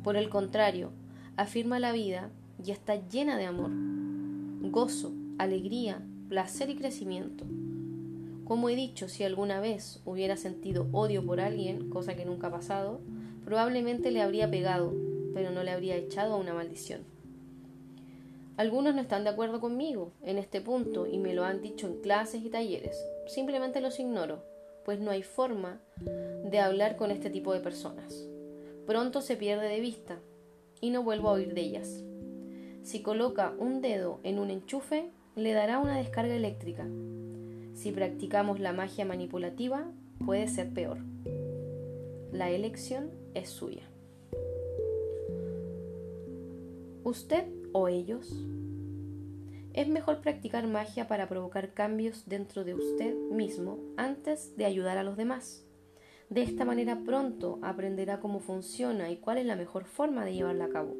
Por 0.04 0.16
el 0.16 0.28
contrario, 0.28 0.90
afirma 1.36 1.78
la 1.78 1.92
vida 1.92 2.30
y 2.64 2.70
está 2.70 3.08
llena 3.08 3.38
de 3.38 3.46
amor, 3.46 3.70
gozo, 4.70 5.12
alegría, 5.38 6.02
placer 6.28 6.70
y 6.70 6.76
crecimiento. 6.76 7.44
Como 8.44 8.68
he 8.68 8.76
dicho, 8.76 9.08
si 9.08 9.24
alguna 9.24 9.60
vez 9.60 10.02
hubiera 10.04 10.36
sentido 10.36 10.88
odio 10.92 11.24
por 11.24 11.40
alguien, 11.40 11.88
cosa 11.88 12.14
que 12.14 12.26
nunca 12.26 12.48
ha 12.48 12.52
pasado, 12.52 13.00
probablemente 13.44 14.10
le 14.10 14.20
habría 14.20 14.50
pegado, 14.50 14.94
pero 15.32 15.50
no 15.50 15.62
le 15.62 15.70
habría 15.70 15.96
echado 15.96 16.34
a 16.34 16.38
una 16.38 16.52
maldición. 16.52 17.11
Algunos 18.56 18.94
no 18.94 19.00
están 19.00 19.24
de 19.24 19.30
acuerdo 19.30 19.60
conmigo 19.60 20.12
en 20.22 20.38
este 20.38 20.60
punto 20.60 21.06
y 21.06 21.18
me 21.18 21.34
lo 21.34 21.44
han 21.44 21.62
dicho 21.62 21.86
en 21.86 22.00
clases 22.00 22.44
y 22.44 22.50
talleres. 22.50 22.96
Simplemente 23.26 23.80
los 23.80 23.98
ignoro, 23.98 24.42
pues 24.84 25.00
no 25.00 25.10
hay 25.10 25.22
forma 25.22 25.80
de 25.96 26.58
hablar 26.58 26.96
con 26.96 27.10
este 27.10 27.30
tipo 27.30 27.52
de 27.52 27.60
personas. 27.60 28.26
Pronto 28.86 29.20
se 29.20 29.36
pierde 29.36 29.68
de 29.68 29.80
vista 29.80 30.18
y 30.80 30.90
no 30.90 31.02
vuelvo 31.02 31.28
a 31.28 31.32
oír 31.32 31.54
de 31.54 31.60
ellas. 31.62 32.04
Si 32.82 33.02
coloca 33.02 33.54
un 33.58 33.80
dedo 33.80 34.20
en 34.22 34.38
un 34.38 34.50
enchufe, 34.50 35.10
le 35.36 35.52
dará 35.52 35.78
una 35.78 35.96
descarga 35.96 36.34
eléctrica, 36.34 36.86
si 37.74 37.90
practicamos 37.90 38.60
la 38.60 38.72
magia 38.72 39.04
manipulativa, 39.04 39.90
puede 40.24 40.46
ser 40.46 40.72
peor. 40.72 40.98
La 42.30 42.50
elección 42.50 43.10
es 43.34 43.48
suya. 43.48 43.82
¿Usted 47.02 47.44
o 47.72 47.88
ellos? 47.88 48.32
Es 49.72 49.88
mejor 49.88 50.20
practicar 50.20 50.66
magia 50.66 51.08
para 51.08 51.28
provocar 51.28 51.72
cambios 51.72 52.24
dentro 52.26 52.64
de 52.64 52.74
usted 52.74 53.14
mismo 53.30 53.78
antes 53.96 54.56
de 54.56 54.64
ayudar 54.64 54.98
a 54.98 55.04
los 55.04 55.16
demás. 55.16 55.64
De 56.28 56.42
esta 56.42 56.64
manera 56.64 57.00
pronto 57.04 57.58
aprenderá 57.62 58.20
cómo 58.20 58.40
funciona 58.40 59.10
y 59.10 59.16
cuál 59.16 59.38
es 59.38 59.46
la 59.46 59.56
mejor 59.56 59.84
forma 59.84 60.24
de 60.24 60.34
llevarla 60.34 60.66
a 60.66 60.70
cabo. 60.70 60.96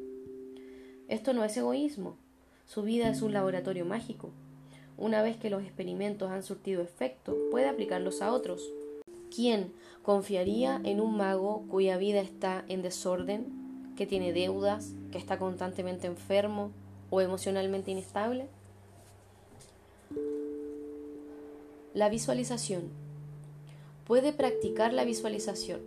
Esto 1.07 1.33
no 1.33 1.43
es 1.43 1.55
egoísmo, 1.57 2.17
su 2.65 2.81
vida 2.83 3.09
es 3.09 3.21
un 3.21 3.33
laboratorio 3.33 3.85
mágico 3.85 4.31
una 4.97 5.21
vez 5.23 5.37
que 5.37 5.49
los 5.49 5.63
experimentos 5.63 6.31
han 6.31 6.43
surtido 6.43 6.81
efecto, 6.81 7.35
puede 7.51 7.67
aplicarlos 7.67 8.21
a 8.21 8.31
otros. 8.31 8.71
¿Quién 9.33 9.73
confiaría 10.03 10.79
en 10.83 11.01
un 11.01 11.17
mago 11.17 11.65
cuya 11.67 11.97
vida 11.97 12.21
está 12.21 12.63
en 12.67 12.81
desorden, 12.83 13.62
que 13.95 14.07
tiene 14.07 14.33
deudas, 14.33 14.93
que 15.11 15.17
está 15.17 15.37
constantemente 15.37 16.07
enfermo 16.07 16.71
o 17.09 17.21
emocionalmente 17.21 17.91
inestable? 17.91 18.47
La 21.93 22.09
visualización. 22.09 22.89
Puede 24.05 24.33
practicar 24.33 24.93
la 24.93 25.05
visualización. 25.05 25.81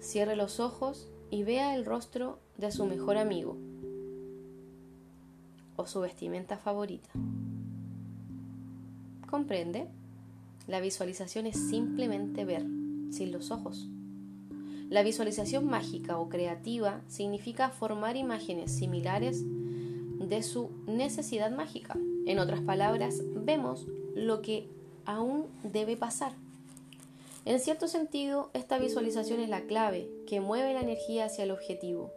Cierre 0.00 0.36
los 0.36 0.60
ojos 0.60 1.08
y 1.30 1.42
vea 1.42 1.74
el 1.74 1.84
rostro 1.84 2.38
de 2.56 2.70
su 2.70 2.86
mejor 2.86 3.16
amigo 3.16 3.56
o 5.76 5.86
su 5.86 6.00
vestimenta 6.00 6.58
favorita. 6.58 7.08
¿Comprende? 9.28 9.88
La 10.66 10.80
visualización 10.80 11.46
es 11.46 11.56
simplemente 11.68 12.44
ver, 12.44 12.64
sin 13.10 13.32
los 13.32 13.50
ojos. 13.50 13.88
La 14.88 15.02
visualización 15.02 15.66
mágica 15.66 16.18
o 16.18 16.28
creativa 16.28 17.00
significa 17.08 17.70
formar 17.70 18.16
imágenes 18.16 18.70
similares 18.70 19.42
de 19.44 20.42
su 20.44 20.70
necesidad 20.86 21.50
mágica. 21.50 21.98
En 22.24 22.38
otras 22.38 22.60
palabras, 22.60 23.20
vemos 23.34 23.86
lo 24.14 24.42
que 24.42 24.68
aún 25.04 25.46
debe 25.64 25.96
pasar. 25.96 26.32
En 27.44 27.58
cierto 27.58 27.88
sentido, 27.88 28.50
esta 28.54 28.78
visualización 28.78 29.40
es 29.40 29.48
la 29.48 29.62
clave 29.62 30.08
que 30.26 30.40
mueve 30.40 30.72
la 30.72 30.82
energía 30.82 31.24
hacia 31.26 31.44
el 31.44 31.50
objetivo. 31.50 32.12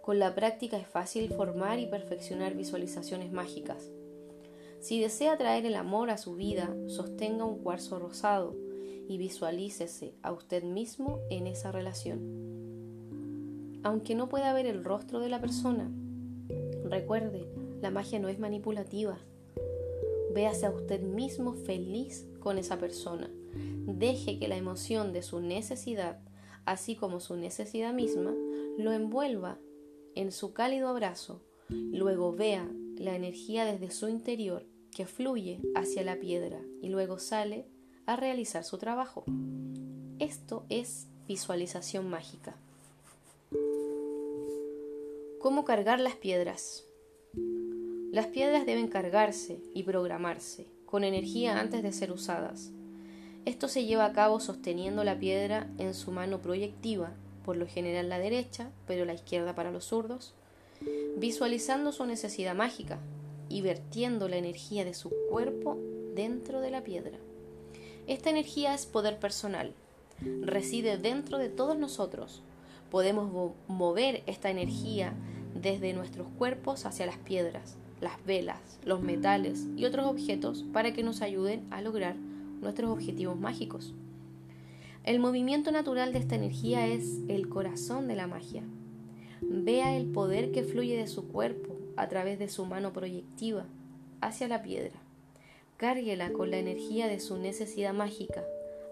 Con 0.00 0.20
la 0.20 0.34
práctica 0.36 0.76
es 0.76 0.86
fácil 0.86 1.30
formar 1.30 1.80
y 1.80 1.86
perfeccionar 1.86 2.54
visualizaciones 2.54 3.32
mágicas. 3.32 3.90
Si 4.80 5.00
desea 5.00 5.36
traer 5.36 5.66
el 5.66 5.74
amor 5.74 6.10
a 6.10 6.18
su 6.18 6.34
vida, 6.34 6.74
sostenga 6.86 7.44
un 7.44 7.58
cuarzo 7.58 7.98
rosado 7.98 8.54
y 9.08 9.18
visualícese 9.18 10.14
a 10.22 10.32
usted 10.32 10.62
mismo 10.64 11.20
en 11.30 11.46
esa 11.46 11.72
relación. 11.72 12.20
Aunque 13.82 14.14
no 14.14 14.28
pueda 14.28 14.52
ver 14.52 14.66
el 14.66 14.84
rostro 14.84 15.20
de 15.20 15.28
la 15.28 15.40
persona, 15.40 15.90
recuerde, 16.84 17.46
la 17.80 17.90
magia 17.90 18.18
no 18.18 18.28
es 18.28 18.38
manipulativa. 18.38 19.18
Véase 20.32 20.66
a 20.66 20.70
usted 20.70 21.02
mismo 21.02 21.54
feliz 21.54 22.26
con 22.40 22.58
esa 22.58 22.78
persona 22.78 23.30
Deje 23.86 24.38
que 24.38 24.48
la 24.48 24.56
emoción 24.56 25.12
de 25.12 25.22
su 25.22 25.40
necesidad, 25.40 26.18
así 26.64 26.96
como 26.96 27.20
su 27.20 27.36
necesidad 27.36 27.92
misma, 27.92 28.34
lo 28.78 28.92
envuelva 28.92 29.58
en 30.14 30.32
su 30.32 30.54
cálido 30.54 30.88
abrazo. 30.88 31.42
Luego 31.68 32.32
vea 32.32 32.66
la 32.96 33.14
energía 33.14 33.66
desde 33.66 33.90
su 33.90 34.08
interior 34.08 34.66
que 34.90 35.06
fluye 35.06 35.60
hacia 35.74 36.02
la 36.02 36.18
piedra 36.18 36.62
y 36.80 36.88
luego 36.88 37.18
sale 37.18 37.66
a 38.06 38.16
realizar 38.16 38.64
su 38.64 38.78
trabajo. 38.78 39.24
Esto 40.18 40.64
es 40.68 41.06
visualización 41.26 42.08
mágica. 42.08 42.54
¿Cómo 45.40 45.64
cargar 45.64 46.00
las 46.00 46.14
piedras? 46.14 46.84
Las 48.12 48.26
piedras 48.26 48.66
deben 48.66 48.88
cargarse 48.88 49.60
y 49.74 49.82
programarse 49.82 50.66
con 50.86 51.04
energía 51.04 51.58
antes 51.58 51.82
de 51.82 51.92
ser 51.92 52.12
usadas. 52.12 52.70
Esto 53.44 53.68
se 53.68 53.84
lleva 53.84 54.06
a 54.06 54.12
cabo 54.12 54.40
sosteniendo 54.40 55.04
la 55.04 55.18
piedra 55.18 55.68
en 55.78 55.92
su 55.92 56.12
mano 56.12 56.40
proyectiva, 56.40 57.12
por 57.44 57.56
lo 57.56 57.66
general 57.66 58.08
la 58.08 58.18
derecha, 58.18 58.70
pero 58.86 59.04
la 59.04 59.14
izquierda 59.14 59.54
para 59.54 59.70
los 59.70 59.84
zurdos, 59.86 60.34
visualizando 61.16 61.92
su 61.92 62.06
necesidad 62.06 62.54
mágica 62.54 62.98
y 63.48 63.60
vertiendo 63.60 64.28
la 64.28 64.36
energía 64.36 64.84
de 64.84 64.94
su 64.94 65.10
cuerpo 65.30 65.76
dentro 66.14 66.60
de 66.60 66.70
la 66.70 66.82
piedra. 66.84 67.18
Esta 68.06 68.28
energía 68.28 68.74
es 68.74 68.84
poder 68.84 69.18
personal, 69.18 69.72
reside 70.42 70.98
dentro 70.98 71.38
de 71.38 71.48
todos 71.48 71.78
nosotros. 71.78 72.42
Podemos 72.90 73.54
mover 73.66 74.22
esta 74.26 74.50
energía 74.50 75.14
desde 75.54 75.94
nuestros 75.94 76.28
cuerpos 76.36 76.84
hacia 76.84 77.06
las 77.06 77.16
piedras, 77.16 77.76
las 78.02 78.22
velas, 78.26 78.78
los 78.84 79.00
metales 79.00 79.66
y 79.76 79.86
otros 79.86 80.06
objetos 80.06 80.64
para 80.72 80.92
que 80.92 81.02
nos 81.02 81.22
ayuden 81.22 81.66
a 81.70 81.80
lograr 81.80 82.16
nuestros 82.60 82.90
objetivos 82.90 83.38
mágicos. 83.38 83.94
El 85.04 85.18
movimiento 85.18 85.70
natural 85.70 86.12
de 86.12 86.18
esta 86.18 86.34
energía 86.34 86.86
es 86.86 87.20
el 87.28 87.48
corazón 87.48 88.06
de 88.06 88.16
la 88.16 88.26
magia. 88.26 88.62
Vea 89.40 89.96
el 89.96 90.06
poder 90.06 90.52
que 90.52 90.62
fluye 90.62 90.96
de 90.96 91.06
su 91.06 91.28
cuerpo 91.28 91.78
a 91.96 92.08
través 92.08 92.38
de 92.38 92.48
su 92.48 92.66
mano 92.66 92.92
proyectiva 92.92 93.64
hacia 94.20 94.48
la 94.48 94.62
piedra. 94.62 95.03
Cárguela 95.76 96.32
con 96.32 96.52
la 96.52 96.58
energía 96.58 97.08
de 97.08 97.18
su 97.18 97.36
necesidad 97.36 97.92
mágica, 97.92 98.44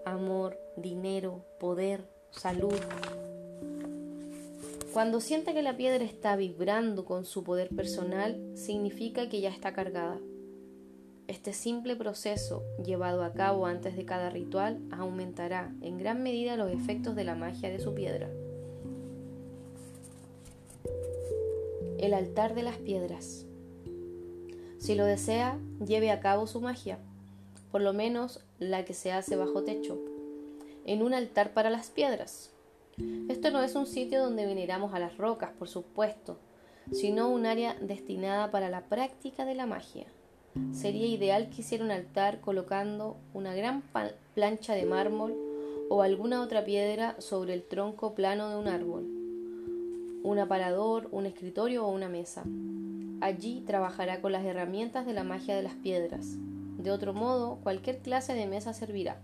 amor, 0.05 0.59
dinero, 0.75 1.45
poder, 1.57 2.03
salud. 2.31 2.75
Cuando 4.91 5.21
sienta 5.21 5.53
que 5.53 5.63
la 5.63 5.77
piedra 5.77 6.03
está 6.03 6.35
vibrando 6.35 7.05
con 7.05 7.23
su 7.23 7.43
poder 7.43 7.69
personal, 7.69 8.37
significa 8.55 9.29
que 9.29 9.39
ya 9.39 9.49
está 9.49 9.71
cargada. 9.71 10.19
Este 11.27 11.53
simple 11.53 11.95
proceso, 11.95 12.63
llevado 12.83 13.23
a 13.23 13.31
cabo 13.31 13.65
antes 13.65 13.95
de 13.95 14.03
cada 14.03 14.29
ritual, 14.29 14.81
aumentará 14.91 15.73
en 15.81 15.97
gran 15.97 16.21
medida 16.21 16.57
los 16.57 16.69
efectos 16.69 17.15
de 17.15 17.23
la 17.23 17.35
magia 17.35 17.69
de 17.69 17.79
su 17.79 17.95
piedra. 17.95 18.29
El 21.97 22.13
altar 22.13 22.53
de 22.53 22.63
las 22.63 22.77
piedras. 22.77 23.45
Si 24.83 24.95
lo 24.95 25.05
desea, 25.05 25.57
lleve 25.87 26.11
a 26.11 26.19
cabo 26.19 26.45
su 26.45 26.59
magia, 26.59 26.99
por 27.71 27.79
lo 27.79 27.93
menos 27.93 28.41
la 28.59 28.83
que 28.83 28.93
se 28.93 29.13
hace 29.13 29.37
bajo 29.37 29.63
techo, 29.63 29.97
en 30.83 31.03
un 31.03 31.13
altar 31.13 31.53
para 31.53 31.69
las 31.69 31.89
piedras. 31.89 32.51
Esto 33.29 33.49
no 33.49 33.63
es 33.63 33.75
un 33.75 33.87
sitio 33.87 34.21
donde 34.21 34.45
veneramos 34.45 34.93
a 34.93 34.99
las 34.99 35.15
rocas, 35.15 35.51
por 35.57 35.69
supuesto, 35.69 36.37
sino 36.91 37.29
un 37.29 37.45
área 37.45 37.77
destinada 37.79 38.51
para 38.51 38.69
la 38.69 38.81
práctica 38.81 39.45
de 39.45 39.55
la 39.55 39.65
magia. 39.65 40.05
Sería 40.73 41.07
ideal 41.07 41.49
que 41.49 41.61
hiciera 41.61 41.85
un 41.85 41.91
altar 41.91 42.41
colocando 42.41 43.15
una 43.33 43.55
gran 43.55 43.83
plancha 44.33 44.73
de 44.73 44.83
mármol 44.83 45.33
o 45.89 46.01
alguna 46.01 46.41
otra 46.41 46.65
piedra 46.65 47.15
sobre 47.19 47.53
el 47.53 47.63
tronco 47.63 48.15
plano 48.15 48.49
de 48.49 48.57
un 48.57 48.67
árbol, 48.67 49.22
un 50.23 50.39
aparador, 50.39 51.09
un 51.11 51.25
escritorio 51.25 51.85
o 51.85 51.91
una 51.91 52.09
mesa. 52.09 52.43
Allí 53.21 53.61
trabajará 53.67 54.21
con 54.21 54.31
las 54.31 54.45
herramientas 54.45 55.05
de 55.05 55.13
la 55.13 55.23
magia 55.23 55.55
de 55.55 55.63
las 55.63 55.75
piedras. 55.75 56.37
De 56.77 56.91
otro 56.91 57.13
modo, 57.13 57.59
cualquier 57.61 57.99
clase 57.99 58.33
de 58.33 58.47
mesa 58.47 58.73
servirá. 58.73 59.21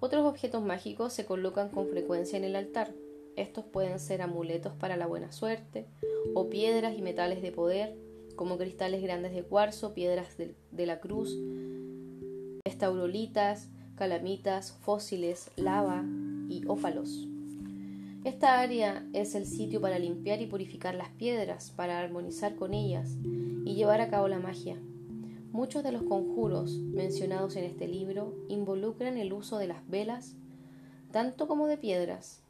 Otros 0.00 0.26
objetos 0.26 0.62
mágicos 0.62 1.12
se 1.12 1.24
colocan 1.24 1.70
con 1.70 1.88
frecuencia 1.88 2.36
en 2.36 2.44
el 2.44 2.56
altar. 2.56 2.92
Estos 3.36 3.64
pueden 3.64 3.98
ser 3.98 4.22
amuletos 4.22 4.72
para 4.74 4.96
la 4.96 5.06
buena 5.06 5.32
suerte 5.32 5.86
o 6.34 6.48
piedras 6.48 6.96
y 6.98 7.02
metales 7.02 7.42
de 7.42 7.52
poder 7.52 7.96
como 8.34 8.58
cristales 8.58 9.02
grandes 9.02 9.32
de 9.32 9.42
cuarzo, 9.42 9.94
piedras 9.94 10.36
de, 10.36 10.86
la 10.86 11.00
cruz, 11.00 11.36
estaurolitas, 12.64 13.70
calamitas, 13.96 14.72
fósiles, 14.72 15.50
lava 15.56 16.04
y 16.48 16.64
ópalos. 16.66 17.28
Esta 18.26 18.58
área 18.58 19.06
es 19.12 19.36
el 19.36 19.46
sitio 19.46 19.80
para 19.80 20.00
limpiar 20.00 20.42
y 20.42 20.46
purificar 20.46 20.96
las 20.96 21.10
piedras, 21.10 21.70
para 21.70 22.00
armonizar 22.00 22.56
con 22.56 22.74
ellas 22.74 23.08
y 23.64 23.76
llevar 23.76 24.00
a 24.00 24.10
cabo 24.10 24.26
la 24.26 24.40
magia. 24.40 24.76
Muchos 25.52 25.84
de 25.84 25.92
los 25.92 26.02
conjuros 26.02 26.72
mencionados 26.72 27.54
en 27.54 27.62
este 27.62 27.86
libro 27.86 28.34
involucran 28.48 29.16
el 29.16 29.32
uso 29.32 29.58
de 29.58 29.68
las 29.68 29.88
velas, 29.88 30.34
tanto 31.12 31.46
como 31.46 31.68
de 31.68 31.76
piedras. 31.76 32.40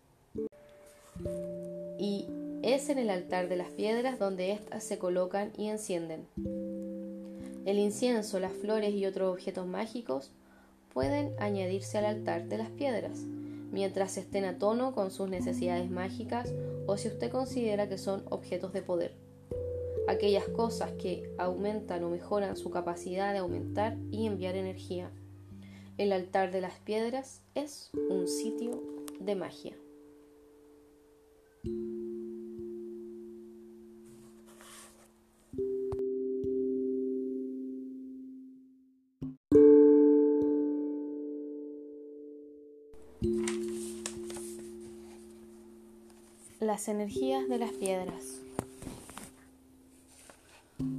Y 1.98 2.24
es 2.62 2.88
en 2.88 2.96
el 2.96 3.10
altar 3.10 3.50
de 3.50 3.56
las 3.56 3.68
piedras 3.68 4.18
donde 4.18 4.52
éstas 4.52 4.82
se 4.82 4.96
colocan 4.96 5.52
y 5.58 5.66
encienden. 5.66 6.26
El 7.66 7.78
incienso, 7.78 8.40
las 8.40 8.54
flores 8.54 8.94
y 8.94 9.04
otros 9.04 9.30
objetos 9.30 9.66
mágicos 9.66 10.32
pueden 10.94 11.34
añadirse 11.38 11.98
al 11.98 12.06
altar 12.06 12.48
de 12.48 12.56
las 12.56 12.70
piedras, 12.70 13.26
mientras 13.76 14.16
estén 14.16 14.46
a 14.46 14.56
tono 14.56 14.94
con 14.94 15.10
sus 15.10 15.28
necesidades 15.28 15.90
mágicas 15.90 16.54
o 16.86 16.96
si 16.96 17.08
usted 17.08 17.30
considera 17.30 17.90
que 17.90 17.98
son 17.98 18.24
objetos 18.30 18.72
de 18.72 18.80
poder. 18.80 19.14
Aquellas 20.08 20.48
cosas 20.48 20.92
que 20.92 21.30
aumentan 21.36 22.02
o 22.02 22.08
mejoran 22.08 22.56
su 22.56 22.70
capacidad 22.70 23.34
de 23.34 23.40
aumentar 23.40 23.98
y 24.10 24.24
enviar 24.24 24.56
energía. 24.56 25.12
El 25.98 26.12
altar 26.12 26.52
de 26.52 26.62
las 26.62 26.80
piedras 26.80 27.42
es 27.54 27.90
un 28.08 28.26
sitio 28.26 28.82
de 29.20 29.34
magia. 29.34 29.76
Las 46.76 46.88
energías 46.88 47.48
de 47.48 47.58
las 47.58 47.72
piedras. 47.72 48.42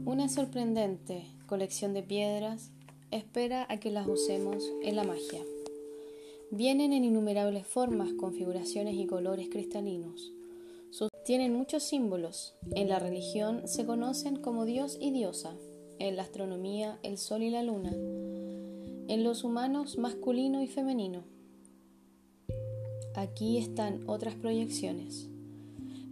Una 0.05 0.27
sorprendente 0.27 1.25
colección 1.45 1.93
de 1.93 2.01
piedras 2.01 2.71
espera 3.11 3.67
a 3.69 3.79
que 3.79 3.91
las 3.91 4.07
usemos 4.07 4.67
en 4.81 4.95
la 4.95 5.03
magia. 5.03 5.39
Vienen 6.49 6.93
en 6.93 7.03
innumerables 7.03 7.67
formas, 7.67 8.11
configuraciones 8.13 8.95
y 8.95 9.05
colores 9.05 9.49
cristalinos. 9.51 10.33
tienen 11.23 11.53
muchos 11.53 11.83
símbolos. 11.83 12.55
En 12.71 12.89
la 12.89 12.97
religión 12.97 13.67
se 13.67 13.85
conocen 13.85 14.37
como 14.37 14.65
Dios 14.65 14.97
y 14.99 15.11
diosa. 15.11 15.53
En 15.99 16.15
la 16.15 16.23
astronomía, 16.23 16.97
el 17.03 17.19
sol 17.19 17.43
y 17.43 17.51
la 17.51 17.61
luna. 17.61 17.91
En 17.91 19.23
los 19.23 19.43
humanos, 19.43 19.99
masculino 19.99 20.63
y 20.63 20.67
femenino. 20.67 21.23
Aquí 23.13 23.59
están 23.59 24.09
otras 24.09 24.33
proyecciones 24.33 25.29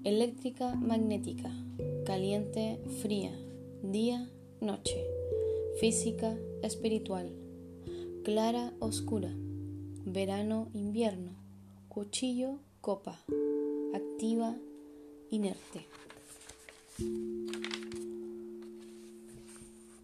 eléctrica, 0.06 0.76
magnética, 0.76 1.52
caliente, 2.06 2.80
fría, 3.02 3.36
día, 3.82 4.30
noche, 4.62 5.04
física, 5.80 6.38
espiritual, 6.62 7.32
clara, 8.24 8.72
oscura, 8.78 9.34
verano, 10.06 10.70
invierno, 10.74 11.32
cuchillo, 11.90 12.60
copa, 12.82 13.20
activa, 13.96 14.56
inerte. 15.32 15.88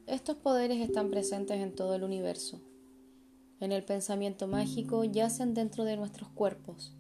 Estos 0.08 0.36
poderes 0.38 0.82
están 0.82 1.12
presentes 1.12 1.62
en 1.62 1.76
todo 1.76 1.94
el 1.94 2.04
universo. 2.04 2.60
en 3.60 3.72
el 3.72 3.84
pensamiento 3.84 4.48
mágico 4.48 5.04
yacen 5.04 5.54
dentro 5.54 5.84
de 5.84 5.96
nuestros 5.96 6.30
cuerpos. 6.30 6.96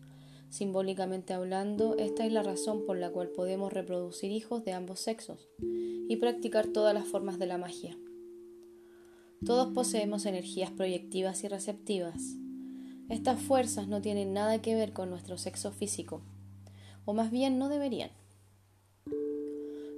Simbólicamente 0.52 1.32
hablando, 1.32 1.96
esta 1.98 2.26
es 2.26 2.32
la 2.34 2.44
razón 2.44 2.86
por 2.86 2.98
la 2.98 3.10
cual 3.10 3.30
podemos 3.30 3.72
reproducir 3.72 4.34
hijos 4.34 4.66
de 4.66 4.74
ambos 4.74 5.00
sexos 5.00 5.48
y 5.62 6.18
practicar 6.18 6.68
todas 6.68 6.94
las 6.94 7.08
formas 7.08 7.40
de 7.40 7.46
la 7.46 7.58
magia. 7.58 7.98
Todos 9.46 9.74
poseemos 9.74 10.26
energías 10.26 10.70
proyectivas 10.70 11.46
y 11.46 11.48
receptivas. 11.48 12.36
Estas 13.08 13.42
fuerzas 13.42 13.88
no 13.88 14.02
tienen 14.02 14.34
nada 14.34 14.62
que 14.62 14.76
ver 14.76 14.92
con 14.92 15.10
nuestro 15.10 15.38
sexo 15.38 15.72
físico, 15.72 16.22
o 17.06 17.14
más 17.14 17.32
bien 17.32 17.58
no 17.58 17.70
deberían. 17.70 18.12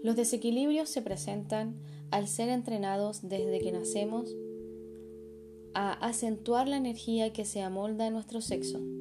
Los 0.04 0.16
desequilibrios 0.16 0.88
se 0.88 1.02
presentan 1.02 1.82
al 2.12 2.28
ser 2.28 2.50
entrenados 2.50 3.28
desde 3.28 3.60
que 3.60 3.72
nacemos 3.72 4.30
a 5.74 5.94
acentuar 5.94 6.68
la 6.68 6.78
energía 6.78 7.34
que 7.34 7.44
se 7.44 7.64
amolda 7.64 8.06
a 8.06 8.12
nuestro 8.12 8.40
sexo. 8.40 8.93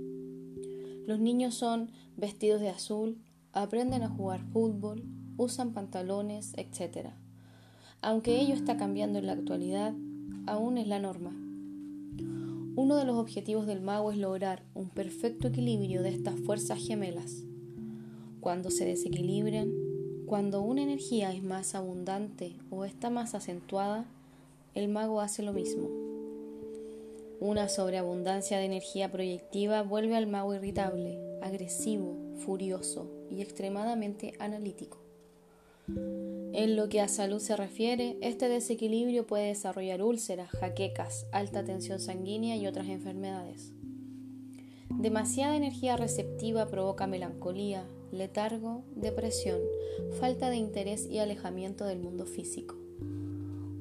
Los 1.07 1.19
niños 1.19 1.55
son 1.55 1.91
vestidos 2.17 2.61
de 2.61 2.69
azul, 2.69 3.19
aprenden 3.53 4.03
a 4.03 4.09
jugar 4.09 4.45
fútbol, 4.53 5.05
usan 5.37 5.73
pantalones, 5.73 6.53
etc. 6.57 7.11
Aunque 8.01 8.41
ello 8.41 8.55
está 8.55 8.77
cambiando 8.77 9.19
en 9.19 9.27
la 9.27 9.33
actualidad, 9.33 9.95
aún 10.47 10.79
es 10.79 10.87
la 10.87 11.01
norma. 11.01 11.37
Uno 12.75 12.97
de 12.97 13.05
los 13.05 13.17
objetivos 13.17 13.67
del 13.67 13.81
mago 13.81 14.13
es 14.13 14.19
lograr 14.19 14.63
un 14.75 14.89
perfecto 14.89 15.49
equilibrio 15.49 16.03
de 16.03 16.09
estas 16.09 16.39
fuerzas 16.41 16.79
gemelas. 16.79 17.45
Cuando 18.41 18.71
se 18.71 18.85
desequilibran, 18.85 19.71
cuando 20.27 20.63
una 20.63 20.83
energía 20.83 21.33
es 21.33 21.43
más 21.43 21.75
abundante 21.75 22.57
o 22.71 22.85
está 22.85 23.11
más 23.11 23.35
acentuada, 23.35 24.07
el 24.75 24.89
mago 24.89 25.21
hace 25.21 25.43
lo 25.43 25.53
mismo. 25.53 26.02
Una 27.45 27.69
sobreabundancia 27.69 28.59
de 28.59 28.67
energía 28.67 29.11
proyectiva 29.11 29.83
vuelve 29.83 30.15
al 30.15 30.29
mago 30.29 30.55
irritable, 30.55 31.19
agresivo, 31.43 32.17
furioso 32.37 33.11
y 33.29 33.43
extremadamente 33.43 34.35
analítico. 34.39 35.03
En 35.89 36.77
lo 36.77 36.89
que 36.89 37.01
a 37.01 37.09
salud 37.09 37.41
se 37.41 37.57
refiere, 37.57 38.17
este 38.21 38.49
desequilibrio 38.49 39.27
puede 39.27 39.49
desarrollar 39.49 40.05
úlceras, 40.05 40.51
jaquecas, 40.51 41.27
alta 41.33 41.65
tensión 41.65 41.99
sanguínea 41.99 42.55
y 42.55 42.69
otras 42.69 42.87
enfermedades. 42.87 43.73
Demasiada 44.89 45.57
energía 45.57 45.97
receptiva 45.97 46.69
provoca 46.69 47.09
melancolía, 47.09 47.85
letargo, 48.13 48.85
depresión, 48.95 49.59
falta 50.21 50.49
de 50.49 50.59
interés 50.59 51.09
y 51.11 51.19
alejamiento 51.19 51.87
del 51.87 51.99
mundo 51.99 52.25
físico. 52.25 52.77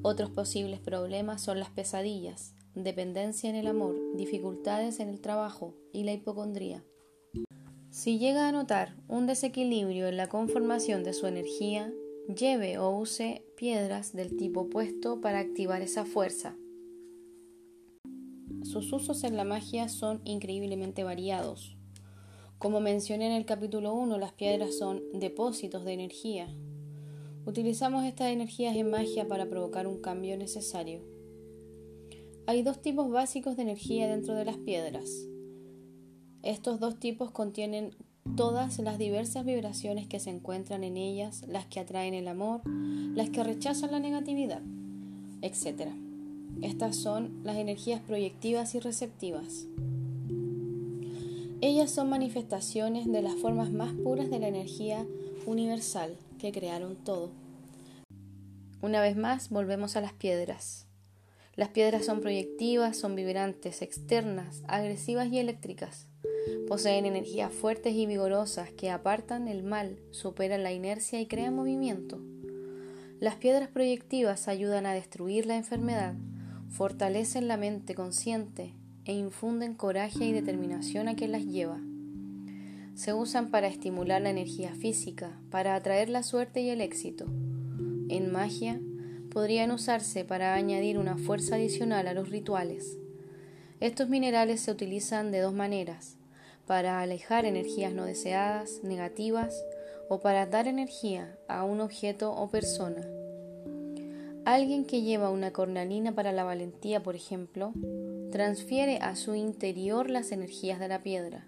Otros 0.01 0.31
posibles 0.31 0.79
problemas 0.79 1.43
son 1.43 1.59
las 1.59 1.69
pesadillas, 1.69 2.55
dependencia 2.75 3.49
en 3.49 3.55
el 3.55 3.67
amor, 3.67 3.95
dificultades 4.15 4.99
en 4.99 5.09
el 5.09 5.19
trabajo 5.19 5.75
y 5.91 6.03
la 6.03 6.13
hipocondría. 6.13 6.83
Si 7.89 8.19
llega 8.19 8.47
a 8.47 8.51
notar 8.51 8.95
un 9.07 9.27
desequilibrio 9.27 10.07
en 10.07 10.15
la 10.15 10.29
conformación 10.29 11.03
de 11.03 11.13
su 11.13 11.27
energía, 11.27 11.91
lleve 12.33 12.77
o 12.77 12.89
use 12.97 13.43
piedras 13.57 14.13
del 14.13 14.37
tipo 14.37 14.61
opuesto 14.61 15.19
para 15.19 15.39
activar 15.39 15.81
esa 15.81 16.05
fuerza. 16.05 16.55
Sus 18.63 18.93
usos 18.93 19.23
en 19.23 19.35
la 19.35 19.43
magia 19.43 19.89
son 19.89 20.21
increíblemente 20.23 21.03
variados. 21.03 21.75
Como 22.59 22.79
mencioné 22.79 23.25
en 23.25 23.33
el 23.33 23.45
capítulo 23.45 23.93
1, 23.93 24.17
las 24.19 24.33
piedras 24.33 24.77
son 24.77 25.01
depósitos 25.13 25.83
de 25.83 25.93
energía. 25.93 26.47
Utilizamos 27.45 28.05
estas 28.05 28.31
energías 28.31 28.75
en 28.75 28.91
magia 28.91 29.27
para 29.27 29.49
provocar 29.49 29.87
un 29.87 29.99
cambio 29.99 30.37
necesario. 30.37 31.01
Hay 32.51 32.63
dos 32.63 32.81
tipos 32.81 33.09
básicos 33.09 33.55
de 33.55 33.61
energía 33.61 34.09
dentro 34.09 34.35
de 34.35 34.43
las 34.43 34.57
piedras. 34.57 35.09
Estos 36.43 36.81
dos 36.81 36.99
tipos 36.99 37.31
contienen 37.31 37.95
todas 38.35 38.77
las 38.79 38.97
diversas 38.97 39.45
vibraciones 39.45 40.05
que 40.05 40.19
se 40.19 40.31
encuentran 40.31 40.83
en 40.83 40.97
ellas, 40.97 41.45
las 41.47 41.65
que 41.67 41.79
atraen 41.79 42.13
el 42.13 42.27
amor, 42.27 42.59
las 43.15 43.29
que 43.29 43.45
rechazan 43.45 43.91
la 43.91 44.01
negatividad, 44.01 44.61
etc. 45.41 45.91
Estas 46.61 46.97
son 46.97 47.39
las 47.45 47.55
energías 47.55 48.01
proyectivas 48.01 48.75
y 48.75 48.81
receptivas. 48.81 49.67
Ellas 51.61 51.89
son 51.89 52.09
manifestaciones 52.09 53.09
de 53.09 53.21
las 53.21 53.35
formas 53.35 53.71
más 53.71 53.93
puras 53.93 54.29
de 54.29 54.39
la 54.39 54.49
energía 54.49 55.07
universal 55.45 56.17
que 56.37 56.51
crearon 56.51 56.97
todo. 56.97 57.31
Una 58.81 58.99
vez 58.99 59.15
más, 59.15 59.49
volvemos 59.49 59.95
a 59.95 60.01
las 60.01 60.11
piedras. 60.11 60.90
Las 61.55 61.69
piedras 61.69 62.05
son 62.05 62.21
proyectivas, 62.21 62.97
son 62.97 63.15
vibrantes, 63.15 63.81
externas, 63.81 64.63
agresivas 64.67 65.27
y 65.31 65.39
eléctricas. 65.39 66.07
Poseen 66.67 67.05
energías 67.05 67.51
fuertes 67.51 67.93
y 67.93 68.05
vigorosas 68.05 68.71
que 68.71 68.89
apartan 68.89 69.47
el 69.47 69.61
mal, 69.61 69.99
superan 70.11 70.63
la 70.63 70.71
inercia 70.71 71.19
y 71.19 71.27
crean 71.27 71.55
movimiento. 71.55 72.21
Las 73.19 73.35
piedras 73.35 73.69
proyectivas 73.69 74.47
ayudan 74.47 74.85
a 74.85 74.93
destruir 74.93 75.45
la 75.45 75.57
enfermedad, 75.57 76.15
fortalecen 76.69 77.47
la 77.47 77.57
mente 77.57 77.93
consciente 77.93 78.73
e 79.05 79.13
infunden 79.13 79.75
coraje 79.75 80.25
y 80.25 80.31
determinación 80.31 81.07
a 81.07 81.15
quien 81.15 81.33
las 81.33 81.45
lleva. 81.45 81.81
Se 82.95 83.13
usan 83.13 83.51
para 83.51 83.67
estimular 83.67 84.21
la 84.21 84.29
energía 84.29 84.73
física, 84.73 85.39
para 85.49 85.75
atraer 85.75 86.09
la 86.09 86.23
suerte 86.23 86.61
y 86.61 86.69
el 86.69 86.81
éxito. 86.81 87.25
En 88.09 88.31
magia, 88.31 88.79
podrían 89.31 89.71
usarse 89.71 90.23
para 90.25 90.53
añadir 90.53 90.99
una 90.99 91.17
fuerza 91.17 91.55
adicional 91.55 92.07
a 92.07 92.13
los 92.13 92.29
rituales. 92.29 92.97
Estos 93.79 94.09
minerales 94.09 94.61
se 94.61 94.71
utilizan 94.71 95.31
de 95.31 95.39
dos 95.39 95.53
maneras, 95.53 96.17
para 96.67 97.01
alejar 97.01 97.45
energías 97.45 97.93
no 97.93 98.05
deseadas, 98.05 98.81
negativas, 98.83 99.63
o 100.09 100.19
para 100.19 100.45
dar 100.45 100.67
energía 100.67 101.37
a 101.47 101.63
un 101.63 101.79
objeto 101.79 102.33
o 102.33 102.49
persona. 102.49 103.01
Alguien 104.43 104.85
que 104.85 105.01
lleva 105.01 105.29
una 105.29 105.51
cornalina 105.51 106.13
para 106.13 106.31
la 106.31 106.43
valentía, 106.43 107.01
por 107.01 107.15
ejemplo, 107.15 107.71
transfiere 108.31 108.97
a 108.97 109.15
su 109.15 109.35
interior 109.35 110.09
las 110.09 110.31
energías 110.31 110.79
de 110.79 110.87
la 110.89 111.01
piedra. 111.01 111.47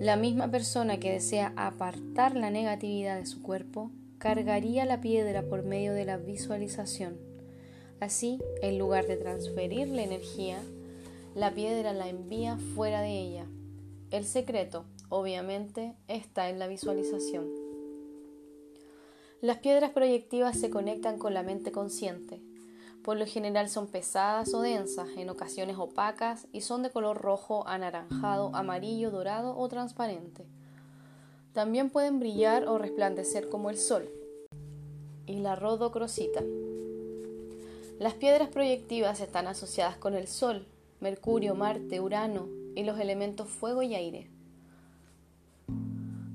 La 0.00 0.16
misma 0.16 0.50
persona 0.50 0.98
que 0.98 1.12
desea 1.12 1.52
apartar 1.54 2.34
la 2.34 2.50
negatividad 2.50 3.18
de 3.18 3.26
su 3.26 3.42
cuerpo 3.42 3.90
cargaría 4.22 4.84
la 4.84 5.00
piedra 5.00 5.42
por 5.42 5.64
medio 5.64 5.94
de 5.94 6.04
la 6.04 6.16
visualización. 6.16 7.18
Así, 7.98 8.38
en 8.62 8.78
lugar 8.78 9.08
de 9.08 9.16
transferir 9.16 9.88
la 9.88 10.04
energía, 10.04 10.62
la 11.34 11.52
piedra 11.52 11.92
la 11.92 12.08
envía 12.08 12.56
fuera 12.76 13.00
de 13.00 13.18
ella. 13.18 13.46
El 14.12 14.24
secreto, 14.24 14.84
obviamente, 15.08 15.96
está 16.06 16.50
en 16.50 16.60
la 16.60 16.68
visualización. 16.68 17.50
Las 19.40 19.58
piedras 19.58 19.90
proyectivas 19.90 20.56
se 20.56 20.70
conectan 20.70 21.18
con 21.18 21.34
la 21.34 21.42
mente 21.42 21.72
consciente. 21.72 22.40
Por 23.02 23.16
lo 23.16 23.26
general 23.26 23.68
son 23.70 23.88
pesadas 23.88 24.54
o 24.54 24.62
densas, 24.62 25.08
en 25.16 25.30
ocasiones 25.30 25.78
opacas 25.78 26.46
y 26.52 26.60
son 26.60 26.84
de 26.84 26.90
color 26.90 27.20
rojo, 27.20 27.66
anaranjado, 27.66 28.54
amarillo, 28.54 29.10
dorado 29.10 29.58
o 29.58 29.66
transparente. 29.66 30.46
También 31.52 31.90
pueden 31.90 32.18
brillar 32.18 32.66
o 32.66 32.78
resplandecer 32.78 33.48
como 33.50 33.68
el 33.68 33.76
sol. 33.76 34.08
Y 35.26 35.40
la 35.40 35.54
rodocrosita. 35.54 36.42
Las 37.98 38.14
piedras 38.14 38.48
proyectivas 38.48 39.20
están 39.20 39.46
asociadas 39.46 39.96
con 39.96 40.14
el 40.14 40.26
sol, 40.26 40.66
Mercurio, 41.00 41.54
Marte, 41.54 42.00
Urano, 42.00 42.48
y 42.74 42.84
los 42.84 42.98
elementos 42.98 43.48
fuego 43.48 43.82
y 43.82 43.94
aire. 43.94 44.30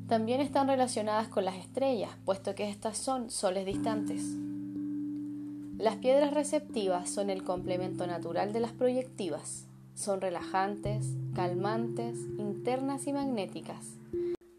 También 0.07 0.39
están 0.39 0.67
relacionadas 0.67 1.27
con 1.27 1.45
las 1.45 1.55
estrellas, 1.55 2.11
puesto 2.23 2.53
que 2.55 2.69
estas 2.69 2.97
son 2.97 3.29
soles 3.31 3.65
distantes. 3.65 4.23
Las 5.77 5.95
piedras 5.97 6.33
receptivas 6.33 7.09
son 7.09 7.29
el 7.29 7.43
complemento 7.43 8.07
natural 8.07 8.53
de 8.53 8.59
las 8.59 8.71
proyectivas. 8.71 9.65
Son 9.95 10.21
relajantes, 10.21 11.07
calmantes, 11.35 12.17
internas 12.37 13.07
y 13.07 13.13
magnéticas. 13.13 13.97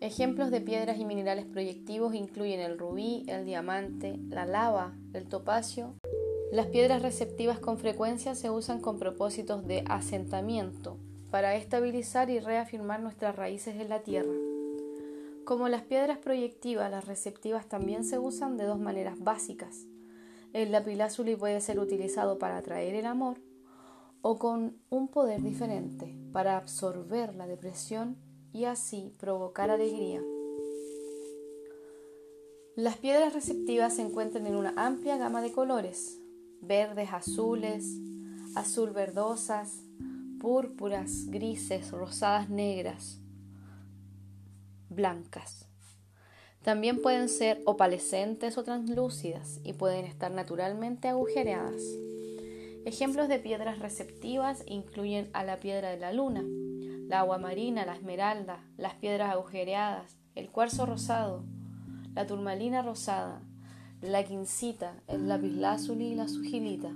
Ejemplos 0.00 0.52
de 0.52 0.60
piedras 0.60 1.00
y 1.00 1.04
minerales 1.04 1.44
proyectivos 1.44 2.14
incluyen 2.14 2.60
el 2.60 2.78
rubí, 2.78 3.24
el 3.26 3.44
diamante, 3.44 4.16
la 4.28 4.46
lava, 4.46 4.96
el 5.12 5.26
topacio. 5.26 5.94
Las 6.52 6.66
piedras 6.66 7.02
receptivas 7.02 7.58
con 7.58 7.78
frecuencia 7.78 8.36
se 8.36 8.48
usan 8.48 8.80
con 8.80 9.00
propósitos 9.00 9.66
de 9.66 9.82
asentamiento, 9.88 10.98
para 11.32 11.56
estabilizar 11.56 12.30
y 12.30 12.38
reafirmar 12.38 13.00
nuestras 13.00 13.34
raíces 13.34 13.74
en 13.80 13.88
la 13.88 14.02
tierra. 14.02 14.34
Como 15.44 15.68
las 15.68 15.82
piedras 15.82 16.18
proyectivas, 16.18 16.92
las 16.92 17.06
receptivas 17.06 17.66
también 17.66 18.04
se 18.04 18.20
usan 18.20 18.56
de 18.56 18.66
dos 18.66 18.78
maneras 18.78 19.18
básicas. 19.18 19.86
El 20.52 20.70
lapilázuli 20.70 21.34
puede 21.34 21.60
ser 21.60 21.80
utilizado 21.80 22.38
para 22.38 22.58
atraer 22.58 22.94
el 22.94 23.06
amor 23.06 23.38
o 24.22 24.38
con 24.38 24.76
un 24.90 25.08
poder 25.08 25.42
diferente 25.42 26.16
para 26.32 26.56
absorber 26.56 27.34
la 27.34 27.48
depresión 27.48 28.16
y 28.58 28.64
así 28.64 29.12
provocar 29.20 29.70
alegría. 29.70 30.20
Las 32.74 32.96
piedras 32.96 33.32
receptivas 33.32 33.94
se 33.94 34.02
encuentran 34.02 34.48
en 34.48 34.56
una 34.56 34.74
amplia 34.76 35.16
gama 35.16 35.40
de 35.42 35.52
colores, 35.52 36.18
verdes, 36.60 37.12
azules, 37.12 37.86
azul 38.56 38.90
verdosas, 38.90 39.84
púrpuras, 40.40 41.26
grises, 41.26 41.92
rosadas, 41.92 42.50
negras, 42.50 43.20
blancas. 44.88 45.66
También 46.62 47.00
pueden 47.00 47.28
ser 47.28 47.62
opalescentes 47.64 48.58
o 48.58 48.64
translúcidas 48.64 49.60
y 49.62 49.74
pueden 49.74 50.04
estar 50.04 50.32
naturalmente 50.32 51.06
agujereadas. 51.06 51.82
Ejemplos 52.84 53.28
de 53.28 53.38
piedras 53.38 53.78
receptivas 53.78 54.64
incluyen 54.66 55.30
a 55.32 55.44
la 55.44 55.60
piedra 55.60 55.90
de 55.90 55.98
la 55.98 56.12
luna, 56.12 56.44
la 57.08 57.20
agua 57.20 57.38
marina, 57.38 57.86
la 57.86 57.94
esmeralda, 57.94 58.62
las 58.76 58.94
piedras 58.94 59.32
agujereadas, 59.32 60.18
el 60.34 60.50
cuarzo 60.50 60.84
rosado, 60.84 61.42
la 62.14 62.26
turmalina 62.26 62.82
rosada, 62.82 63.40
la 64.02 64.24
quincita, 64.24 65.02
el 65.06 65.26
lapislázuli 65.26 66.08
y 66.08 66.14
la 66.14 66.28
sugilita. 66.28 66.92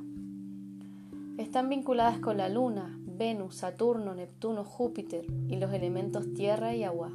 Están 1.39 1.71
vinculadas 1.71 2.19
con 2.19 2.37
la 2.37 2.51
luna, 2.51 2.95
Venus, 3.07 3.57
Saturno, 3.57 4.15
Neptuno, 4.15 4.65
Júpiter 4.65 5.25
y 5.49 5.57
los 5.57 5.73
elementos 5.73 6.35
tierra 6.35 6.75
y 6.75 6.85
agua. 6.85 7.11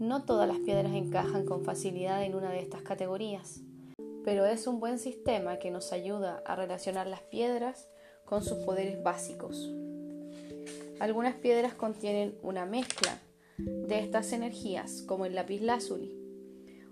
No 0.00 0.24
todas 0.24 0.48
las 0.48 0.58
piedras 0.58 0.92
encajan 0.92 1.46
con 1.46 1.64
facilidad 1.64 2.24
en 2.24 2.34
una 2.34 2.50
de 2.50 2.62
estas 2.62 2.82
categorías, 2.82 3.60
pero 4.24 4.44
es 4.44 4.66
un 4.66 4.80
buen 4.80 4.98
sistema 4.98 5.60
que 5.60 5.70
nos 5.70 5.92
ayuda 5.92 6.42
a 6.46 6.56
relacionar 6.56 7.06
las 7.06 7.20
piedras 7.20 7.88
con 8.24 8.42
sus 8.42 8.58
poderes 8.64 9.00
básicos. 9.04 9.70
Algunas 10.98 11.34
piedras 11.34 11.74
contienen 11.74 12.38
una 12.42 12.64
mezcla 12.64 13.20
de 13.58 13.98
estas 14.00 14.32
energías, 14.32 15.02
como 15.02 15.26
el 15.26 15.34
lapislázuli. 15.34 16.16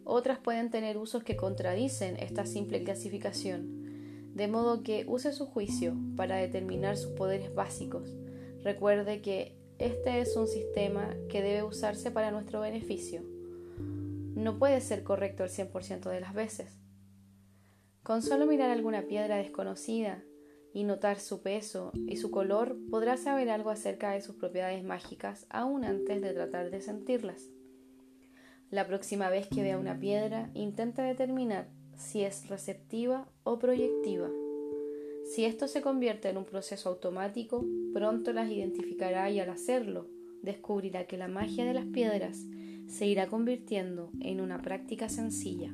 Otras 0.05 0.38
pueden 0.38 0.70
tener 0.70 0.98
usos 0.98 1.24
que 1.24 1.36
contradicen 1.36 2.16
esta 2.18 2.44
simple 2.44 2.84
clasificación, 2.84 4.34
de 4.34 4.48
modo 4.48 4.82
que 4.82 5.07
use 5.07 5.32
su 5.32 5.46
juicio 5.46 5.96
para 6.16 6.36
determinar 6.36 6.98
sus 6.98 7.12
poderes 7.12 7.55
básicos. 7.55 8.14
Recuerde 8.62 9.22
que 9.22 9.57
este 9.78 10.20
es 10.20 10.36
un 10.36 10.48
sistema 10.48 11.14
que 11.30 11.42
debe 11.42 11.62
usarse 11.62 12.11
para 12.11 12.30
nuestro 12.30 12.61
beneficio. 12.61 13.22
No 14.34 14.59
puede 14.59 14.80
ser 14.82 15.02
correcto 15.02 15.44
el 15.44 15.50
100% 15.50 16.11
de 16.11 16.20
las 16.20 16.34
veces. 16.34 16.78
Con 18.02 18.20
solo 18.20 18.46
mirar 18.46 18.70
alguna 18.70 19.02
piedra 19.02 19.36
desconocida 19.36 20.22
y 20.75 20.83
notar 20.83 21.20
su 21.20 21.41
peso 21.41 21.93
y 21.95 22.16
su 22.16 22.31
color, 22.31 22.77
podrás 22.91 23.20
saber 23.20 23.49
algo 23.49 23.70
acerca 23.70 24.11
de 24.11 24.20
sus 24.20 24.35
propiedades 24.35 24.83
mágicas 24.85 25.47
aún 25.49 25.85
antes 25.85 26.20
de 26.20 26.35
tratar 26.35 26.70
de 26.70 26.83
sentirlas. 26.83 27.49
La 28.70 28.87
próxima 28.87 29.31
vez 29.31 29.47
que 29.47 29.62
vea 29.62 29.79
una 29.79 30.01
piedra, 30.01 30.51
intenta 30.53 31.05
determinar 31.05 31.68
si 31.97 32.22
es 32.22 32.49
receptiva 32.49 33.29
o 33.45 33.61
proyectiva. 33.61 34.29
Si 35.33 35.45
esto 35.45 35.68
se 35.68 35.81
convierte 35.81 36.29
en 36.29 36.37
un 36.37 36.45
proceso 36.45 36.89
automático, 36.89 37.64
pronto 37.95 38.33
las 38.33 38.51
identificará 38.51 39.31
y 39.31 39.39
al 39.39 39.51
hacerlo, 39.51 40.09
descubrirá 40.43 41.07
que 41.07 41.16
la 41.16 41.29
magia 41.29 41.64
de 41.64 41.75
las 41.75 41.87
piedras 41.87 42.45
se 42.89 43.07
irá 43.07 43.29
convirtiendo 43.29 44.11
en 44.20 44.41
una 44.41 44.61
práctica 44.61 45.09
sencilla. 45.09 45.72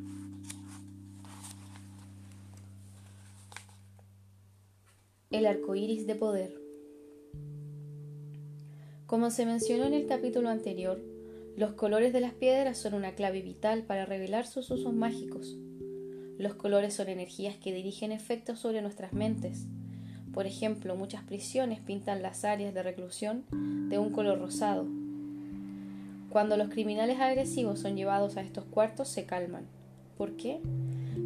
El 5.31 5.47
arco 5.47 5.76
iris 5.76 6.09
de 6.09 6.16
poder. 6.16 6.61
Como 9.07 9.31
se 9.31 9.47
mencionó 9.47 9.85
en 9.85 9.95
el 9.95 10.09
capítulo 10.09 10.49
anterior, 10.49 11.01
los 11.57 11.74
colores 11.74 12.12
de 12.12 12.18
las 12.18 12.35
piedras 12.35 12.78
son 12.78 12.95
una 12.95 13.14
clave 13.14 13.41
vital 13.41 13.85
para 13.85 14.07
revelar 14.07 14.45
sus 14.45 14.72
usos 14.72 14.93
mágicos. 14.93 15.57
Los 16.37 16.55
colores 16.55 16.95
son 16.95 17.09
energías 17.09 17.57
que 17.57 17.72
dirigen 17.72 18.11
efectos 18.11 18.59
sobre 18.59 18.83
nuestras 18.83 19.12
mentes. 19.12 19.66
Por 20.35 20.49
ejemplo, 20.49 20.97
muchas 20.97 21.22
prisiones 21.22 21.78
pintan 21.78 22.22
las 22.22 22.45
áreas 22.45 22.74
de 22.74 22.83
reclusión 22.83 23.45
de 23.89 24.01
un 24.01 24.11
color 24.11 24.41
rosado. 24.41 24.85
Cuando 26.28 26.57
los 26.57 26.70
criminales 26.70 27.20
agresivos 27.20 27.78
son 27.78 27.95
llevados 27.95 28.37
a 28.37 28.41
estos 28.41 28.64
cuartos 28.64 29.07
se 29.07 29.26
calman. 29.26 29.68
¿Por 30.18 30.37
qué? 30.37 30.61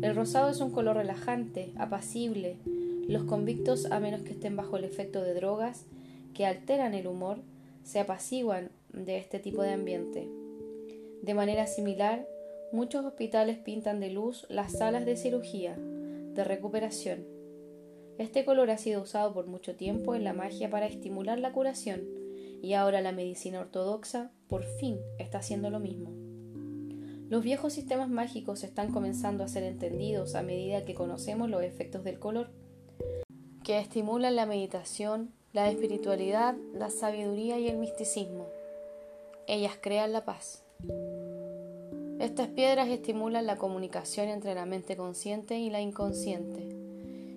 El 0.02 0.14
rosado 0.14 0.50
es 0.50 0.61
un 0.61 0.72
color 0.72 0.96
relajante, 0.96 1.72
apacible. 1.78 2.59
Los 3.09 3.24
convictos, 3.24 3.90
a 3.90 4.00
menos 4.00 4.22
que 4.22 4.32
estén 4.32 4.57
bajo 4.57 4.76
el 4.76 4.84
efecto 4.84 5.22
de 5.22 5.34
drogas 5.34 5.86
que 6.34 6.46
alteran 6.46 6.94
el 6.94 7.07
humor, 7.07 7.42
se 7.82 8.00
apaciguan 8.00 8.70
de 8.92 9.18
este 9.18 9.38
tipo 9.38 9.62
de 9.62 9.72
ambiente. 9.72 10.28
De 11.22 11.34
manera 11.34 11.66
similar, 11.66 12.26
Muchos 12.74 13.05
hospitales 13.05 13.59
pintan 13.59 14.00
de 14.00 14.11
luz 14.11 14.46
las 14.48 14.72
salas 14.72 15.07
de 15.07 15.16
cirugía, 15.16 15.76
de 15.76 16.42
recuperación. 16.42 17.24
Este 18.18 18.44
color 18.44 18.68
ha 18.70 18.78
sido 18.78 19.02
usado 19.02 19.32
por 19.32 19.46
mucho 19.46 19.76
tiempo 19.76 20.16
en 20.16 20.24
la 20.24 20.32
magia 20.32 20.68
para 20.70 20.86
estimular 20.86 21.38
la 21.38 21.52
curación 21.52 22.02
y 22.62 22.72
ahora 22.72 23.00
la 23.00 23.12
medicina 23.12 23.61
ortodoxa 23.61 24.32
por 24.48 24.64
fin 24.64 24.98
está 25.20 25.38
haciendo 25.38 25.70
lo 25.70 25.78
mismo. 25.78 26.11
Los 27.28 27.44
viejos 27.44 27.72
sistemas 27.72 28.09
mágicos 28.09 28.64
están 28.64 28.90
comenzando 28.90 29.44
a 29.44 29.48
ser 29.48 29.62
entendidos 29.62 30.34
a 30.34 30.42
medida 30.42 30.84
que 30.84 30.94
conocemos 30.94 31.48
los 31.48 31.62
efectos 31.62 32.02
del 32.02 32.18
color, 32.18 32.50
que 33.64 33.78
estimulan 33.78 34.36
la 34.36 34.44
meditación, 34.44 35.30
la 35.54 35.70
espiritualidad, 35.70 36.54
la 36.74 36.90
sabiduría 36.90 37.58
y 37.58 37.66
el 37.66 37.78
misticismo. 37.78 38.46
Ellas 39.46 39.72
crean 39.80 40.12
la 40.12 40.26
paz. 40.26 40.62
Estas 42.20 42.48
piedras 42.48 42.88
estimulan 42.88 43.46
la 43.46 43.56
comunicación 43.56 44.28
entre 44.28 44.54
la 44.54 44.66
mente 44.66 44.96
consciente 44.96 45.58
y 45.58 45.70
la 45.70 45.80
inconsciente 45.80 46.68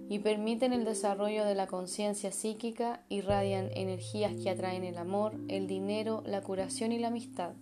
y 0.09 0.19
permiten 0.19 0.73
el 0.73 0.85
desarrollo 0.85 1.45
de 1.45 1.55
la 1.55 1.67
conciencia 1.67 2.31
psíquica, 2.31 3.03
irradian 3.09 3.69
energías 3.73 4.33
que 4.35 4.49
atraen 4.49 4.83
el 4.83 4.97
amor, 4.97 5.33
el 5.47 5.67
dinero, 5.67 6.23
la 6.25 6.41
curación 6.41 6.91
y 6.91 6.99
la 6.99 7.07
amistad. 7.07 7.53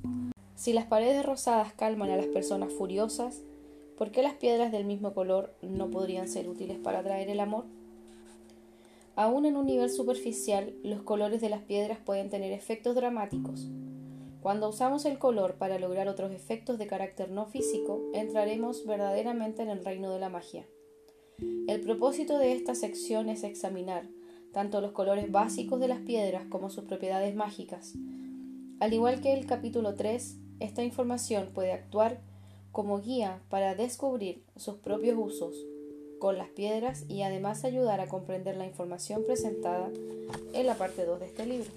Si 0.55 0.73
las 0.73 0.85
paredes 0.85 1.25
rosadas 1.25 1.73
calman 1.73 2.09
a 2.09 2.17
las 2.17 2.27
personas 2.27 2.73
furiosas, 2.73 3.41
¿por 3.97 4.11
qué 4.11 4.23
las 4.23 4.35
piedras 4.35 4.71
del 4.71 4.85
mismo 4.85 5.13
color 5.13 5.53
no 5.61 5.89
podrían 5.89 6.27
ser 6.27 6.49
útiles 6.49 6.77
para 6.77 6.99
atraer 6.99 7.29
el 7.29 7.39
amor? 7.39 7.65
Aún 9.15 9.45
en 9.45 9.55
un 9.55 9.65
nivel 9.65 9.89
superficial, 9.89 10.73
los 10.83 11.01
colores 11.01 11.41
de 11.41 11.49
las 11.49 11.61
piedras 11.61 11.99
pueden 11.99 12.29
tener 12.29 12.51
efectos 12.51 12.95
dramáticos, 12.95 13.69
cuando 14.45 14.69
usamos 14.69 15.05
el 15.05 15.17
color 15.17 15.55
para 15.55 15.79
lograr 15.79 16.07
otros 16.07 16.31
efectos 16.31 16.77
de 16.77 16.85
carácter 16.85 17.31
no 17.31 17.47
físico, 17.47 17.99
entraremos 18.13 18.85
verdaderamente 18.85 19.63
en 19.63 19.69
el 19.69 19.83
reino 19.83 20.11
de 20.11 20.19
la 20.19 20.29
magia. 20.29 20.67
El 21.67 21.81
propósito 21.81 22.37
de 22.37 22.53
esta 22.53 22.75
sección 22.75 23.27
es 23.27 23.43
examinar 23.43 24.07
tanto 24.53 24.81
los 24.81 24.91
colores 24.91 25.31
básicos 25.31 25.79
de 25.79 25.87
las 25.87 26.01
piedras 26.01 26.45
como 26.45 26.69
sus 26.69 26.83
propiedades 26.83 27.35
mágicas. 27.35 27.95
Al 28.79 28.93
igual 28.93 29.19
que 29.19 29.33
el 29.33 29.47
capítulo 29.47 29.95
3, 29.95 30.37
esta 30.59 30.83
información 30.83 31.49
puede 31.51 31.71
actuar 31.71 32.21
como 32.71 33.01
guía 33.01 33.41
para 33.49 33.73
descubrir 33.73 34.43
sus 34.57 34.75
propios 34.75 35.17
usos 35.17 35.65
con 36.19 36.37
las 36.37 36.49
piedras 36.49 37.05
y 37.07 37.21
además 37.21 37.63
ayudar 37.63 37.99
a 37.99 38.07
comprender 38.07 38.57
la 38.57 38.65
información 38.65 39.23
presentada 39.25 39.89
en 40.53 40.65
la 40.65 40.75
parte 40.75 41.05
2 41.05 41.19
de 41.19 41.25
este 41.25 41.45
libro. 41.45 41.69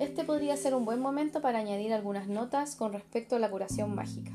Este 0.00 0.24
podría 0.24 0.56
ser 0.56 0.74
un 0.74 0.84
buen 0.84 1.00
momento 1.00 1.42
para 1.42 1.58
añadir 1.58 1.92
algunas 1.92 2.28
notas 2.28 2.76
con 2.76 2.92
respecto 2.92 3.36
a 3.36 3.38
la 3.38 3.50
curación 3.50 3.94
mágica. 3.94 4.32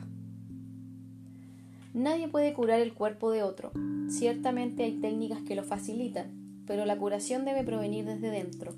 Nadie 1.94 2.28
puede 2.28 2.54
curar 2.54 2.80
el 2.80 2.94
cuerpo 2.94 3.32
de 3.32 3.44
otro. 3.44 3.72
Ciertamente 4.10 4.84
hay 4.84 4.94
técnicas 5.00 5.42
que 5.42 5.56
lo 5.56 5.64
facilitan, 5.64 6.64
pero 6.68 6.86
la 6.86 6.98
curación 6.98 7.46
debe 7.46 7.64
provenir 7.64 8.06
desde 8.06 8.30
dentro. 8.30 8.74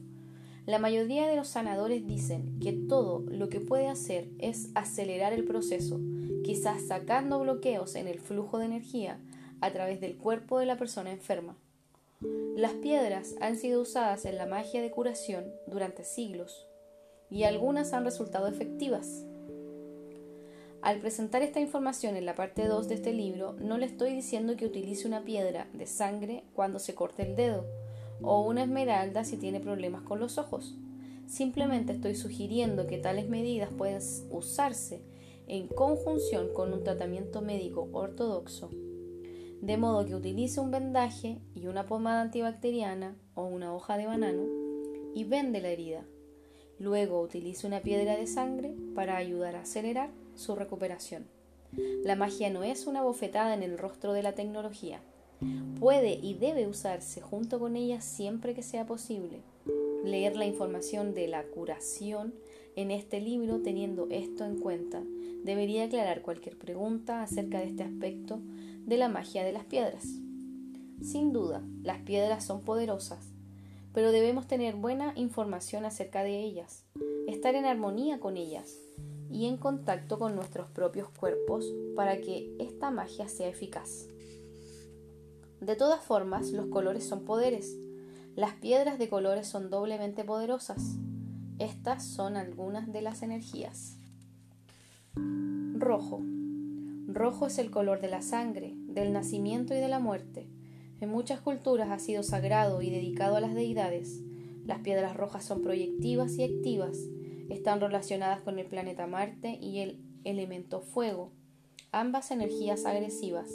La 0.66 0.80
mayoría 0.80 1.28
de 1.28 1.36
los 1.36 1.48
sanadores 1.48 2.08
dicen 2.08 2.60
que 2.60 2.74
todo 2.74 3.24
lo 3.30 3.50
que 3.50 3.60
puede 3.60 3.88
hacer 3.88 4.30
es 4.40 4.70
acelerar 4.74 5.32
el 5.32 5.46
proceso, 5.46 6.00
quizás 6.46 6.84
sacando 6.84 7.40
bloqueos 7.40 7.96
en 7.96 8.08
el 8.08 8.20
flujo 8.20 8.60
de 8.60 8.66
energía 8.66 9.20
a 9.62 9.72
través 9.72 10.00
del 10.00 10.16
cuerpo 10.16 10.60
de 10.60 10.68
la 10.68 10.78
persona 10.78 11.12
enferma. 11.12 11.58
Las 12.56 12.74
piedras 12.74 13.34
han 13.42 13.58
sido 13.58 13.82
usadas 13.82 14.26
en 14.26 14.38
la 14.38 14.46
magia 14.46 14.84
de 14.84 14.92
curación 14.92 15.52
durante 15.66 16.04
siglos 16.04 16.68
y 17.32 17.46
algunas 17.46 17.94
han 17.94 18.06
resultado 18.06 18.48
efectivas. 18.48 19.26
Al 20.84 21.00
presentar 21.00 21.42
esta 21.42 21.60
información 21.60 22.16
en 22.16 22.28
la 22.28 22.36
parte 22.36 22.68
2 22.68 22.90
de 22.90 22.94
este 22.94 23.12
libro, 23.12 23.54
no 23.54 23.80
le 23.80 23.88
estoy 23.88 24.14
diciendo 24.14 24.56
que 24.56 24.68
utilice 24.68 25.08
una 25.08 25.24
piedra 25.24 25.68
de 25.74 25.88
sangre 25.88 26.44
cuando 26.54 26.78
se 26.78 26.94
corte 26.94 27.24
el 27.24 27.36
dedo 27.36 27.66
o 28.22 28.42
una 28.42 28.62
esmeralda 28.62 29.24
si 29.24 29.38
tiene 29.38 29.62
problemas 29.62 30.04
con 30.04 30.20
los 30.20 30.38
ojos. 30.38 30.76
Simplemente 31.26 31.94
estoy 31.94 32.14
sugiriendo 32.14 32.86
que 32.86 33.00
tales 33.00 33.28
medidas 33.28 33.72
pueden 33.76 34.00
usarse 34.30 35.02
en 35.48 35.68
conjunción 35.68 36.54
con 36.54 36.74
un 36.74 36.84
tratamiento 36.84 37.42
médico 37.42 37.90
ortodoxo 37.92 38.70
de 39.62 39.78
modo 39.78 40.06
que 40.06 40.16
utilice 40.16 40.60
un 40.60 40.70
vendaje 40.70 41.40
y 41.56 41.68
una 41.68 41.86
pomada 41.86 42.22
antibacteriana 42.22 43.16
o 43.34 43.46
una 43.46 43.74
hoja 43.74 43.98
de 43.98 44.06
banano 44.06 44.44
y 45.16 45.24
vende 45.24 45.62
la 45.62 45.70
herida. 45.70 46.06
Luego 46.78 47.22
utilice 47.22 47.66
una 47.66 47.82
piedra 47.82 48.16
de 48.16 48.28
sangre 48.28 48.76
para 48.94 49.18
ayudar 49.18 49.56
a 49.56 49.62
acelerar 49.62 50.12
su 50.36 50.56
recuperación. 50.56 51.26
La 52.04 52.16
magia 52.16 52.50
no 52.50 52.64
es 52.64 52.86
una 52.86 53.02
bofetada 53.02 53.54
en 53.54 53.64
el 53.64 53.78
rostro 53.78 54.14
de 54.14 54.24
la 54.24 54.34
tecnología, 54.34 55.02
Puede 55.80 56.14
y 56.14 56.36
debe 56.36 56.68
usarse 56.68 57.22
junto 57.22 57.60
con 57.60 57.76
ellas 57.76 58.06
siempre 58.06 58.54
que 58.54 58.64
sea 58.64 58.86
posible. 58.86 59.42
Leer 60.04 60.36
la 60.38 60.46
información 60.46 61.14
de 61.14 61.28
la 61.28 61.44
curación 61.44 62.34
en 62.76 62.92
este 62.92 63.20
libro 63.20 63.62
teniendo 63.62 64.08
esto 64.10 64.46
en 64.46 64.58
cuenta 64.60 65.04
debería 65.46 65.86
aclarar 65.86 66.24
cualquier 66.24 66.58
pregunta 66.58 67.22
acerca 67.22 67.60
de 67.60 67.66
este 67.66 67.84
aspecto 67.84 68.40
de 68.86 68.98
la 68.98 69.10
magia 69.10 69.44
de 69.44 69.54
las 69.54 69.66
piedras. 69.66 70.06
Sin 71.02 71.32
duda, 71.32 71.64
las 71.84 72.00
piedras 72.00 72.44
son 72.44 72.62
poderosas, 72.62 73.32
pero 73.94 74.12
debemos 74.12 74.48
tener 74.48 74.76
buena 74.76 75.14
información 75.16 75.86
acerca 75.86 76.24
de 76.24 76.40
ellas, 76.40 76.84
estar 77.28 77.54
en 77.54 77.66
armonía 77.66 78.20
con 78.20 78.38
ellas 78.38 78.76
y 79.30 79.46
en 79.46 79.58
contacto 79.58 80.18
con 80.18 80.36
nuestros 80.36 80.68
propios 80.72 81.10
cuerpos 81.10 81.72
para 81.96 82.20
que 82.22 82.56
esta 82.60 82.90
magia 82.90 83.28
sea 83.28 83.48
eficaz. 83.48 84.08
De 85.62 85.76
todas 85.76 86.04
formas, 86.04 86.52
los 86.52 86.68
colores 86.68 87.08
son 87.08 87.24
poderes. 87.24 87.78
Las 88.36 88.54
piedras 88.56 88.98
de 88.98 89.10
colores 89.10 89.48
son 89.48 89.70
doblemente 89.70 90.24
poderosas. 90.24 90.96
Estas 91.60 92.04
son 92.04 92.36
algunas 92.36 92.92
de 92.92 93.02
las 93.02 93.22
energías. 93.22 93.98
Rojo. 95.18 96.24
Rojo 97.08 97.48
es 97.48 97.60
el 97.60 97.70
color 97.70 98.02
de 98.02 98.10
la 98.10 98.22
sangre, 98.22 98.74
del 98.88 99.14
nacimiento 99.14 99.74
y 99.74 99.78
de 99.78 99.90
la 99.90 100.00
muerte. 100.00 100.48
En 101.00 101.10
muchas 101.10 101.42
culturas 101.42 101.92
ha 101.92 102.00
sido 102.00 102.24
sagrado 102.24 102.82
y 102.82 102.90
dedicado 102.90 103.36
a 103.36 103.42
las 103.42 103.54
deidades. 103.54 104.22
Las 104.66 104.80
piedras 104.80 105.16
rojas 105.16 105.44
son 105.44 105.62
proyectivas 105.62 106.38
y 106.38 106.44
activas. 106.44 106.98
Están 107.50 107.82
relacionadas 107.82 108.40
con 108.40 108.58
el 108.58 108.66
planeta 108.68 109.06
Marte 109.06 109.60
y 109.62 109.80
el 109.80 110.02
elemento 110.24 110.82
fuego, 110.82 111.34
ambas 111.92 112.32
energías 112.32 112.86
agresivas. 112.86 113.50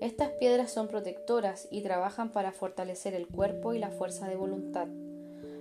Estas 0.00 0.30
piedras 0.30 0.72
son 0.72 0.88
protectoras 0.88 1.68
y 1.70 1.82
trabajan 1.82 2.32
para 2.32 2.52
fortalecer 2.52 3.12
el 3.12 3.26
cuerpo 3.26 3.74
y 3.74 3.78
la 3.78 3.90
fuerza 3.90 4.28
de 4.28 4.36
voluntad. 4.36 4.88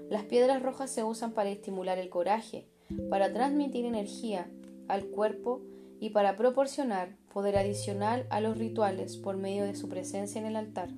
Las 0.10 0.24
piedras 0.24 0.62
rojas 0.64 0.92
se 0.92 1.04
usan 1.04 1.34
para 1.34 1.50
estimular 1.50 1.98
el 1.98 2.10
coraje, 2.10 2.70
para 3.10 3.34
transmitir 3.34 3.86
energía 3.86 4.50
al 4.90 5.06
cuerpo 5.06 5.62
y 6.00 6.10
para 6.10 6.36
proporcionar 6.36 7.16
poder 7.34 7.58
adicional 7.58 8.26
a 8.30 8.42
los 8.42 8.58
rituales 8.58 9.18
por 9.18 9.38
medio 9.38 9.64
de 9.64 9.76
su 9.76 9.88
presencia 9.88 10.40
en 10.40 10.48
el 10.48 10.56
altar. 10.56 10.90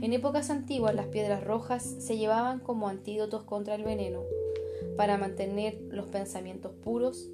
En 0.00 0.12
épocas 0.14 0.48
antiguas 0.48 0.94
las 0.94 1.06
piedras 1.06 1.44
rojas 1.44 1.82
se 1.82 2.16
llevaban 2.16 2.60
como 2.60 2.88
antídotos 2.88 3.44
contra 3.44 3.74
el 3.74 3.84
veneno, 3.84 4.22
para 4.96 5.18
mantener 5.18 5.78
los 5.90 6.06
pensamientos 6.06 6.72
puros 6.72 7.28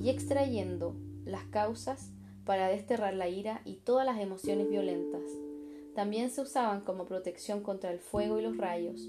y 0.00 0.08
extrayendo 0.08 0.96
las 1.24 1.44
causas 1.44 2.12
para 2.44 2.68
desterrar 2.68 3.14
la 3.14 3.28
ira 3.28 3.60
y 3.64 3.74
todas 3.74 4.06
las 4.06 4.20
emociones 4.20 4.68
violentas. 4.70 5.22
También 5.94 6.30
se 6.30 6.42
usaban 6.42 6.82
como 6.82 7.06
protección 7.06 7.62
contra 7.62 7.90
el 7.90 7.98
fuego 7.98 8.38
y 8.38 8.42
los 8.42 8.56
rayos. 8.56 9.00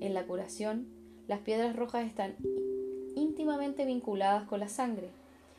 En 0.00 0.14
la 0.14 0.26
curación, 0.26 0.88
las 1.28 1.40
piedras 1.40 1.76
rojas 1.76 2.06
están 2.06 2.36
íntimamente 3.14 3.84
vinculadas 3.84 4.46
con 4.48 4.60
la 4.60 4.68
sangre 4.68 5.10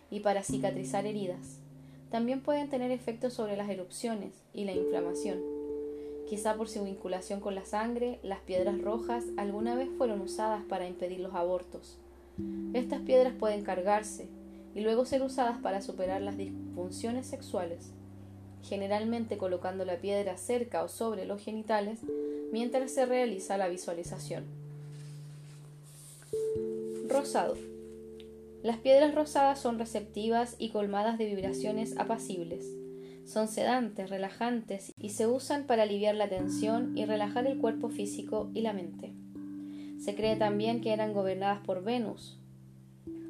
y 0.10 0.20
para 0.20 0.43
cicatrizar 0.43 1.06
heridas. 1.06 1.60
También 2.10 2.41
pueden 2.41 2.70
tener 2.70 2.91
efectos 2.91 3.34
sobre 3.34 3.58
las 3.58 3.70
erupciones 3.70 4.34
y 4.54 4.66
la 4.66 4.74
inflamación. 4.74 5.39
Quizá 6.28 6.56
por 6.56 6.70
su 6.70 6.84
vinculación 6.84 7.39
con 7.39 7.56
la 7.56 7.66
sangre, 7.66 8.20
las 8.24 8.39
piedras 8.39 8.80
rojas 8.82 9.26
alguna 9.38 9.76
vez 9.76 9.89
fueron 9.97 10.22
usadas 10.22 10.64
para 10.64 10.88
impedir 10.88 11.20
los 11.20 11.34
abortos. 11.34 11.97
Estas 12.74 13.01
piedras 13.01 13.34
pueden 13.34 13.64
cargarse 13.64 14.28
y 14.76 14.82
luego 14.82 15.06
ser 15.06 15.22
usadas 15.22 15.58
para 15.62 15.82
superar 15.82 16.22
las 16.22 16.38
disfunciones 16.38 17.28
sexuales, 17.28 17.91
generalmente 18.64 19.38
colocando 19.38 19.86
la 19.86 19.97
piedra 19.97 20.38
cerca 20.38 20.84
o 20.84 20.88
sobre 20.88 21.26
los 21.26 21.43
genitales 21.43 21.99
mientras 22.51 22.91
se 22.91 23.06
realiza 23.06 23.58
la 23.58 23.68
visualización. 23.68 24.62
Rosado. 27.14 27.53
Las 28.64 28.78
piedras 28.78 29.14
rosadas 29.14 29.59
son 29.59 29.78
receptivas 29.78 30.55
y 30.57 30.70
colmadas 30.70 31.20
de 31.20 31.28
vibraciones 31.28 31.95
apacibles. 31.99 32.66
Son 33.24 33.47
sedantes, 33.47 34.09
relajantes 34.09 34.91
y 34.97 35.09
se 35.09 35.28
usan 35.28 35.68
para 35.68 35.84
aliviar 35.84 36.16
la 36.16 36.28
tensión 36.28 36.97
y 36.97 37.05
relajar 37.05 37.45
el 37.45 37.59
cuerpo 37.59 37.89
físico 37.89 38.49
y 38.55 38.61
la 38.61 38.74
mente. 38.74 39.14
Se 39.99 40.16
cree 40.16 40.38
también 40.38 40.82
que 40.82 40.91
eran 40.91 41.14
gobernadas 41.14 41.59
por 41.59 41.84
Venus. 41.84 42.39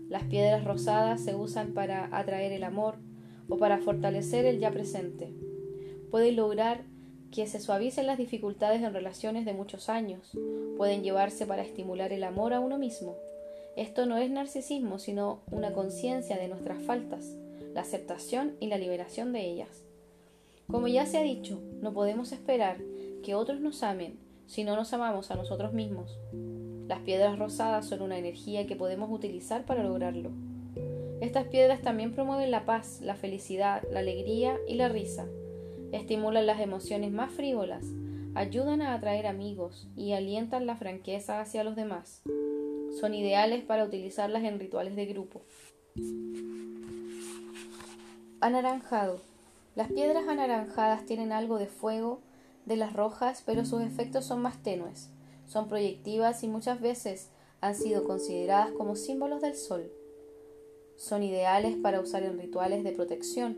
Las 0.08 0.24
piedras 0.24 0.64
rosadas 0.64 1.20
se 1.20 1.36
usan 1.36 1.74
para 1.74 2.08
atraer 2.18 2.54
el 2.54 2.64
amor 2.64 2.96
o 3.50 3.58
para 3.58 3.80
fortalecer 3.80 4.46
el 4.46 4.60
ya 4.60 4.72
presente. 4.72 5.34
Pueden 6.10 6.38
lograr 6.38 6.86
que 7.34 7.48
se 7.48 7.60
suavicen 7.60 8.08
las 8.08 8.18
dificultades 8.18 8.82
en 8.82 8.94
relaciones 8.94 9.44
de 9.44 9.54
muchos 9.54 9.90
años. 9.90 10.32
Pueden 10.78 11.04
llevarse 11.04 11.46
para 11.46 11.64
estimular 11.64 12.14
el 12.14 12.24
amor 12.24 12.54
a 12.54 12.62
uno 12.62 12.78
mismo 12.78 13.18
esto 13.76 14.06
no 14.06 14.18
es 14.18 14.30
narcisismo, 14.30 15.00
sino 15.00 15.42
una 15.50 15.74
conciencia 15.74 16.38
de 16.38 16.48
nuestras 16.48 16.84
faltas, 16.84 17.36
la 17.74 17.82
aceptación 17.82 18.56
y 18.60 18.68
la 18.68 18.78
liberación 18.78 19.34
de 19.34 19.48
ellas. 19.48 19.84
Como 20.68 20.88
ya 20.88 21.08
se 21.08 21.18
ha 21.18 21.24
dicho, 21.24 21.60
no 21.82 21.92
podemos 21.92 22.32
esperar 22.34 22.78
que 23.24 23.34
otros 23.34 23.62
nos 23.62 23.82
amen 23.82 24.20
si 24.46 24.64
no 24.64 24.76
nos 24.76 24.94
amamos 24.94 25.32
a 25.32 25.36
nosotros 25.36 25.74
mismos. 25.74 26.20
Las 26.88 27.00
piedras 27.00 27.40
rosadas 27.40 27.88
son 27.88 28.04
una 28.04 28.20
energía 28.20 28.68
que 28.68 28.76
podemos 28.76 29.10
utilizar 29.10 29.66
para 29.66 29.84
lograrlo. 29.84 30.30
Estas 31.20 31.48
piedras 31.48 31.82
también 31.82 32.14
promueven 32.14 32.52
la 32.52 32.66
paz, 32.66 33.00
la 33.02 33.16
felicidad, 33.16 33.82
la 33.92 34.02
alegría 34.02 34.58
y 34.68 34.76
la 34.76 34.90
risa. 34.90 35.26
Estimulan 35.92 36.46
las 36.46 36.60
emociones 36.60 37.12
más 37.12 37.32
frívolas, 37.32 37.86
ayudan 38.36 38.84
a 38.84 38.94
atraer 38.94 39.26
amigos 39.26 39.88
y 39.96 40.14
alientan 40.14 40.68
la 40.68 40.76
franqueza 40.76 41.42
hacia 41.42 41.64
los 41.64 41.76
demás 41.76 42.22
son 43.00 43.14
ideales 43.14 43.64
para 43.64 43.86
utilizarlas 43.86 44.44
en 44.44 44.60
rituales 44.60 44.96
de 44.96 45.06
grupo. 45.06 45.41
Anaranjado. 48.39 49.22
Las 49.76 49.91
piedras 49.91 50.28
anaranjadas 50.28 51.06
tienen 51.06 51.32
algo 51.32 51.58
de 51.58 51.68
fuego 51.68 52.22
de 52.66 52.76
las 52.76 52.94
rojas, 52.94 53.44
pero 53.46 53.66
sus 53.66 53.82
efectos 53.82 54.26
son 54.26 54.41
más 54.41 54.62
tenues. 54.62 55.10
Son 55.48 55.68
proyectivas 55.68 56.44
y 56.44 56.48
muchas 56.48 56.80
veces 56.80 57.30
han 57.62 57.76
sido 57.76 58.04
consideradas 58.04 58.72
como 58.72 58.96
símbolos 58.96 59.41
del 59.41 59.56
sol. 59.56 59.91
Son 60.96 61.24
ideales 61.24 61.76
para 61.78 62.00
usar 62.00 62.24
en 62.24 62.38
rituales 62.38 62.84
de 62.84 62.91
protección 62.91 63.58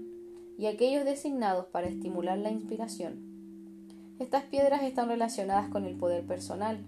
y 0.57 0.67
aquellos 0.67 1.05
designados 1.05 1.65
para 1.65 1.88
estimular 1.88 2.38
la 2.38 2.51
inspiración. 2.51 3.36
Estas 4.19 4.43
piedras 4.43 4.83
están 4.83 5.09
relacionadas 5.09 5.69
con 5.69 5.86
el 5.86 5.97
poder 5.97 6.25
personal, 6.25 6.86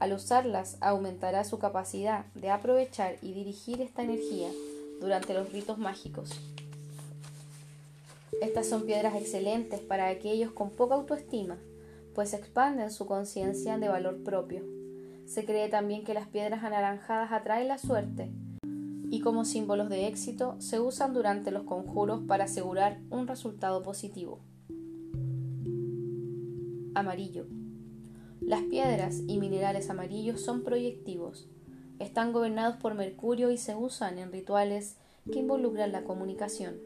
al 0.00 0.12
usarlas 0.12 0.76
aumentará 0.80 1.44
su 1.44 1.58
capacidad 1.58 2.26
de 2.34 2.50
aprovechar 2.50 3.16
y 3.22 3.32
dirigir 3.32 3.80
esta 3.80 4.02
energía 4.02 4.48
durante 5.00 5.34
los 5.34 5.52
ritos 5.52 5.78
mágicos. 5.78 6.30
Estas 8.40 8.68
son 8.68 8.84
piedras 8.84 9.14
excelentes 9.16 9.80
para 9.80 10.08
aquellos 10.08 10.52
con 10.52 10.70
poca 10.70 10.94
autoestima, 10.94 11.58
pues 12.14 12.34
expanden 12.34 12.90
su 12.90 13.06
conciencia 13.06 13.78
de 13.78 13.88
valor 13.88 14.22
propio. 14.22 14.62
Se 15.26 15.44
cree 15.44 15.68
también 15.68 16.04
que 16.04 16.14
las 16.14 16.28
piedras 16.28 16.64
anaranjadas 16.64 17.32
atraen 17.32 17.68
la 17.68 17.78
suerte 17.78 18.30
y 19.10 19.20
como 19.20 19.44
símbolos 19.44 19.88
de 19.88 20.06
éxito 20.06 20.56
se 20.58 20.80
usan 20.80 21.14
durante 21.14 21.50
los 21.50 21.64
conjuros 21.64 22.22
para 22.26 22.44
asegurar 22.44 23.00
un 23.10 23.26
resultado 23.26 23.82
positivo. 23.82 24.40
Amarillo. 26.94 27.57
Las 28.40 28.62
piedras 28.62 29.20
y 29.26 29.38
minerales 29.38 29.90
amarillos 29.90 30.40
son 30.40 30.62
proyectivos. 30.62 31.48
Están 31.98 32.32
gobernados 32.32 32.76
por 32.76 32.94
Mercurio 32.94 33.50
y 33.50 33.58
se 33.58 33.74
usan 33.74 34.18
en 34.18 34.30
rituales 34.30 34.96
que 35.30 35.40
involucran 35.40 35.90
la 35.90 36.04
comunicación. 36.04 36.78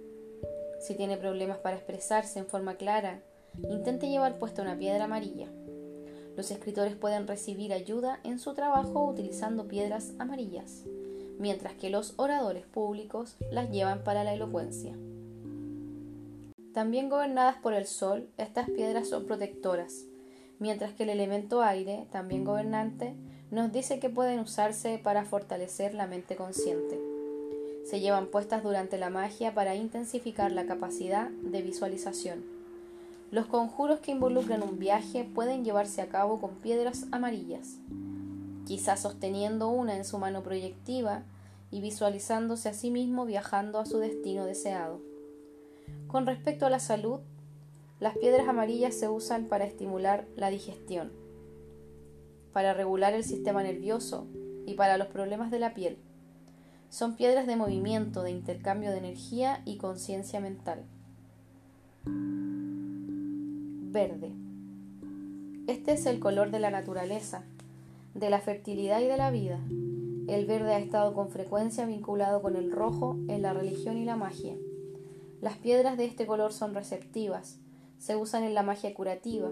Si 0.81 0.95
tiene 0.97 1.19
problemas 1.19 1.59
para 1.59 1.77
expresarse 1.77 2.39
en 2.39 2.47
forma 2.47 2.77
clara, 2.77 3.23
intente 3.69 4.09
llevar 4.09 4.39
puesta 4.39 4.63
una 4.63 4.79
piedra 4.79 5.05
amarilla. 5.05 5.49
Los 6.37 6.51
escritores 6.51 6.97
pueden 6.97 7.29
recibir 7.29 7.75
ayuda 7.75 8.19
en 8.25 8.39
su 8.39 8.55
trabajo 8.55 9.05
utilizando 9.05 9.69
piedras 9.69 10.15
amarillas, 10.19 10.85
mientras 11.39 11.75
que 11.75 11.91
los 11.91 12.15
oradores 12.17 12.65
públicos 12.65 13.37
las 13.51 13.71
llevan 13.71 14.03
para 14.03 14.25
la 14.25 14.33
elocuencia. 14.33 14.97
También 16.73 17.11
gobernadas 17.11 17.57
por 17.57 17.75
el 17.75 17.85
sol, 17.85 18.31
estas 18.39 18.71
piedras 18.71 19.09
son 19.09 19.27
protectoras 19.27 20.07
mientras 20.63 20.93
que 20.93 21.03
el 21.03 21.11
elemento 21.11 21.61
aire, 21.61 22.07
también 22.13 22.45
gobernante, 22.45 23.15
nos 23.51 23.73
dice 23.73 23.99
que 23.99 24.09
pueden 24.09 24.39
usarse 24.39 24.97
para 25.03 25.25
fortalecer 25.25 25.93
la 25.93 26.07
mente 26.07 26.37
consciente. 26.37 27.01
Se 27.85 27.99
llevan 27.99 28.29
puestas 28.29 28.63
durante 28.63 28.97
la 28.97 29.11
magia 29.11 29.55
para 29.55 29.75
intensificar 29.75 30.53
la 30.53 30.65
capacidad 30.65 31.31
de 31.31 31.63
visualización. 31.63 32.45
Los 33.33 33.47
conjuros 33.47 33.99
que 33.99 34.13
involucran 34.13 34.63
un 34.63 34.79
viaje 34.79 35.25
pueden 35.25 35.65
llevarse 35.65 36.01
a 36.01 36.09
cabo 36.09 36.41
con 36.41 36.53
piedras 36.53 37.07
amarillas, 37.11 37.79
quizás 38.65 39.01
sosteniendo 39.01 39.69
una 39.69 39.97
en 39.97 40.05
su 40.05 40.19
mano 40.19 40.45
proyectiva 40.45 41.25
y 41.73 41.81
visualizándose 41.81 42.69
a 42.69 42.75
sí 42.75 42.93
mismo 42.93 43.27
viajando 43.27 43.81
a 43.81 43.87
su 43.87 43.99
destino 43.99 44.45
deseado. 44.45 45.01
Con 46.07 46.25
respecto 46.25 46.67
a 46.67 46.71
la 46.71 46.79
salud, 46.79 47.19
Las 48.03 48.19
piedras 48.19 48.49
amarillas 48.49 48.97
se 48.97 49.09
usan 49.09 49.45
para 49.45 49.65
estimular 49.65 50.27
la 50.35 50.51
digestión, 50.51 51.13
para 52.53 52.75
regular 52.75 53.15
el 53.15 53.23
sistema 53.23 53.63
nervioso 53.63 54.27
y 54.67 54.75
para 54.75 54.97
los 54.97 55.07
problemas 55.07 55.53
de 55.53 55.61
la 55.61 55.73
piel. 55.73 55.99
Son 56.89 57.15
piedras 57.15 57.47
de 57.47 57.55
movimiento, 57.55 58.25
de 58.25 58.33
intercambio 58.33 58.91
de 58.91 58.99
energía 58.99 59.63
y 59.65 59.77
conciencia 59.77 60.41
mental. 60.41 60.83
Verde. 63.93 64.33
Este 65.69 65.93
es 65.93 66.05
el 66.07 66.19
color 66.19 66.51
de 66.51 66.59
la 66.59 66.73
naturaleza, 66.73 67.45
de 68.15 68.31
la 68.31 68.41
fertilidad 68.41 69.01
y 69.01 69.07
de 69.07 69.17
la 69.17 69.31
vida. 69.31 69.61
El 70.27 70.45
verde 70.47 70.75
ha 70.75 70.81
estado 70.81 71.15
con 71.15 71.29
frecuencia 71.29 71.87
vinculado 71.87 72.43
con 72.43 72.57
el 72.57 72.73
rojo 72.73 73.17
en 73.29 73.43
la 73.43 73.53
religión 73.53 73.97
y 73.97 74.05
la 74.05 74.17
magia. 74.17 74.57
Las 75.41 75.57
piedras 75.59 75.97
de 75.97 76.07
este 76.07 76.27
color 76.27 76.53
son 76.53 76.75
receptivas, 76.75 77.61
se 78.03 78.17
usan 78.17 78.43
en 78.43 78.55
la 78.55 78.65
magia 78.65 78.93
curativa, 78.95 79.49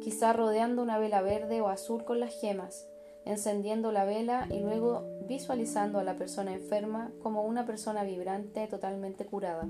quizá 0.00 0.32
rodeando 0.32 0.82
una 0.82 0.98
vela 0.98 1.20
verde 1.20 1.60
o 1.60 1.66
azul 1.66 2.04
con 2.04 2.20
las 2.20 2.32
gemas, 2.40 2.86
encendiendo 3.24 3.90
la 3.90 4.04
vela 4.04 4.46
y 4.50 4.60
luego 4.60 5.02
visualizando 5.26 5.98
a 5.98 6.04
la 6.04 6.14
persona 6.14 6.54
enferma 6.54 7.10
como 7.24 7.42
una 7.42 7.66
persona 7.66 8.04
vibrante 8.04 8.68
totalmente 8.68 9.26
curada. 9.26 9.66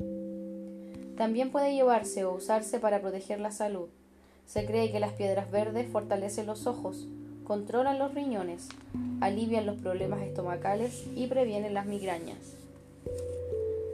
También 1.17 1.51
puede 1.51 1.73
llevarse 1.73 2.27
o 2.27 2.35
usarse 2.35 2.79
para 2.79 3.01
proteger 3.01 3.41
la 3.41 3.51
salud. 3.51 3.89
Se 4.45 4.67
cree 4.67 4.93
que 4.93 5.01
las 5.01 5.15
piedras 5.15 5.51
verdes 5.51 5.91
fortalecen 5.91 6.47
los 6.47 6.67
ojos, 6.67 7.09
controlan 7.45 7.99
los 7.99 8.13
riñones, 8.13 8.69
alivian 9.23 9.65
los 9.65 9.81
problemas 9.81 10.21
estomacales 10.21 11.07
y 11.17 11.29
previenen 11.29 11.73
las 11.73 11.87
migrañas. 11.87 12.57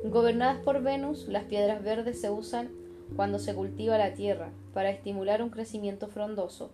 Gobernadas 0.02 0.58
por 0.58 0.82
Venus, 0.82 1.28
las 1.28 1.44
piedras 1.44 1.84
verdes 1.84 2.20
se 2.20 2.30
usan 2.30 2.82
cuando 3.16 3.38
se 3.38 3.54
cultiva 3.54 3.98
la 3.98 4.14
tierra 4.14 4.52
para 4.72 4.90
estimular 4.90 5.42
un 5.42 5.50
crecimiento 5.50 6.08
frondoso, 6.08 6.72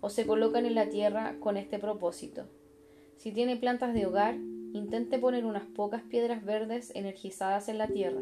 o 0.00 0.10
se 0.10 0.26
colocan 0.26 0.66
en 0.66 0.74
la 0.74 0.88
tierra 0.88 1.36
con 1.40 1.56
este 1.56 1.78
propósito. 1.78 2.44
Si 3.16 3.32
tiene 3.32 3.56
plantas 3.56 3.94
de 3.94 4.06
hogar, 4.06 4.36
intente 4.74 5.18
poner 5.18 5.46
unas 5.46 5.64
pocas 5.64 6.02
piedras 6.02 6.44
verdes 6.44 6.92
energizadas 6.94 7.68
en 7.68 7.78
la 7.78 7.88
tierra. 7.88 8.20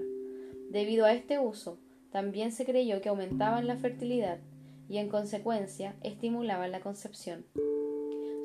Debido 0.70 1.06
a 1.06 1.12
este 1.12 1.38
uso, 1.38 1.78
también 2.10 2.52
se 2.52 2.64
creyó 2.64 3.00
que 3.00 3.08
aumentaban 3.08 3.66
la 3.66 3.76
fertilidad 3.76 4.38
y 4.88 4.98
en 4.98 5.08
consecuencia 5.08 5.96
estimulaban 6.02 6.70
la 6.70 6.80
concepción. 6.80 7.46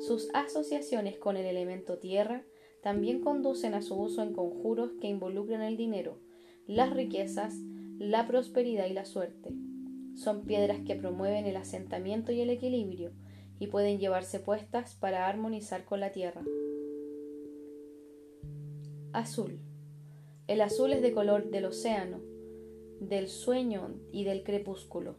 Sus 0.00 0.30
asociaciones 0.32 1.18
con 1.18 1.36
el 1.36 1.46
elemento 1.46 1.98
tierra 1.98 2.42
también 2.82 3.20
conducen 3.20 3.74
a 3.74 3.82
su 3.82 3.94
uso 3.94 4.22
en 4.22 4.32
conjuros 4.32 4.92
que 5.00 5.08
involucran 5.08 5.62
el 5.62 5.76
dinero, 5.76 6.18
las 6.66 6.90
riquezas, 6.90 7.54
la 7.98 8.28
prosperidad 8.28 8.86
y 8.86 8.92
la 8.92 9.04
suerte. 9.04 9.52
Son 10.14 10.44
piedras 10.44 10.78
que 10.86 10.94
promueven 10.94 11.46
el 11.46 11.56
asentamiento 11.56 12.30
y 12.30 12.40
el 12.40 12.50
equilibrio 12.50 13.10
y 13.58 13.66
pueden 13.66 13.98
llevarse 13.98 14.38
puestas 14.38 14.94
para 14.94 15.26
armonizar 15.26 15.84
con 15.84 15.98
la 15.98 16.12
tierra. 16.12 16.42
Azul. 19.12 19.58
El 20.46 20.60
azul 20.60 20.92
es 20.92 21.02
de 21.02 21.12
color 21.12 21.50
del 21.50 21.64
océano, 21.64 22.20
del 23.00 23.28
sueño 23.28 23.96
y 24.12 24.22
del 24.22 24.44
crepúsculo. 24.44 25.16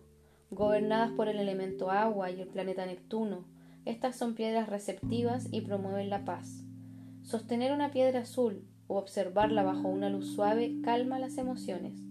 Gobernadas 0.49 1.11
por 1.11 1.27
el 1.27 1.37
elemento 1.37 1.91
agua 1.91 2.31
y 2.31 2.39
el 2.39 2.47
planeta 2.47 2.85
Neptuno, 2.85 3.45
estas 3.83 4.17
son 4.17 4.35
piedras 4.35 4.69
receptivas 4.69 5.49
y 5.51 5.61
promueven 5.61 6.09
la 6.09 6.23
paz. 6.23 6.63
Sostener 7.23 7.73
una 7.73 7.91
piedra 7.91 8.21
azul 8.21 8.63
o 8.87 8.97
observarla 8.97 9.63
bajo 9.63 9.89
una 9.89 10.09
luz 10.09 10.33
suave 10.33 10.79
calma 10.81 11.19
las 11.19 11.37
emociones 11.37 12.08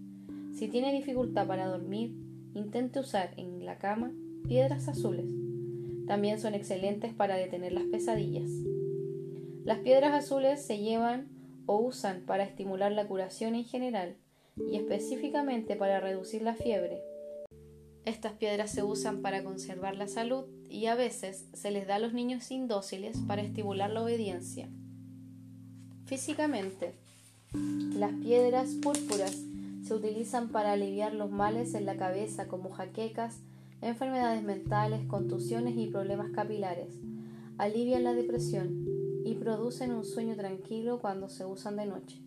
si 0.59 0.67
tiene 0.67 0.91
dificultad 0.91 1.47
para 1.47 1.67
dormir, 1.67 2.11
intente 2.53 2.99
usar 2.99 3.33
en 3.37 3.65
la 3.65 3.77
cama 3.77 4.11
piedras 4.45 4.89
azules. 4.89 5.25
También 6.05 6.37
son 6.37 6.53
excelentes 6.53 7.13
para 7.13 7.37
detener 7.37 7.71
las 7.71 7.85
pesadillas. 7.85 8.49
Las 9.63 9.79
piedras 9.79 10.11
azules 10.11 10.61
se 10.61 10.79
llevan 10.79 11.29
o 11.65 11.77
usan 11.77 12.23
para 12.25 12.43
estimular 12.43 12.91
la 12.91 13.07
curación 13.07 13.55
en 13.55 13.63
general 13.63 14.17
y 14.57 14.75
específicamente 14.75 15.77
para 15.77 16.01
reducir 16.01 16.41
la 16.41 16.55
fiebre. 16.55 16.99
Estas 18.03 18.33
piedras 18.33 18.69
se 18.69 18.83
usan 18.83 19.21
para 19.21 19.45
conservar 19.45 19.95
la 19.95 20.09
salud 20.09 20.43
y 20.69 20.87
a 20.87 20.95
veces 20.95 21.47
se 21.53 21.71
les 21.71 21.87
da 21.87 21.95
a 21.95 21.99
los 21.99 22.11
niños 22.11 22.51
indóciles 22.51 23.17
para 23.27 23.43
estimular 23.43 23.91
la 23.91 24.03
obediencia. 24.03 24.67
Físicamente, 26.03 26.95
las 27.95 28.11
piedras 28.11 28.73
púrpuras 28.81 29.48
se 29.81 29.93
utilizan 29.93 30.49
para 30.49 30.73
aliviar 30.73 31.13
los 31.13 31.31
males 31.31 31.73
en 31.73 31.85
la 31.85 31.97
cabeza 31.97 32.47
como 32.47 32.69
jaquecas, 32.69 33.41
enfermedades 33.81 34.43
mentales, 34.43 35.05
contusiones 35.07 35.77
y 35.77 35.87
problemas 35.87 36.31
capilares. 36.31 36.99
Alivian 37.57 38.03
la 38.03 38.13
depresión 38.13 38.85
y 39.25 39.35
producen 39.35 39.91
un 39.91 40.05
sueño 40.05 40.35
tranquilo 40.35 40.99
cuando 40.99 41.29
se 41.29 41.45
usan 41.45 41.75
de 41.77 41.85
noche. 41.85 42.21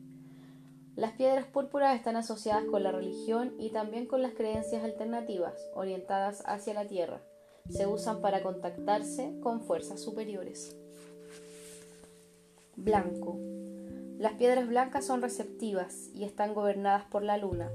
Las 0.94 1.12
piedras 1.12 1.46
púrpuras 1.46 1.96
están 1.96 2.16
asociadas 2.16 2.64
con 2.66 2.82
la 2.82 2.92
religión 2.92 3.54
y 3.58 3.70
también 3.70 4.06
con 4.06 4.20
las 4.20 4.34
creencias 4.34 4.84
alternativas 4.84 5.54
orientadas 5.74 6.42
hacia 6.46 6.74
la 6.74 6.86
tierra. 6.86 7.22
Se 7.70 7.86
usan 7.86 8.20
para 8.20 8.42
contactarse 8.42 9.38
con 9.40 9.62
fuerzas 9.62 10.02
superiores. 10.02 10.76
Blanco. 12.76 13.51
Las 14.22 14.34
piedras 14.34 14.68
blancas 14.68 15.04
son 15.04 15.20
receptivas 15.20 16.08
y 16.14 16.22
están 16.22 16.54
gobernadas 16.54 17.02
por 17.02 17.24
la 17.24 17.38
luna. 17.38 17.72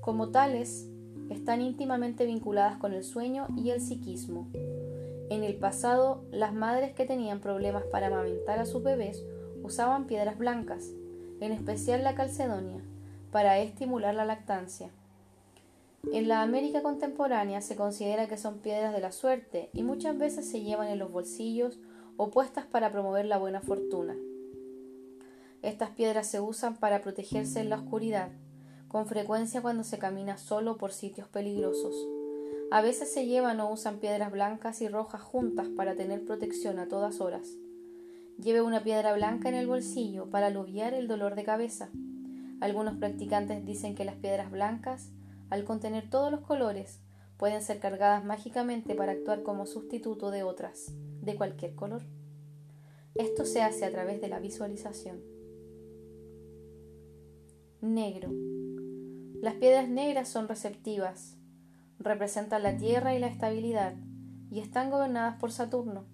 Como 0.00 0.28
tales, 0.28 0.86
están 1.28 1.60
íntimamente 1.60 2.24
vinculadas 2.24 2.76
con 2.76 2.92
el 2.92 3.02
sueño 3.02 3.48
y 3.56 3.70
el 3.70 3.80
psiquismo. 3.80 4.46
En 5.28 5.42
el 5.42 5.56
pasado, 5.56 6.22
las 6.30 6.54
madres 6.54 6.92
que 6.94 7.04
tenían 7.04 7.40
problemas 7.40 7.82
para 7.82 8.06
amamentar 8.06 8.60
a 8.60 8.64
sus 8.64 8.84
bebés 8.84 9.24
usaban 9.64 10.06
piedras 10.06 10.38
blancas, 10.38 10.88
en 11.40 11.50
especial 11.50 12.04
la 12.04 12.14
calcedonia, 12.14 12.80
para 13.32 13.58
estimular 13.58 14.14
la 14.14 14.24
lactancia. 14.24 14.90
En 16.12 16.28
la 16.28 16.42
América 16.42 16.84
contemporánea 16.84 17.60
se 17.60 17.74
considera 17.74 18.28
que 18.28 18.38
son 18.38 18.58
piedras 18.58 18.92
de 18.92 19.00
la 19.00 19.10
suerte 19.10 19.68
y 19.72 19.82
muchas 19.82 20.16
veces 20.16 20.48
se 20.48 20.60
llevan 20.60 20.86
en 20.86 21.00
los 21.00 21.10
bolsillos 21.10 21.80
o 22.16 22.30
puestas 22.30 22.66
para 22.66 22.92
promover 22.92 23.24
la 23.24 23.38
buena 23.38 23.60
fortuna. 23.60 24.14
Estas 25.62 25.90
piedras 25.90 26.26
se 26.26 26.40
usan 26.40 26.76
para 26.76 27.00
protegerse 27.02 27.60
en 27.60 27.70
la 27.70 27.76
oscuridad, 27.76 28.30
con 28.88 29.06
frecuencia 29.06 29.62
cuando 29.62 29.84
se 29.84 29.98
camina 29.98 30.36
solo 30.36 30.76
por 30.76 30.92
sitios 30.92 31.28
peligrosos. 31.28 31.94
A 32.72 32.82
veces 32.82 33.12
se 33.12 33.26
llevan 33.26 33.60
o 33.60 33.70
usan 33.70 33.98
piedras 33.98 34.32
blancas 34.32 34.82
y 34.82 34.88
rojas 34.88 35.22
juntas 35.22 35.68
para 35.76 35.94
tener 35.94 36.24
protección 36.24 36.80
a 36.80 36.88
todas 36.88 37.20
horas. 37.20 37.48
Lleve 38.38 38.60
una 38.60 38.82
piedra 38.82 39.14
blanca 39.14 39.48
en 39.48 39.54
el 39.54 39.68
bolsillo 39.68 40.30
para 40.30 40.48
aliviar 40.48 40.94
el 40.94 41.06
dolor 41.06 41.36
de 41.36 41.44
cabeza. 41.44 41.90
Algunos 42.60 42.96
practicantes 42.96 43.64
dicen 43.64 43.94
que 43.94 44.04
las 44.04 44.16
piedras 44.16 44.50
blancas, 44.50 45.10
al 45.48 45.64
contener 45.64 46.10
todos 46.10 46.32
los 46.32 46.40
colores, 46.40 46.98
pueden 47.36 47.62
ser 47.62 47.78
cargadas 47.78 48.24
mágicamente 48.24 48.94
para 48.94 49.12
actuar 49.12 49.42
como 49.42 49.66
sustituto 49.66 50.30
de 50.30 50.42
otras, 50.42 50.92
de 51.20 51.36
cualquier 51.36 51.74
color. 51.76 52.02
Esto 53.14 53.44
se 53.44 53.62
hace 53.62 53.84
a 53.84 53.90
través 53.90 54.20
de 54.20 54.28
la 54.28 54.40
visualización. 54.40 55.31
Negro. 57.82 58.30
Las 59.40 59.54
piedras 59.54 59.88
negras 59.88 60.28
son 60.28 60.46
receptivas, 60.46 61.36
representan 61.98 62.62
la 62.62 62.76
tierra 62.76 63.16
y 63.16 63.18
la 63.18 63.26
estabilidad, 63.26 63.94
y 64.52 64.60
están 64.60 64.88
gobernadas 64.88 65.40
por 65.40 65.50
Saturno, 65.50 66.04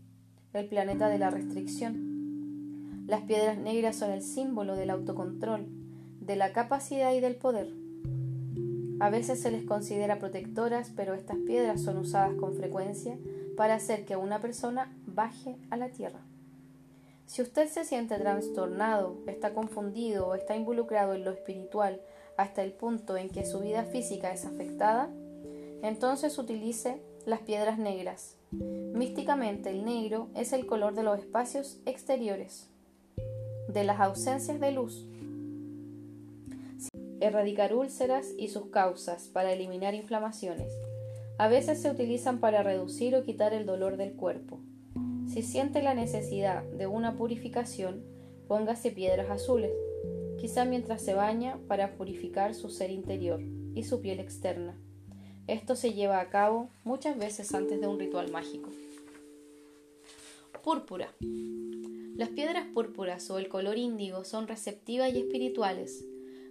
el 0.55 0.67
planeta 0.67 1.11
de 1.11 1.19
la 1.19 1.29
restricción. 1.29 3.05
Las 3.07 3.21
piedras 3.21 3.59
negras 3.59 3.97
son 3.97 4.13
el 4.13 4.23
símbolo 4.23 4.77
del 4.77 4.89
autocontrol, 4.89 5.67
de 6.23 6.37
la 6.37 6.55
capacidad 6.55 7.13
y 7.13 7.21
del 7.21 7.37
poder. 7.37 7.71
A 8.99 9.11
veces 9.11 9.39
se 9.39 9.51
les 9.51 9.65
considera 9.65 10.19
protectoras, 10.19 10.91
pero 10.97 11.13
estas 11.13 11.37
piedras 11.37 11.83
son 11.83 11.99
usadas 11.99 12.35
con 12.37 12.55
frecuencia 12.55 13.19
para 13.59 13.75
hacer 13.75 14.07
que 14.07 14.17
una 14.17 14.41
persona 14.41 14.97
baje 15.05 15.59
a 15.69 15.77
la 15.77 15.91
tierra. 15.91 16.21
Si 17.29 17.43
usted 17.43 17.69
se 17.69 17.85
siente 17.85 18.17
trastornado, 18.17 19.19
está 19.27 19.53
confundido 19.53 20.29
o 20.29 20.35
está 20.35 20.57
involucrado 20.57 21.13
en 21.13 21.27
lo 21.27 21.31
espiritual 21.31 22.01
hasta 22.39 22.63
el 22.63 22.73
punto 22.73 23.19
en 23.19 23.29
que 23.29 23.45
su 23.45 23.61
vida 23.61 23.85
física 23.85 24.33
es 24.33 24.47
afectada, 24.47 25.11
entonces 25.83 26.39
utilice 26.39 27.03
las 27.27 27.41
piedras 27.41 27.79
negras. 27.79 28.39
Místicamente 28.51 29.69
el 29.69 29.85
negro 29.85 30.31
es 30.35 30.55
el 30.55 30.65
color 30.65 30.95
de 30.95 31.03
los 31.03 31.19
espacios 31.19 31.83
exteriores, 31.85 32.71
de 33.69 33.85
las 33.85 34.01
ausencias 34.01 34.59
de 34.59 34.73
luz. 34.73 35.07
Erradicar 37.21 37.75
úlceras 37.75 38.29
y 38.39 38.49
sus 38.49 38.69
causas 38.69 39.29
para 39.29 39.53
eliminar 39.53 39.95
inflamaciones. 39.95 40.73
A 41.37 41.49
veces 41.49 41.83
se 41.83 41.91
utilizan 41.91 42.41
para 42.41 42.63
reducir 42.63 43.15
o 43.17 43.25
quitar 43.25 43.53
el 43.53 43.67
dolor 43.67 43.99
del 43.99 44.15
cuerpo. 44.15 44.61
Si 45.29 45.43
siente 45.43 45.83
la 45.83 45.95
necesidad 45.95 46.63
de 46.65 46.87
una 46.87 47.17
purificación, 47.17 48.03
póngase 48.49 48.91
piedras 48.91 49.29
azules, 49.29 49.73
quizá 50.39 50.65
mientras 50.65 51.03
se 51.03 51.13
baña 51.13 51.59
para 51.69 51.97
purificar 51.97 52.55
su 52.55 52.71
ser 52.71 52.91
interior 52.91 53.43
y 53.75 53.83
su 53.85 54.01
piel 54.01 54.21
externa. 54.21 54.81
Esto 55.47 55.77
se 55.77 55.93
lleva 55.93 56.21
a 56.21 56.31
cabo 56.31 56.71
muchas 56.83 57.19
veces 57.19 57.55
antes 57.55 57.79
de 57.81 57.87
un 57.87 57.99
ritual 57.99 58.31
mágico. 58.31 58.71
Púrpura. 60.65 61.15
Las 62.17 62.31
piedras 62.31 62.67
púrpuras 62.73 63.31
o 63.31 63.39
el 63.39 63.49
color 63.49 63.77
índigo 63.77 64.25
son 64.25 64.49
receptivas 64.49 65.13
y 65.13 65.21
espirituales, 65.21 66.05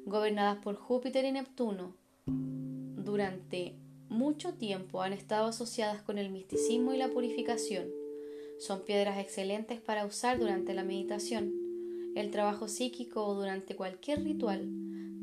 gobernadas 0.05 0.63
por 0.63 0.75
Júpiter 0.75 1.25
y 1.25 1.31
Neptuno. 1.31 1.95
Durante 2.25 3.75
mucho 4.07 4.53
tiempo 4.53 5.01
han 5.01 5.13
estado 5.13 5.47
asociadas 5.47 6.03
con 6.03 6.17
el 6.17 6.29
misticismo 6.29 6.93
y 6.93 6.97
la 6.97 7.09
purificación. 7.09 8.06
Son 8.59 8.83
piedras 8.83 9.19
excelentes 9.19 9.79
para 9.79 10.05
usar 10.05 10.39
durante 10.39 10.73
la 10.73 10.83
meditación, 10.83 11.53
el 12.15 12.31
trabajo 12.31 12.67
psíquico 12.67 13.23
o 13.23 13.35
durante 13.35 13.75
cualquier 13.75 14.23
ritual 14.23 14.67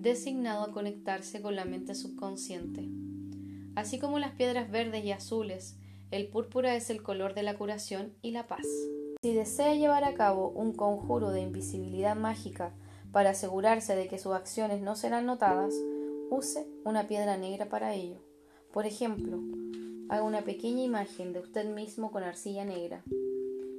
designado 0.05 0.63
a 0.63 0.71
conectarse 0.71 1.43
con 1.43 1.57
la 1.57 1.65
mente 1.65 1.95
subconsciente. 1.95 2.89
Así 3.75 3.99
como 3.99 4.21
las 4.21 4.33
piedras 4.33 4.71
verdes 4.71 5.05
y 5.05 5.11
azules, 5.11 5.77
el 6.13 6.29
púrpura 6.29 6.77
es 6.77 6.91
el 6.91 7.03
color 7.03 7.35
de 7.35 7.43
la 7.43 7.57
curación 7.57 8.13
y 8.23 8.31
la 8.31 8.47
paz. 8.47 8.67
Si 9.23 9.35
desea 9.35 9.75
llevar 9.75 10.05
a 10.05 10.15
cabo 10.15 10.51
un 10.51 10.73
conjuro 10.73 11.31
de 11.31 11.41
invisibilidad 11.41 12.15
mágica 12.15 12.73
para 13.11 13.31
asegurarse 13.31 13.97
de 13.97 14.07
que 14.07 14.19
sus 14.19 14.35
acciones 14.35 14.81
no 14.81 14.95
serán 14.95 15.27
notadas, 15.27 15.75
use 16.31 16.69
una 16.85 17.09
piedra 17.09 17.37
negra 17.37 17.69
para 17.69 17.95
ello. 17.95 18.23
Por 18.73 18.87
ejemplo, 18.87 19.41
haga 20.09 20.23
una 20.23 20.43
pequeña 20.43 20.83
imagen 20.83 21.33
de 21.33 21.41
usted 21.41 21.73
mismo 21.75 22.11
con 22.11 22.23
arcilla 22.23 22.65
negra 22.65 23.03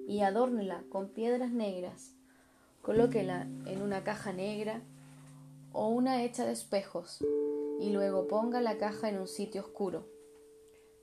y 0.08 0.22
adórnela 0.22 0.84
con 0.90 1.10
piedras 1.10 1.52
negras. 1.52 2.14
Colóquela 2.82 3.48
en 3.66 3.82
una 3.82 4.04
caja 4.04 4.34
negra 4.34 4.82
o 5.72 5.90
una 5.90 6.24
hecha 6.24 6.46
de 6.46 6.54
espejos 6.54 7.24
y 7.80 7.90
luego 7.90 8.28
ponga 8.28 8.62
la 8.62 8.78
caja 8.78 9.10
en 9.10 9.20
un 9.20 9.28
sitio 9.28 9.62
oscuro. 9.62 10.08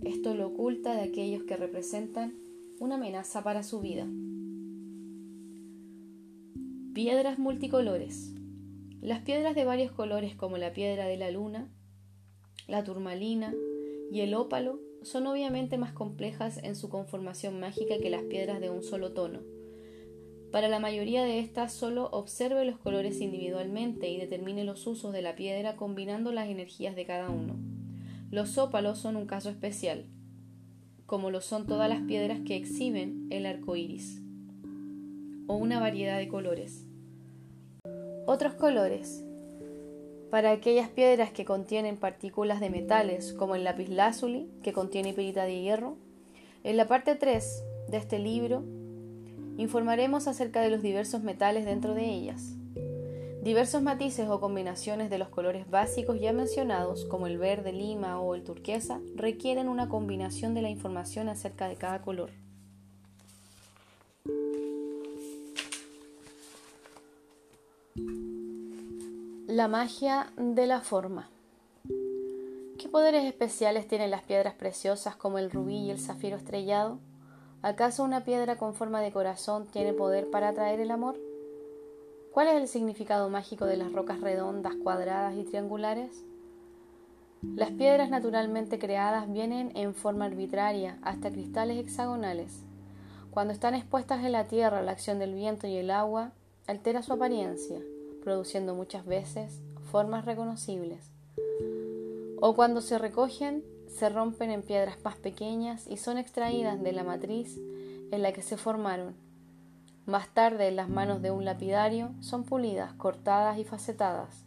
Esto 0.00 0.34
lo 0.34 0.48
oculta 0.48 0.94
de 0.94 1.02
aquellos 1.02 1.42
que 1.44 1.56
representan 1.56 2.34
una 2.80 2.96
amenaza 2.96 3.42
para 3.42 3.62
su 3.62 3.80
vida. 3.80 4.06
Piedras 6.94 7.38
multicolores. 7.38 8.34
Las 9.00 9.22
piedras 9.22 9.54
de 9.54 9.64
varios 9.64 9.92
colores 9.92 10.34
como 10.36 10.58
la 10.58 10.72
piedra 10.72 11.06
de 11.06 11.16
la 11.16 11.30
luna, 11.30 11.68
la 12.68 12.84
turmalina 12.84 13.52
y 14.12 14.20
el 14.20 14.34
ópalo 14.34 14.78
son 15.04 15.26
obviamente 15.26 15.78
más 15.78 15.92
complejas 15.92 16.58
en 16.62 16.76
su 16.76 16.88
conformación 16.88 17.60
mágica 17.60 17.98
que 17.98 18.10
las 18.10 18.22
piedras 18.22 18.60
de 18.60 18.70
un 18.70 18.82
solo 18.82 19.12
tono. 19.12 19.40
Para 20.50 20.68
la 20.68 20.80
mayoría 20.80 21.24
de 21.24 21.38
estas 21.38 21.72
solo 21.72 22.10
observe 22.10 22.64
los 22.64 22.78
colores 22.78 23.20
individualmente 23.20 24.10
y 24.10 24.18
determine 24.18 24.64
los 24.64 24.86
usos 24.86 25.12
de 25.12 25.22
la 25.22 25.34
piedra 25.34 25.76
combinando 25.76 26.30
las 26.30 26.48
energías 26.48 26.94
de 26.94 27.06
cada 27.06 27.30
uno. 27.30 27.56
Los 28.30 28.58
ópalos 28.58 28.98
son 28.98 29.16
un 29.16 29.26
caso 29.26 29.48
especial, 29.48 30.04
como 31.06 31.30
lo 31.30 31.40
son 31.40 31.66
todas 31.66 31.88
las 31.88 32.02
piedras 32.02 32.40
que 32.40 32.56
exhiben 32.56 33.28
el 33.30 33.46
arco 33.46 33.76
iris, 33.76 34.20
o 35.46 35.56
una 35.56 35.80
variedad 35.80 36.18
de 36.18 36.28
colores. 36.28 36.86
Otros 38.26 38.54
colores. 38.54 39.24
Para 40.32 40.52
aquellas 40.52 40.88
piedras 40.88 41.30
que 41.30 41.44
contienen 41.44 41.98
partículas 41.98 42.58
de 42.58 42.70
metales, 42.70 43.34
como 43.34 43.54
el 43.54 43.64
lapislázuli, 43.64 44.48
que 44.62 44.72
contiene 44.72 45.12
pirita 45.12 45.44
de 45.44 45.60
hierro, 45.60 45.98
en 46.64 46.78
la 46.78 46.88
parte 46.88 47.16
3 47.16 47.62
de 47.88 47.98
este 47.98 48.18
libro 48.18 48.64
informaremos 49.58 50.28
acerca 50.28 50.62
de 50.62 50.70
los 50.70 50.80
diversos 50.80 51.22
metales 51.22 51.66
dentro 51.66 51.92
de 51.92 52.06
ellas. 52.06 52.54
Diversos 53.42 53.82
matices 53.82 54.26
o 54.30 54.40
combinaciones 54.40 55.10
de 55.10 55.18
los 55.18 55.28
colores 55.28 55.68
básicos 55.68 56.18
ya 56.18 56.32
mencionados, 56.32 57.04
como 57.04 57.26
el 57.26 57.36
verde 57.36 57.74
lima 57.74 58.18
o 58.18 58.34
el 58.34 58.42
turquesa, 58.42 59.02
requieren 59.14 59.68
una 59.68 59.90
combinación 59.90 60.54
de 60.54 60.62
la 60.62 60.70
información 60.70 61.28
acerca 61.28 61.68
de 61.68 61.76
cada 61.76 62.00
color. 62.00 62.30
La 69.54 69.68
magia 69.68 70.32
de 70.38 70.66
la 70.66 70.80
forma. 70.80 71.28
¿Qué 72.78 72.88
poderes 72.90 73.26
especiales 73.26 73.86
tienen 73.86 74.10
las 74.10 74.22
piedras 74.22 74.54
preciosas 74.54 75.14
como 75.14 75.36
el 75.36 75.50
rubí 75.50 75.76
y 75.76 75.90
el 75.90 76.00
zafiro 76.00 76.38
estrellado? 76.38 77.00
¿Acaso 77.60 78.02
una 78.02 78.24
piedra 78.24 78.56
con 78.56 78.72
forma 78.72 79.02
de 79.02 79.12
corazón 79.12 79.66
tiene 79.66 79.92
poder 79.92 80.30
para 80.30 80.48
atraer 80.48 80.80
el 80.80 80.90
amor? 80.90 81.20
¿Cuál 82.32 82.48
es 82.48 82.54
el 82.54 82.66
significado 82.66 83.28
mágico 83.28 83.66
de 83.66 83.76
las 83.76 83.92
rocas 83.92 84.22
redondas, 84.22 84.74
cuadradas 84.82 85.36
y 85.36 85.44
triangulares? 85.44 86.24
Las 87.42 87.72
piedras 87.72 88.08
naturalmente 88.08 88.78
creadas 88.78 89.30
vienen 89.30 89.70
en 89.76 89.94
forma 89.94 90.24
arbitraria 90.24 90.96
hasta 91.02 91.30
cristales 91.30 91.76
hexagonales. 91.76 92.62
Cuando 93.30 93.52
están 93.52 93.74
expuestas 93.74 94.24
en 94.24 94.32
la 94.32 94.44
tierra, 94.44 94.80
la 94.80 94.92
acción 94.92 95.18
del 95.18 95.34
viento 95.34 95.66
y 95.66 95.76
el 95.76 95.90
agua 95.90 96.32
altera 96.66 97.02
su 97.02 97.12
apariencia, 97.12 97.82
produciendo 98.22 98.74
muchas 98.74 99.04
veces 99.04 99.60
formas 99.90 100.24
reconocibles. 100.24 101.10
O 102.40 102.54
cuando 102.54 102.80
se 102.80 102.98
recogen, 102.98 103.62
se 103.86 104.08
rompen 104.08 104.50
en 104.50 104.62
piedras 104.62 104.96
más 105.04 105.16
pequeñas 105.16 105.86
y 105.86 105.98
son 105.98 106.16
extraídas 106.16 106.82
de 106.82 106.92
la 106.92 107.04
matriz 107.04 107.58
en 108.10 108.22
la 108.22 108.32
que 108.32 108.42
se 108.42 108.56
formaron, 108.56 109.14
más 110.04 110.28
tarde, 110.34 110.66
en 110.66 110.74
las 110.74 110.88
manos 110.88 111.22
de 111.22 111.30
un 111.30 111.44
lapidario, 111.44 112.10
son 112.18 112.42
pulidas, 112.42 112.92
cortadas 112.94 113.56
y 113.58 113.64
facetadas, 113.64 114.44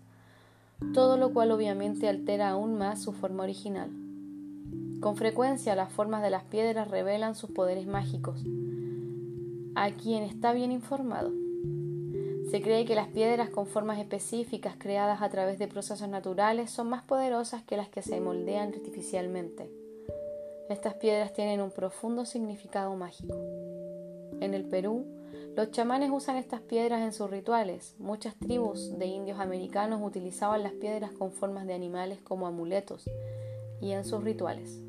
todo 0.93 1.15
lo 1.15 1.31
cual 1.31 1.51
obviamente 1.51 2.09
altera 2.09 2.49
aún 2.49 2.77
más 2.77 3.01
su 3.01 3.13
forma 3.13 3.43
original. 3.43 3.89
Con 4.99 5.15
frecuencia 5.15 5.75
las 5.75 5.93
formas 5.93 6.21
de 6.23 6.29
las 6.29 6.43
piedras 6.43 6.89
revelan 6.89 7.35
sus 7.35 7.51
poderes 7.51 7.87
mágicos 7.87 8.43
a 9.75 9.91
quien 9.91 10.23
está 10.23 10.51
bien 10.53 10.71
informado. 10.71 11.31
Se 12.49 12.61
cree 12.61 12.85
que 12.85 12.95
las 12.95 13.07
piedras 13.07 13.49
con 13.49 13.65
formas 13.65 13.99
específicas 13.99 14.75
creadas 14.77 15.21
a 15.21 15.29
través 15.29 15.57
de 15.57 15.67
procesos 15.67 16.07
naturales 16.07 16.69
son 16.69 16.89
más 16.89 17.03
poderosas 17.03 17.63
que 17.63 17.75
las 17.75 17.89
que 17.89 18.01
se 18.01 18.21
moldean 18.21 18.73
artificialmente. 18.73 19.69
Estas 20.69 20.93
piedras 20.95 21.33
tienen 21.33 21.61
un 21.61 21.71
profundo 21.71 22.25
significado 22.25 22.95
mágico. 22.95 23.35
En 24.41 24.53
el 24.53 24.65
Perú, 24.65 25.05
los 25.55 25.71
chamanes 25.71 26.11
usan 26.11 26.35
estas 26.37 26.61
piedras 26.61 27.01
en 27.01 27.13
sus 27.13 27.29
rituales. 27.29 27.95
Muchas 27.97 28.35
tribus 28.35 28.97
de 28.99 29.05
indios 29.07 29.39
americanos 29.39 30.01
utilizaban 30.03 30.63
las 30.63 30.73
piedras 30.73 31.11
con 31.11 31.31
formas 31.31 31.65
de 31.65 31.73
animales 31.73 32.19
como 32.21 32.45
amuletos 32.45 33.09
y 33.81 33.91
en 33.91 34.05
sus 34.05 34.23
rituales. 34.23 34.81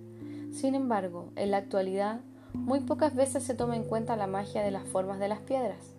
Sin 0.53 0.75
embargo, 0.75 1.31
en 1.37 1.53
la 1.53 1.59
actualidad, 1.59 2.21
muy 2.53 2.81
pocas 2.81 3.15
veces 3.15 3.45
se 3.45 3.55
toma 3.55 3.77
en 3.77 3.85
cuenta 3.85 4.17
la 4.17 4.27
magia 4.27 4.63
de 4.63 4.71
las 4.71 4.87
formas 4.89 5.19
de 5.19 5.29
las 5.29 5.41
piedras. 5.41 5.96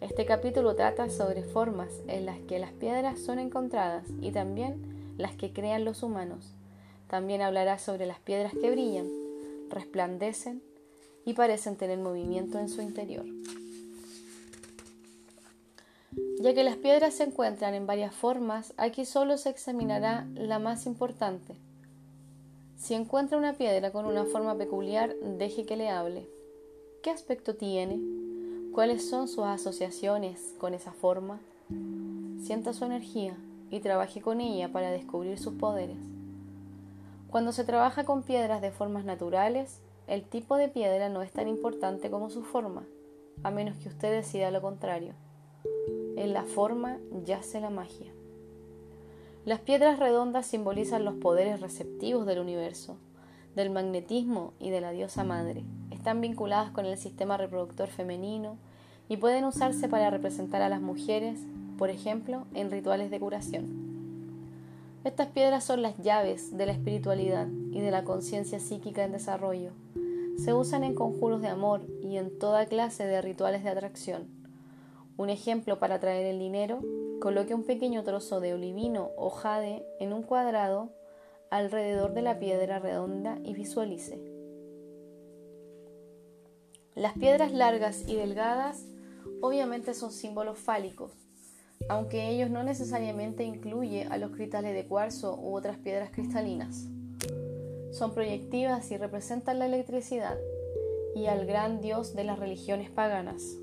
Este 0.00 0.24
capítulo 0.24 0.74
trata 0.76 1.10
sobre 1.10 1.42
formas 1.42 1.90
en 2.08 2.24
las 2.24 2.38
que 2.40 2.58
las 2.58 2.72
piedras 2.72 3.20
son 3.20 3.38
encontradas 3.38 4.06
y 4.22 4.32
también 4.32 5.14
las 5.18 5.36
que 5.36 5.52
crean 5.52 5.84
los 5.84 6.02
humanos. 6.02 6.54
También 7.06 7.42
hablará 7.42 7.78
sobre 7.78 8.06
las 8.06 8.18
piedras 8.18 8.54
que 8.54 8.70
brillan, 8.70 9.10
resplandecen 9.68 10.62
y 11.26 11.34
parecen 11.34 11.76
tener 11.76 11.98
movimiento 11.98 12.58
en 12.58 12.70
su 12.70 12.80
interior. 12.80 13.26
Ya 16.40 16.54
que 16.54 16.64
las 16.64 16.76
piedras 16.76 17.12
se 17.12 17.24
encuentran 17.24 17.74
en 17.74 17.86
varias 17.86 18.14
formas, 18.14 18.72
aquí 18.78 19.04
solo 19.04 19.36
se 19.36 19.50
examinará 19.50 20.26
la 20.34 20.58
más 20.58 20.86
importante. 20.86 21.56
Si 22.78 22.94
encuentra 22.94 23.36
una 23.36 23.52
piedra 23.52 23.92
con 23.92 24.06
una 24.06 24.24
forma 24.24 24.56
peculiar, 24.56 25.14
deje 25.16 25.66
que 25.66 25.76
le 25.76 25.90
hable. 25.90 26.26
¿Qué 27.02 27.10
aspecto 27.10 27.54
tiene? 27.56 28.19
¿Cuáles 28.72 29.08
son 29.10 29.26
sus 29.26 29.44
asociaciones 29.44 30.54
con 30.58 30.74
esa 30.74 30.92
forma? 30.92 31.40
Sienta 32.40 32.72
su 32.72 32.84
energía 32.84 33.36
y 33.68 33.80
trabaje 33.80 34.20
con 34.20 34.40
ella 34.40 34.70
para 34.70 34.92
descubrir 34.92 35.40
sus 35.40 35.54
poderes. 35.54 35.98
Cuando 37.30 37.50
se 37.50 37.64
trabaja 37.64 38.04
con 38.04 38.22
piedras 38.22 38.62
de 38.62 38.70
formas 38.70 39.04
naturales, 39.04 39.80
el 40.06 40.22
tipo 40.22 40.56
de 40.56 40.68
piedra 40.68 41.08
no 41.08 41.20
es 41.22 41.32
tan 41.32 41.48
importante 41.48 42.10
como 42.10 42.30
su 42.30 42.44
forma, 42.44 42.84
a 43.42 43.50
menos 43.50 43.76
que 43.76 43.88
usted 43.88 44.12
decida 44.12 44.52
lo 44.52 44.62
contrario. 44.62 45.14
En 46.16 46.32
la 46.32 46.44
forma 46.44 46.98
yace 47.24 47.60
la 47.60 47.70
magia. 47.70 48.12
Las 49.44 49.58
piedras 49.58 49.98
redondas 49.98 50.46
simbolizan 50.46 51.04
los 51.04 51.14
poderes 51.14 51.60
receptivos 51.60 52.24
del 52.24 52.38
universo, 52.38 52.98
del 53.56 53.70
magnetismo 53.70 54.52
y 54.60 54.70
de 54.70 54.80
la 54.80 54.92
diosa 54.92 55.24
madre. 55.24 55.64
Están 56.00 56.22
vinculadas 56.22 56.70
con 56.70 56.86
el 56.86 56.96
sistema 56.96 57.36
reproductor 57.36 57.88
femenino 57.88 58.56
y 59.10 59.18
pueden 59.18 59.44
usarse 59.44 59.86
para 59.86 60.08
representar 60.08 60.62
a 60.62 60.70
las 60.70 60.80
mujeres, 60.80 61.38
por 61.76 61.90
ejemplo, 61.90 62.46
en 62.54 62.70
rituales 62.70 63.10
de 63.10 63.20
curación. 63.20 63.66
Estas 65.04 65.26
piedras 65.26 65.62
son 65.62 65.82
las 65.82 65.98
llaves 65.98 66.56
de 66.56 66.64
la 66.64 66.72
espiritualidad 66.72 67.48
y 67.70 67.80
de 67.80 67.90
la 67.90 68.04
conciencia 68.04 68.60
psíquica 68.60 69.04
en 69.04 69.12
desarrollo. 69.12 69.72
Se 70.38 70.54
usan 70.54 70.84
en 70.84 70.94
conjuros 70.94 71.42
de 71.42 71.48
amor 71.48 71.82
y 72.02 72.16
en 72.16 72.38
toda 72.38 72.64
clase 72.64 73.04
de 73.04 73.20
rituales 73.20 73.62
de 73.62 73.68
atracción. 73.68 74.26
Un 75.18 75.28
ejemplo 75.28 75.78
para 75.78 75.96
atraer 75.96 76.24
el 76.24 76.38
dinero, 76.38 76.80
coloque 77.20 77.54
un 77.54 77.64
pequeño 77.64 78.04
trozo 78.04 78.40
de 78.40 78.54
olivino 78.54 79.10
o 79.18 79.28
jade 79.28 79.84
en 79.98 80.14
un 80.14 80.22
cuadrado 80.22 80.88
alrededor 81.50 82.14
de 82.14 82.22
la 82.22 82.38
piedra 82.38 82.78
redonda 82.78 83.36
y 83.44 83.52
visualice. 83.52 84.29
Las 87.00 87.14
piedras 87.14 87.54
largas 87.54 88.04
y 88.06 88.14
delgadas 88.14 88.84
obviamente 89.40 89.94
son 89.94 90.12
símbolos 90.12 90.58
fálicos, 90.58 91.12
aunque 91.88 92.28
ellos 92.28 92.50
no 92.50 92.62
necesariamente 92.62 93.42
incluyen 93.42 94.12
a 94.12 94.18
los 94.18 94.32
cristales 94.32 94.74
de 94.74 94.84
cuarzo 94.84 95.34
u 95.40 95.56
otras 95.56 95.78
piedras 95.78 96.10
cristalinas. 96.10 96.88
Son 97.90 98.12
proyectivas 98.12 98.90
y 98.90 98.98
representan 98.98 99.58
la 99.58 99.64
electricidad 99.64 100.36
y 101.14 101.24
al 101.24 101.46
gran 101.46 101.80
dios 101.80 102.14
de 102.14 102.24
las 102.24 102.38
religiones 102.38 102.90
paganas. 102.90 103.56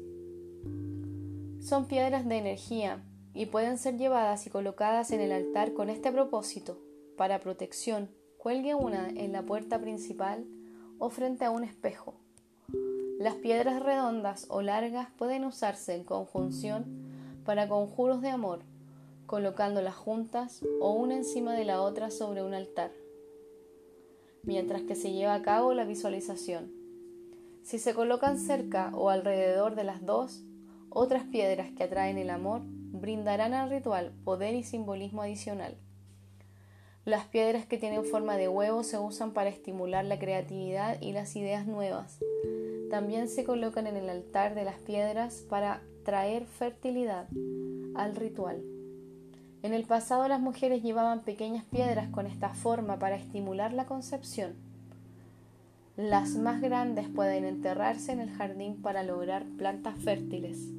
Son 1.59 1.85
piedras 1.85 2.27
de 2.27 2.37
energía 2.37 3.03
y 3.35 3.45
pueden 3.45 3.77
ser 3.77 3.99
llevadas 3.99 4.47
y 4.47 4.49
colocadas 4.49 5.11
en 5.11 5.21
el 5.21 5.31
altar 5.31 5.73
con 5.73 5.91
este 5.91 6.11
propósito. 6.11 6.81
Para 7.17 7.39
protección, 7.39 8.09
cuelgue 8.39 8.73
una 8.73 9.09
en 9.09 9.31
la 9.31 9.43
puerta 9.43 9.79
principal 9.79 10.47
o 10.97 11.11
frente 11.11 11.45
a 11.45 11.51
un 11.51 11.63
espejo. 11.63 12.15
Las 13.19 13.33
piedras 13.33 13.81
redondas 13.81 14.45
o 14.47 14.61
largas 14.61 15.09
pueden 15.17 15.43
usarse 15.43 15.95
en 15.95 16.03
conjunción 16.03 16.85
para 17.45 17.67
conjuros 17.67 18.21
de 18.21 18.29
amor, 18.29 18.59
colocándolas 19.25 19.95
juntas 19.95 20.63
o 20.79 20.93
una 20.93 21.15
encima 21.15 21.55
de 21.55 21.65
la 21.65 21.81
otra 21.81 22.11
sobre 22.11 22.43
un 22.43 22.53
altar, 22.53 22.91
mientras 24.43 24.83
que 24.83 24.93
se 24.93 25.13
lleva 25.13 25.33
a 25.33 25.41
cabo 25.41 25.73
la 25.73 25.83
visualización. 25.83 26.71
Si 27.63 27.79
se 27.79 27.95
colocan 27.95 28.37
cerca 28.37 28.91
o 28.93 29.09
alrededor 29.09 29.73
de 29.73 29.83
las 29.83 30.05
dos, 30.05 30.43
otras 30.89 31.23
piedras 31.23 31.71
que 31.71 31.85
atraen 31.85 32.19
el 32.19 32.29
amor 32.29 32.61
brindarán 32.65 33.55
al 33.55 33.71
ritual 33.71 34.13
poder 34.25 34.53
y 34.53 34.61
simbolismo 34.61 35.23
adicional. 35.23 35.75
Las 37.03 37.25
piedras 37.25 37.65
que 37.65 37.79
tienen 37.79 38.05
forma 38.05 38.37
de 38.37 38.47
huevo 38.47 38.83
se 38.83 38.99
usan 38.99 39.31
para 39.31 39.49
estimular 39.49 40.05
la 40.05 40.19
creatividad 40.19 41.01
y 41.01 41.13
las 41.13 41.35
ideas 41.35 41.65
nuevas. 41.65 42.19
También 42.89 43.27
se 43.27 43.43
colocan 43.43 43.87
en 43.87 43.97
el 43.97 44.09
altar 44.09 44.55
de 44.55 44.63
las 44.63 44.79
piedras 44.79 45.43
para 45.49 45.81
traer 46.05 46.45
fertilidad 46.45 47.27
al 47.95 48.15
ritual. 48.15 48.61
En 49.61 49.73
el 49.73 49.83
pasado 49.83 50.27
las 50.27 50.39
mujeres 50.39 50.83
llevaban 50.83 51.23
pequeñas 51.23 51.65
piedras 51.65 52.09
con 52.09 52.27
esta 52.27 52.49
forma 52.49 52.99
para 52.99 53.17
estimular 53.17 53.73
la 53.73 53.85
concepción. 53.85 54.53
Las 55.97 56.35
más 56.35 56.61
grandes 56.61 57.09
pueden 57.09 57.43
enterrarse 57.43 58.11
en 58.11 58.19
el 58.19 58.29
jardín 58.29 58.81
para 58.81 59.03
lograr 59.03 59.45
plantas 59.57 59.97
fértiles. 59.97 60.69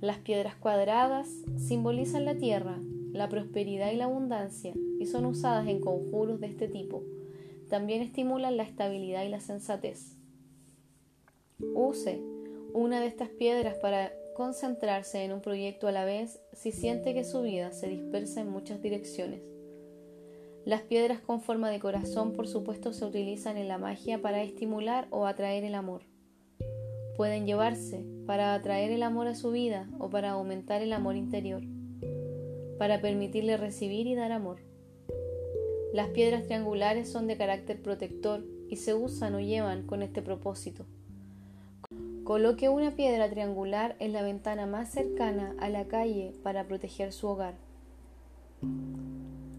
Las 0.00 0.18
piedras 0.18 0.54
cuadradas 0.54 1.28
simbolizan 1.56 2.24
la 2.24 2.36
tierra, 2.36 2.78
la 3.12 3.28
prosperidad 3.28 3.90
y 3.90 3.96
la 3.96 4.04
abundancia 4.04 4.74
y 5.00 5.06
son 5.06 5.24
usadas 5.24 5.66
en 5.66 5.80
conjuros 5.80 6.38
de 6.38 6.46
este 6.46 6.68
tipo. 6.68 7.02
También 7.68 8.02
estimulan 8.02 8.56
la 8.56 8.62
estabilidad 8.62 9.24
y 9.24 9.30
la 9.30 9.40
sensatez. 9.40 10.19
Use 11.74 12.20
una 12.72 13.00
de 13.00 13.06
estas 13.06 13.28
piedras 13.28 13.76
para 13.76 14.12
concentrarse 14.34 15.24
en 15.24 15.32
un 15.32 15.40
proyecto 15.40 15.88
a 15.88 15.92
la 15.92 16.04
vez 16.04 16.40
si 16.52 16.72
siente 16.72 17.14
que 17.14 17.24
su 17.24 17.42
vida 17.42 17.72
se 17.72 17.88
dispersa 17.88 18.40
en 18.40 18.48
muchas 18.48 18.80
direcciones. 18.80 19.42
Las 20.64 20.82
piedras 20.82 21.20
con 21.20 21.40
forma 21.40 21.70
de 21.70 21.80
corazón 21.80 22.32
por 22.32 22.46
supuesto 22.46 22.92
se 22.92 23.04
utilizan 23.04 23.56
en 23.56 23.68
la 23.68 23.78
magia 23.78 24.22
para 24.22 24.42
estimular 24.42 25.08
o 25.10 25.26
atraer 25.26 25.64
el 25.64 25.74
amor. 25.74 26.02
Pueden 27.16 27.46
llevarse 27.46 28.04
para 28.26 28.54
atraer 28.54 28.90
el 28.92 29.02
amor 29.02 29.26
a 29.26 29.34
su 29.34 29.50
vida 29.50 29.88
o 29.98 30.10
para 30.10 30.30
aumentar 30.30 30.82
el 30.82 30.92
amor 30.92 31.16
interior, 31.16 31.62
para 32.78 33.00
permitirle 33.00 33.56
recibir 33.56 34.06
y 34.06 34.14
dar 34.14 34.32
amor. 34.32 34.60
Las 35.92 36.08
piedras 36.10 36.44
triangulares 36.44 37.10
son 37.10 37.26
de 37.26 37.36
carácter 37.36 37.82
protector 37.82 38.44
y 38.68 38.76
se 38.76 38.94
usan 38.94 39.34
o 39.34 39.40
llevan 39.40 39.86
con 39.86 40.02
este 40.02 40.22
propósito. 40.22 40.86
Coloque 42.30 42.68
una 42.68 42.92
piedra 42.92 43.28
triangular 43.28 43.96
en 43.98 44.12
la 44.12 44.22
ventana 44.22 44.64
más 44.64 44.90
cercana 44.90 45.52
a 45.58 45.68
la 45.68 45.88
calle 45.88 46.32
para 46.44 46.62
proteger 46.62 47.12
su 47.12 47.26
hogar. 47.26 47.54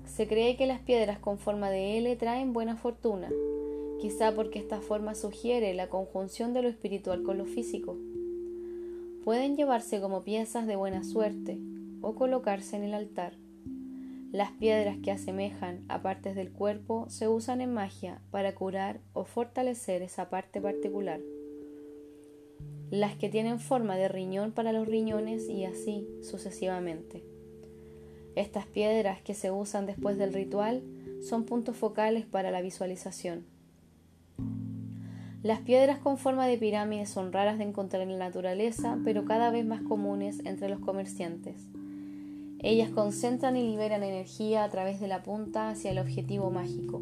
Se 0.06 0.26
cree 0.26 0.56
que 0.56 0.68
las 0.68 0.80
piedras 0.80 1.20
con 1.20 1.38
forma 1.38 1.70
de 1.70 1.98
L 1.98 2.16
traen 2.16 2.54
buena 2.54 2.78
fortuna, 2.78 3.28
quizá 4.00 4.34
porque 4.34 4.60
esta 4.60 4.80
forma 4.80 5.16
sugiere 5.16 5.74
la 5.74 5.90
conjunción 5.90 6.54
de 6.54 6.62
lo 6.62 6.70
espiritual 6.70 7.24
con 7.24 7.38
lo 7.38 7.44
físico. 7.44 7.98
Pueden 9.26 9.58
llevarse 9.58 10.00
como 10.00 10.24
piezas 10.24 10.66
de 10.66 10.78
buena 10.78 11.04
suerte 11.04 11.60
o 12.00 12.16
colocarse 12.16 12.78
en 12.78 12.84
el 12.84 12.94
altar. 12.94 13.34
Las 14.32 14.52
piedras 14.52 14.96
que 15.04 15.12
asemejan 15.12 15.84
a 15.90 16.02
partes 16.02 16.38
del 16.38 16.54
cuerpo 16.54 17.08
se 17.10 17.28
usan 17.28 17.60
en 17.60 17.74
magia 17.74 18.22
para 18.32 18.56
curar 18.56 19.02
o 19.12 19.26
fortalecer 19.26 20.04
esa 20.04 20.30
parte 20.30 20.62
particular 20.62 21.20
las 22.92 23.16
que 23.16 23.30
tienen 23.30 23.60
forma 23.60 23.96
de 23.96 24.10
riñón 24.10 24.52
para 24.52 24.74
los 24.74 24.86
riñones 24.86 25.48
y 25.48 25.64
así 25.64 26.08
sucesivamente. 26.22 27.24
Estas 28.36 28.66
piedras 28.66 29.22
que 29.22 29.34
se 29.34 29.50
usan 29.50 29.86
después 29.86 30.18
del 30.18 30.34
ritual 30.34 30.84
son 31.28 31.46
puntos 31.46 31.78
focales 31.78 32.26
para 32.26 32.52
la 32.52 32.62
visualización. 32.62 33.46
Las 35.42 35.62
piedras 35.62 36.00
con 36.00 36.18
forma 36.18 36.46
de 36.48 36.58
pirámide 36.58 37.06
son 37.06 37.32
raras 37.32 37.58
de 37.58 37.64
encontrar 37.64 38.04
en 38.04 38.12
la 38.12 38.26
naturaleza, 38.26 39.00
pero 39.06 39.24
cada 39.26 39.52
vez 39.52 39.66
más 39.66 39.82
comunes 39.82 40.40
entre 40.46 40.68
los 40.68 40.80
comerciantes. 40.80 41.56
Ellas 42.60 42.90
concentran 42.92 43.56
y 43.56 43.64
liberan 43.64 44.04
energía 44.04 44.66
a 44.66 44.70
través 44.70 45.00
de 45.00 45.08
la 45.08 45.24
punta 45.24 45.70
hacia 45.70 45.92
el 45.92 45.98
objetivo 45.98 46.52
mágico. 46.52 47.02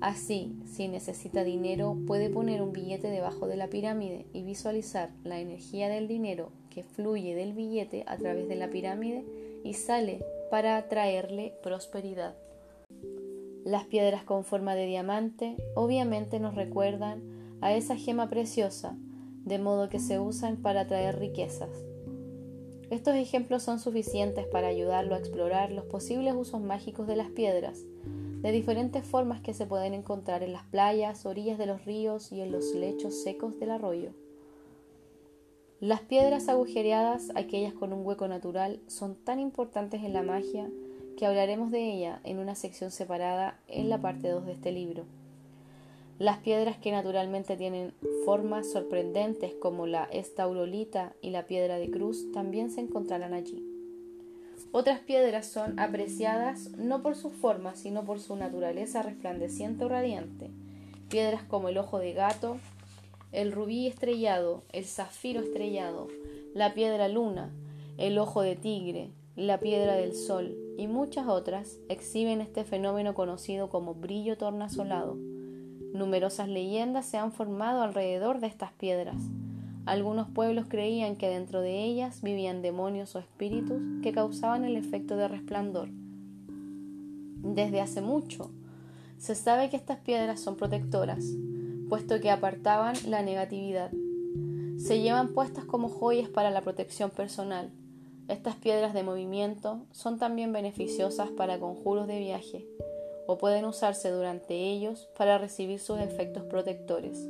Así, 0.00 0.54
si 0.66 0.88
necesita 0.88 1.42
dinero, 1.42 1.96
puede 2.06 2.28
poner 2.28 2.60
un 2.60 2.72
billete 2.72 3.08
debajo 3.08 3.46
de 3.46 3.56
la 3.56 3.68
pirámide 3.68 4.26
y 4.32 4.42
visualizar 4.42 5.10
la 5.24 5.40
energía 5.40 5.88
del 5.88 6.06
dinero 6.06 6.50
que 6.68 6.84
fluye 6.84 7.34
del 7.34 7.54
billete 7.54 8.04
a 8.06 8.18
través 8.18 8.46
de 8.48 8.56
la 8.56 8.68
pirámide 8.68 9.24
y 9.64 9.72
sale 9.74 10.22
para 10.50 10.76
atraerle 10.76 11.54
prosperidad. 11.62 12.34
Las 13.64 13.84
piedras 13.86 14.22
con 14.22 14.44
forma 14.44 14.74
de 14.74 14.86
diamante 14.86 15.56
obviamente 15.74 16.38
nos 16.40 16.54
recuerdan 16.54 17.22
a 17.62 17.72
esa 17.72 17.96
gema 17.96 18.28
preciosa, 18.28 18.96
de 19.44 19.58
modo 19.58 19.88
que 19.88 19.98
se 19.98 20.20
usan 20.20 20.56
para 20.56 20.82
atraer 20.82 21.18
riquezas. 21.18 21.70
Estos 22.90 23.16
ejemplos 23.16 23.62
son 23.62 23.80
suficientes 23.80 24.46
para 24.46 24.68
ayudarlo 24.68 25.14
a 25.14 25.18
explorar 25.18 25.72
los 25.72 25.86
posibles 25.86 26.34
usos 26.36 26.60
mágicos 26.60 27.06
de 27.08 27.16
las 27.16 27.30
piedras, 27.30 27.84
de 28.42 28.52
diferentes 28.52 29.04
formas 29.04 29.40
que 29.40 29.54
se 29.54 29.66
pueden 29.66 29.94
encontrar 29.94 30.42
en 30.42 30.52
las 30.52 30.64
playas, 30.64 31.26
orillas 31.26 31.58
de 31.58 31.66
los 31.66 31.84
ríos 31.84 32.32
y 32.32 32.40
en 32.40 32.52
los 32.52 32.74
lechos 32.74 33.22
secos 33.22 33.58
del 33.58 33.70
arroyo. 33.70 34.10
Las 35.80 36.00
piedras 36.00 36.48
agujereadas, 36.48 37.32
aquellas 37.34 37.74
con 37.74 37.92
un 37.92 38.06
hueco 38.06 38.28
natural, 38.28 38.80
son 38.86 39.14
tan 39.14 39.40
importantes 39.40 40.02
en 40.04 40.12
la 40.12 40.22
magia 40.22 40.70
que 41.16 41.26
hablaremos 41.26 41.70
de 41.70 41.92
ella 41.92 42.20
en 42.24 42.38
una 42.38 42.54
sección 42.54 42.90
separada 42.90 43.58
en 43.68 43.88
la 43.88 44.00
parte 44.00 44.28
2 44.28 44.46
de 44.46 44.52
este 44.52 44.72
libro. 44.72 45.04
Las 46.18 46.38
piedras 46.38 46.78
que 46.78 46.92
naturalmente 46.92 47.58
tienen 47.58 47.92
formas 48.24 48.70
sorprendentes 48.70 49.52
como 49.54 49.86
la 49.86 50.04
estaurolita 50.04 51.14
y 51.20 51.28
la 51.30 51.46
piedra 51.46 51.78
de 51.78 51.90
cruz 51.90 52.32
también 52.32 52.70
se 52.70 52.80
encontrarán 52.80 53.34
allí. 53.34 53.75
Otras 54.72 55.00
piedras 55.00 55.46
son 55.46 55.78
apreciadas 55.78 56.70
no 56.76 57.02
por 57.02 57.16
su 57.16 57.30
forma, 57.30 57.74
sino 57.74 58.04
por 58.04 58.20
su 58.20 58.36
naturaleza 58.36 59.02
resplandeciente 59.02 59.84
o 59.84 59.88
radiante. 59.88 60.50
Piedras 61.08 61.42
como 61.42 61.68
el 61.68 61.78
ojo 61.78 61.98
de 61.98 62.12
gato, 62.12 62.58
el 63.32 63.52
rubí 63.52 63.86
estrellado, 63.86 64.62
el 64.72 64.84
zafiro 64.84 65.40
estrellado, 65.40 66.08
la 66.54 66.74
piedra 66.74 67.08
luna, 67.08 67.50
el 67.98 68.18
ojo 68.18 68.42
de 68.42 68.56
tigre, 68.56 69.10
la 69.36 69.60
piedra 69.60 69.94
del 69.94 70.14
sol 70.14 70.56
y 70.78 70.86
muchas 70.86 71.26
otras 71.28 71.78
exhiben 71.88 72.40
este 72.40 72.64
fenómeno 72.64 73.14
conocido 73.14 73.68
como 73.68 73.94
brillo 73.94 74.36
tornasolado. 74.36 75.16
Numerosas 75.92 76.48
leyendas 76.48 77.06
se 77.06 77.18
han 77.18 77.32
formado 77.32 77.82
alrededor 77.82 78.40
de 78.40 78.46
estas 78.46 78.72
piedras. 78.72 79.16
Algunos 79.86 80.28
pueblos 80.28 80.66
creían 80.68 81.14
que 81.14 81.28
dentro 81.28 81.60
de 81.60 81.84
ellas 81.84 82.20
vivían 82.20 82.60
demonios 82.60 83.14
o 83.14 83.20
espíritus 83.20 83.80
que 84.02 84.12
causaban 84.12 84.64
el 84.64 84.76
efecto 84.76 85.16
de 85.16 85.28
resplandor. 85.28 85.88
Desde 87.42 87.80
hace 87.80 88.00
mucho 88.00 88.50
se 89.16 89.36
sabe 89.36 89.70
que 89.70 89.76
estas 89.76 89.98
piedras 89.98 90.40
son 90.40 90.56
protectoras, 90.56 91.24
puesto 91.88 92.20
que 92.20 92.30
apartaban 92.30 92.96
la 93.06 93.22
negatividad. 93.22 93.92
Se 94.76 95.00
llevan 95.00 95.32
puestas 95.32 95.64
como 95.64 95.88
joyas 95.88 96.28
para 96.28 96.50
la 96.50 96.62
protección 96.62 97.10
personal. 97.10 97.70
Estas 98.28 98.56
piedras 98.56 98.92
de 98.92 99.04
movimiento 99.04 99.86
son 99.92 100.18
también 100.18 100.52
beneficiosas 100.52 101.30
para 101.30 101.60
conjuros 101.60 102.08
de 102.08 102.18
viaje, 102.18 102.66
o 103.28 103.38
pueden 103.38 103.64
usarse 103.64 104.10
durante 104.10 104.54
ellos 104.54 105.08
para 105.16 105.38
recibir 105.38 105.78
sus 105.78 106.00
efectos 106.00 106.42
protectores. 106.42 107.28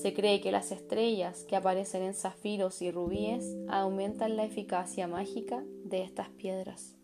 Se 0.00 0.14
cree 0.14 0.40
que 0.40 0.50
las 0.50 0.72
estrellas 0.72 1.44
que 1.44 1.56
aparecen 1.56 2.02
en 2.02 2.14
zafiros 2.14 2.80
y 2.80 2.90
rubíes 2.90 3.44
aumentan 3.68 4.34
la 4.34 4.44
eficacia 4.44 5.06
mágica 5.06 5.62
de 5.84 6.02
estas 6.02 6.30
piedras. 6.30 6.96